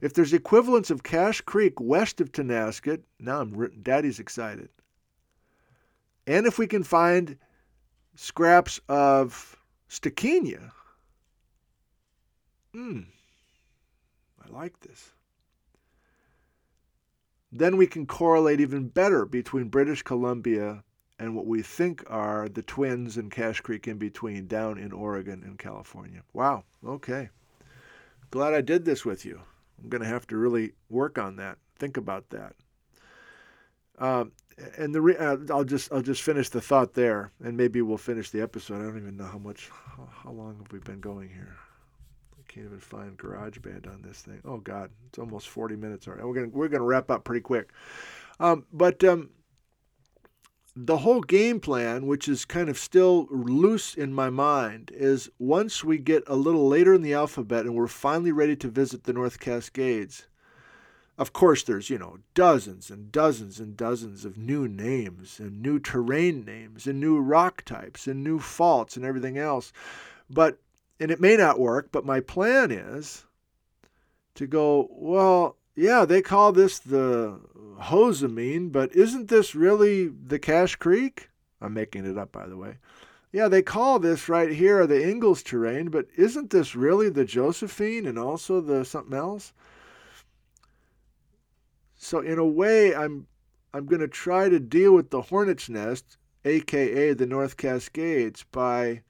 If 0.00 0.12
there's 0.12 0.32
equivalents 0.32 0.90
of 0.90 1.02
Cache 1.02 1.40
Creek 1.40 1.80
west 1.80 2.20
of 2.20 2.32
Tonasket, 2.32 3.02
now 3.18 3.40
I'm 3.40 3.82
Daddy's 3.82 4.18
excited. 4.18 4.68
And 6.26 6.46
if 6.46 6.58
we 6.58 6.66
can 6.66 6.82
find 6.82 7.38
scraps 8.14 8.80
of 8.88 9.56
Stikinia, 9.88 10.72
hmm, 12.72 13.02
I 14.44 14.50
like 14.50 14.80
this. 14.80 15.12
Then 17.52 17.76
we 17.76 17.86
can 17.86 18.06
correlate 18.06 18.60
even 18.60 18.88
better 18.88 19.24
between 19.24 19.68
British 19.68 20.02
Columbia 20.02 20.82
and 21.18 21.34
what 21.34 21.46
we 21.46 21.62
think 21.62 22.04
are 22.08 22.48
the 22.48 22.62
twins 22.62 23.16
and 23.16 23.30
Cache 23.30 23.60
Creek 23.60 23.88
in 23.88 23.96
between 23.96 24.46
down 24.46 24.76
in 24.76 24.92
Oregon 24.92 25.42
and 25.42 25.58
California. 25.58 26.22
Wow, 26.34 26.64
okay. 26.84 27.30
Glad 28.30 28.52
I 28.52 28.60
did 28.60 28.84
this 28.84 29.04
with 29.04 29.24
you. 29.24 29.40
I'm 29.82 29.88
going 29.88 30.02
to 30.02 30.08
have 30.08 30.26
to 30.28 30.36
really 30.36 30.72
work 30.88 31.18
on 31.18 31.36
that. 31.36 31.58
Think 31.78 31.96
about 31.96 32.30
that. 32.30 32.54
Um, 33.98 34.32
and 34.78 34.94
the 34.94 35.00
re- 35.00 35.16
uh, 35.16 35.36
I'll 35.50 35.64
just 35.64 35.92
I'll 35.92 36.02
just 36.02 36.22
finish 36.22 36.48
the 36.48 36.60
thought 36.60 36.94
there, 36.94 37.30
and 37.42 37.56
maybe 37.56 37.82
we'll 37.82 37.98
finish 37.98 38.30
the 38.30 38.40
episode. 38.40 38.80
I 38.80 38.84
don't 38.84 38.98
even 38.98 39.16
know 39.16 39.24
how 39.24 39.38
much 39.38 39.70
how, 39.70 40.08
how 40.10 40.30
long 40.30 40.58
have 40.58 40.72
we 40.72 40.78
been 40.78 41.00
going 41.00 41.28
here. 41.28 41.56
I 42.38 42.52
can't 42.52 42.66
even 42.66 42.80
find 42.80 43.18
GarageBand 43.18 43.86
on 43.86 44.02
this 44.02 44.22
thing. 44.22 44.40
Oh 44.44 44.58
God, 44.58 44.90
it's 45.08 45.18
almost 45.18 45.48
40 45.48 45.76
minutes 45.76 46.06
already. 46.08 46.24
We're 46.24 46.34
gonna 46.34 46.48
we're 46.48 46.68
gonna 46.68 46.84
wrap 46.84 47.10
up 47.10 47.24
pretty 47.24 47.42
quick. 47.42 47.70
Um, 48.40 48.64
but 48.72 49.02
um, 49.04 49.30
the 50.78 50.98
whole 50.98 51.22
game 51.22 51.58
plan, 51.58 52.06
which 52.06 52.28
is 52.28 52.44
kind 52.44 52.68
of 52.68 52.76
still 52.76 53.26
loose 53.30 53.94
in 53.94 54.12
my 54.12 54.28
mind, 54.28 54.90
is 54.94 55.30
once 55.38 55.82
we 55.82 55.96
get 55.96 56.22
a 56.26 56.36
little 56.36 56.68
later 56.68 56.92
in 56.92 57.00
the 57.00 57.14
alphabet 57.14 57.64
and 57.64 57.74
we're 57.74 57.86
finally 57.86 58.30
ready 58.30 58.54
to 58.56 58.68
visit 58.68 59.04
the 59.04 59.14
North 59.14 59.40
Cascades. 59.40 60.26
Of 61.16 61.32
course, 61.32 61.62
there's, 61.62 61.88
you 61.88 61.96
know, 61.96 62.18
dozens 62.34 62.90
and 62.90 63.10
dozens 63.10 63.58
and 63.58 63.74
dozens 63.74 64.26
of 64.26 64.36
new 64.36 64.68
names 64.68 65.40
and 65.40 65.62
new 65.62 65.80
terrane 65.80 66.44
names 66.44 66.86
and 66.86 67.00
new 67.00 67.18
rock 67.18 67.64
types 67.64 68.06
and 68.06 68.22
new 68.22 68.38
faults 68.38 68.96
and 68.96 69.04
everything 69.06 69.38
else. 69.38 69.72
But, 70.28 70.58
and 71.00 71.10
it 71.10 71.22
may 71.22 71.38
not 71.38 71.58
work, 71.58 71.88
but 71.90 72.04
my 72.04 72.20
plan 72.20 72.70
is 72.70 73.24
to 74.34 74.46
go, 74.46 74.88
well, 74.90 75.55
yeah, 75.76 76.06
they 76.06 76.22
call 76.22 76.52
this 76.52 76.78
the 76.78 77.38
Hozameen, 77.82 78.72
but 78.72 78.94
isn't 78.96 79.28
this 79.28 79.54
really 79.54 80.08
the 80.08 80.38
Cache 80.38 80.76
Creek? 80.76 81.28
I'm 81.60 81.74
making 81.74 82.06
it 82.06 82.18
up, 82.18 82.32
by 82.32 82.46
the 82.46 82.56
way. 82.56 82.78
Yeah, 83.30 83.48
they 83.48 83.62
call 83.62 83.98
this 83.98 84.28
right 84.28 84.50
here 84.50 84.86
the 84.86 85.06
Ingalls 85.06 85.42
terrane, 85.42 85.90
but 85.90 86.06
isn't 86.16 86.50
this 86.50 86.74
really 86.74 87.10
the 87.10 87.26
Josephine 87.26 88.06
and 88.06 88.18
also 88.18 88.62
the 88.62 88.84
something 88.84 89.16
else? 89.16 89.52
So 91.96 92.20
in 92.20 92.38
a 92.38 92.46
way, 92.46 92.94
I'm 92.94 93.26
I'm 93.74 93.84
going 93.84 94.00
to 94.00 94.08
try 94.08 94.48
to 94.48 94.58
deal 94.58 94.94
with 94.94 95.10
the 95.10 95.20
hornet's 95.20 95.68
nest, 95.68 96.16
aka 96.46 97.12
the 97.12 97.26
North 97.26 97.58
Cascades, 97.58 98.44
by 98.50 99.02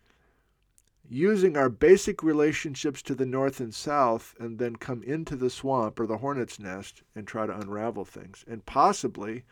using 1.08 1.56
our 1.56 1.68
basic 1.68 2.22
relationships 2.22 3.02
to 3.02 3.14
the 3.14 3.26
north 3.26 3.60
and 3.60 3.74
south 3.74 4.34
and 4.38 4.58
then 4.58 4.76
come 4.76 5.02
into 5.02 5.36
the 5.36 5.50
swamp 5.50 6.00
or 6.00 6.06
the 6.06 6.18
hornet's 6.18 6.58
nest 6.58 7.02
and 7.14 7.26
try 7.26 7.46
to 7.46 7.58
unravel 7.58 8.04
things. 8.04 8.44
And 8.48 8.64
possibly, 8.66 9.44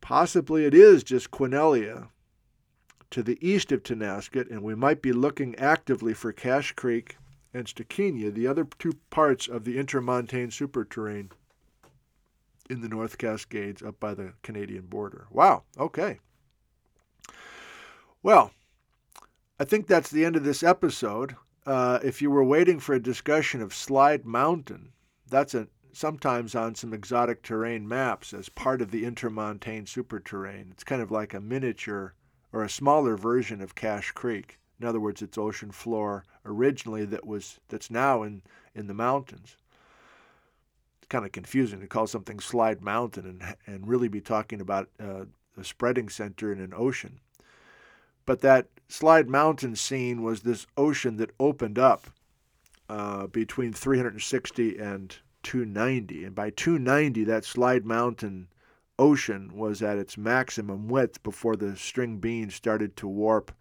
possibly 0.00 0.64
it 0.64 0.74
is 0.74 1.02
just 1.02 1.30
Quesnellia 1.30 2.08
to 3.10 3.22
the 3.22 3.38
east 3.46 3.70
of 3.72 3.82
Tonasket, 3.82 4.50
and 4.50 4.62
we 4.62 4.74
might 4.74 5.02
be 5.02 5.12
looking 5.12 5.54
actively 5.56 6.14
for 6.14 6.32
Cache 6.32 6.72
Creek 6.72 7.18
and 7.52 7.66
Stikinia, 7.66 8.32
the 8.32 8.46
other 8.46 8.66
two 8.78 8.94
parts 9.10 9.46
of 9.46 9.64
the 9.64 9.76
intermontane 9.76 10.48
superterrane 10.48 11.30
in 12.70 12.80
the 12.80 12.88
North 12.88 13.18
Cascades 13.18 13.82
up 13.82 14.00
by 14.00 14.14
the 14.14 14.32
Canadian 14.42 14.86
border. 14.86 15.26
Wow, 15.30 15.64
okay. 15.78 16.20
Well, 18.22 18.52
I 19.62 19.64
think 19.64 19.86
that's 19.86 20.10
the 20.10 20.24
end 20.24 20.34
of 20.34 20.42
this 20.42 20.64
episode. 20.64 21.36
uh, 21.66 22.00
if 22.02 22.20
you 22.20 22.32
were 22.32 22.42
waiting 22.42 22.80
for 22.80 22.96
a 22.96 23.00
discussion 23.00 23.62
of 23.62 23.72
Slide 23.72 24.26
Mountain, 24.26 24.90
that's 25.30 25.54
a, 25.54 25.68
sometimes 25.92 26.56
on 26.56 26.74
some 26.74 26.92
exotic 26.92 27.44
terrane 27.44 27.86
maps 27.86 28.34
as 28.34 28.48
part 28.48 28.82
of 28.82 28.90
the 28.90 29.04
intermontane 29.04 29.84
superterrane. 29.84 30.72
It's 30.72 30.82
kind 30.82 31.00
of 31.00 31.12
like 31.12 31.32
a 31.32 31.40
miniature 31.40 32.14
or 32.52 32.64
a 32.64 32.68
smaller 32.68 33.16
version 33.16 33.60
of 33.60 33.76
Cache 33.76 34.10
Creek. 34.10 34.58
In 34.80 34.86
other 34.88 34.98
words, 34.98 35.22
it's 35.22 35.38
ocean 35.38 35.70
floor 35.70 36.24
originally 36.44 37.04
that 37.04 37.24
was 37.24 37.60
that's 37.68 37.88
now 37.88 38.24
in, 38.24 38.42
in 38.74 38.88
the 38.88 38.94
mountains. 38.94 39.56
It's 40.98 41.06
kind 41.08 41.24
of 41.24 41.30
confusing 41.30 41.78
to 41.78 41.86
call 41.86 42.08
something 42.08 42.40
Slide 42.40 42.82
Mountain 42.82 43.26
and 43.26 43.56
and 43.68 43.86
really 43.86 44.08
be 44.08 44.20
talking 44.20 44.60
about 44.60 44.88
uh, 44.98 45.26
a 45.56 45.62
spreading 45.62 46.08
center 46.08 46.52
in 46.52 46.58
an 46.58 46.74
ocean. 46.74 47.20
But 48.26 48.40
that 48.40 48.68
Slide 48.88 49.28
Mountain 49.28 49.76
scene 49.76 50.22
was 50.22 50.42
this 50.42 50.66
ocean 50.76 51.16
that 51.16 51.32
opened 51.40 51.78
up 51.78 52.08
uh, 52.88 53.26
between 53.26 53.72
360 53.72 54.78
and 54.78 55.16
290. 55.42 56.24
And 56.24 56.34
by 56.34 56.50
290, 56.50 57.24
that 57.24 57.44
Slide 57.44 57.84
Mountain 57.84 58.48
ocean 58.98 59.50
was 59.54 59.82
at 59.82 59.98
its 59.98 60.18
maximum 60.18 60.88
width 60.88 61.22
before 61.22 61.56
the 61.56 61.76
string 61.76 62.18
beans 62.18 62.54
started 62.54 62.96
to 62.96 63.08
warp, 63.08 63.52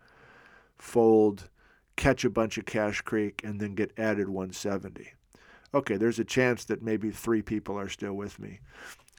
fold, 0.77 1.49
catch 1.95 2.25
a 2.25 2.29
bunch 2.29 2.57
of 2.57 2.65
Cache 2.65 3.01
Creek, 3.01 3.41
and 3.43 3.59
then 3.59 3.75
get 3.75 3.93
added 3.97 4.27
170. 4.27 5.13
Okay, 5.73 5.95
there's 5.95 6.19
a 6.19 6.25
chance 6.25 6.65
that 6.65 6.81
maybe 6.81 7.09
three 7.09 7.41
people 7.41 7.79
are 7.79 7.87
still 7.87 8.13
with 8.13 8.39
me. 8.39 8.59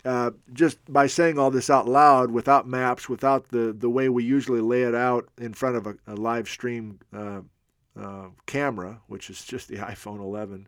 Uh, 0.04 0.32
just 0.52 0.78
by 0.92 1.06
saying 1.06 1.38
all 1.38 1.50
this 1.50 1.70
out 1.70 1.86
loud, 1.86 2.32
without 2.32 2.66
maps, 2.66 3.08
without 3.08 3.48
the, 3.50 3.72
the 3.72 3.88
way 3.88 4.08
we 4.08 4.24
usually 4.24 4.60
lay 4.60 4.82
it 4.82 4.96
out 4.96 5.28
in 5.38 5.54
front 5.54 5.76
of 5.76 5.86
a, 5.86 5.96
a 6.08 6.16
live 6.16 6.48
stream 6.48 6.98
uh, 7.16 7.40
uh, 7.96 8.26
camera, 8.46 9.00
which 9.06 9.30
is 9.30 9.44
just 9.44 9.68
the 9.68 9.76
iPhone 9.76 10.18
11, 10.18 10.66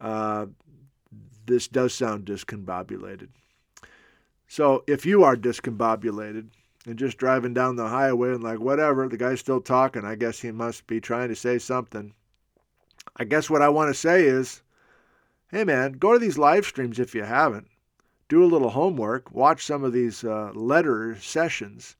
uh, 0.00 0.46
this 1.46 1.68
does 1.68 1.94
sound 1.94 2.24
discombobulated. 2.24 3.28
So 4.48 4.82
if 4.88 5.06
you 5.06 5.22
are 5.22 5.36
discombobulated 5.36 6.48
and 6.84 6.98
just 6.98 7.16
driving 7.16 7.54
down 7.54 7.76
the 7.76 7.86
highway 7.86 8.30
and 8.30 8.42
like, 8.42 8.58
whatever, 8.58 9.06
the 9.08 9.16
guy's 9.16 9.38
still 9.38 9.60
talking, 9.60 10.04
I 10.04 10.16
guess 10.16 10.40
he 10.40 10.50
must 10.50 10.84
be 10.88 11.00
trying 11.00 11.28
to 11.28 11.36
say 11.36 11.58
something. 11.58 12.12
I 13.16 13.22
guess 13.22 13.48
what 13.48 13.62
I 13.62 13.68
want 13.68 13.88
to 13.90 13.94
say 13.94 14.24
is, 14.24 14.62
hey 15.52 15.62
man, 15.62 15.92
go 15.92 16.12
to 16.12 16.18
these 16.18 16.38
live 16.38 16.66
streams 16.66 16.98
if 16.98 17.14
you 17.14 17.22
haven't 17.22 17.68
do 18.28 18.44
a 18.44 18.46
little 18.46 18.70
homework, 18.70 19.32
watch 19.32 19.64
some 19.64 19.84
of 19.84 19.92
these 19.92 20.22
uh, 20.22 20.52
letter 20.54 21.16
sessions, 21.20 21.96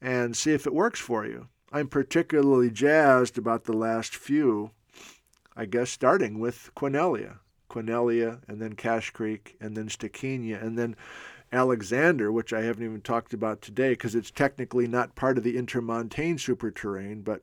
and 0.00 0.36
see 0.36 0.52
if 0.52 0.66
it 0.66 0.74
works 0.74 1.00
for 1.00 1.24
you. 1.24 1.48
I'm 1.72 1.88
particularly 1.88 2.70
jazzed 2.70 3.38
about 3.38 3.64
the 3.64 3.72
last 3.72 4.14
few, 4.14 4.70
I 5.56 5.64
guess, 5.64 5.90
starting 5.90 6.38
with 6.38 6.70
Quesnellia. 6.76 7.38
Quesnellia, 7.68 8.40
and 8.46 8.60
then 8.60 8.74
Cache 8.74 9.10
Creek, 9.10 9.56
and 9.60 9.76
then 9.76 9.88
Stikinia, 9.88 10.62
and 10.62 10.78
then 10.78 10.94
Alexander, 11.52 12.30
which 12.30 12.52
I 12.52 12.62
haven't 12.62 12.84
even 12.84 13.00
talked 13.00 13.32
about 13.32 13.62
today 13.62 13.90
because 13.90 14.14
it's 14.14 14.30
technically 14.30 14.86
not 14.86 15.14
part 15.14 15.38
of 15.38 15.44
the 15.44 15.56
intermontane 15.56 16.34
superterrane, 16.34 17.24
but 17.24 17.42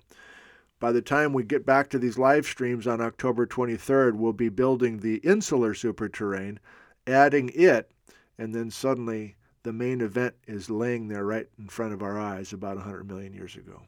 by 0.80 0.92
the 0.92 1.02
time 1.02 1.34
we 1.34 1.44
get 1.44 1.66
back 1.66 1.90
to 1.90 2.00
these 2.00 2.18
live 2.18 2.46
streams 2.46 2.88
on 2.88 3.02
October 3.02 3.46
23rd, 3.46 4.14
we'll 4.16 4.34
be 4.34 4.50
building 4.50 5.00
the 5.00 5.18
insular 5.18 5.74
superterrane, 5.74 6.58
adding 7.06 7.52
it 7.54 7.92
and 8.38 8.54
then 8.54 8.72
suddenly 8.72 9.36
the 9.64 9.74
main 9.74 10.02
event 10.02 10.36
is 10.48 10.70
laying 10.70 11.08
there 11.08 11.26
right 11.26 11.48
in 11.60 11.68
front 11.68 11.94
of 11.94 12.02
our 12.02 12.20
eyes 12.20 12.52
about 12.52 12.78
100 12.78 13.08
million 13.08 13.34
years 13.34 13.56
ago. 13.56 13.84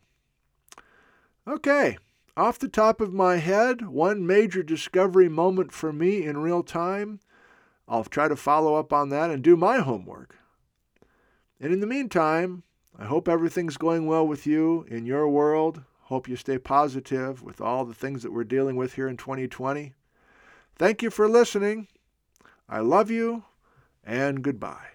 Okay, 1.48 1.98
off 2.38 2.60
the 2.60 2.68
top 2.68 3.02
of 3.02 3.14
my 3.14 3.38
head, 3.38 3.88
one 3.88 4.26
major 4.26 4.64
discovery 4.64 5.30
moment 5.30 5.72
for 5.72 5.92
me 5.92 6.24
in 6.24 6.38
real 6.38 6.64
time. 6.64 7.20
I'll 7.88 8.06
try 8.06 8.28
to 8.28 8.36
follow 8.36 8.76
up 8.76 8.94
on 8.94 9.10
that 9.10 9.30
and 9.30 9.44
do 9.44 9.58
my 9.58 9.80
homework. 9.80 10.38
And 11.60 11.74
in 11.74 11.80
the 11.80 11.88
meantime, 11.88 12.64
I 12.98 13.06
hope 13.06 13.28
everything's 13.28 13.78
going 13.78 14.06
well 14.06 14.28
with 14.28 14.48
you 14.48 14.86
in 14.88 15.06
your 15.06 15.28
world. 15.28 15.84
Hope 16.04 16.28
you 16.28 16.36
stay 16.36 16.58
positive 16.58 17.44
with 17.44 17.60
all 17.60 17.86
the 17.86 17.94
things 17.94 18.24
that 18.24 18.32
we're 18.32 18.44
dealing 18.44 18.76
with 18.76 18.94
here 18.94 19.08
in 19.08 19.18
2020. 19.18 19.94
Thank 20.76 21.02
you 21.02 21.10
for 21.10 21.28
listening. 21.28 21.88
I 22.70 22.80
love 22.80 23.12
you 23.12 23.44
and 24.06 24.42
goodbye. 24.42 24.93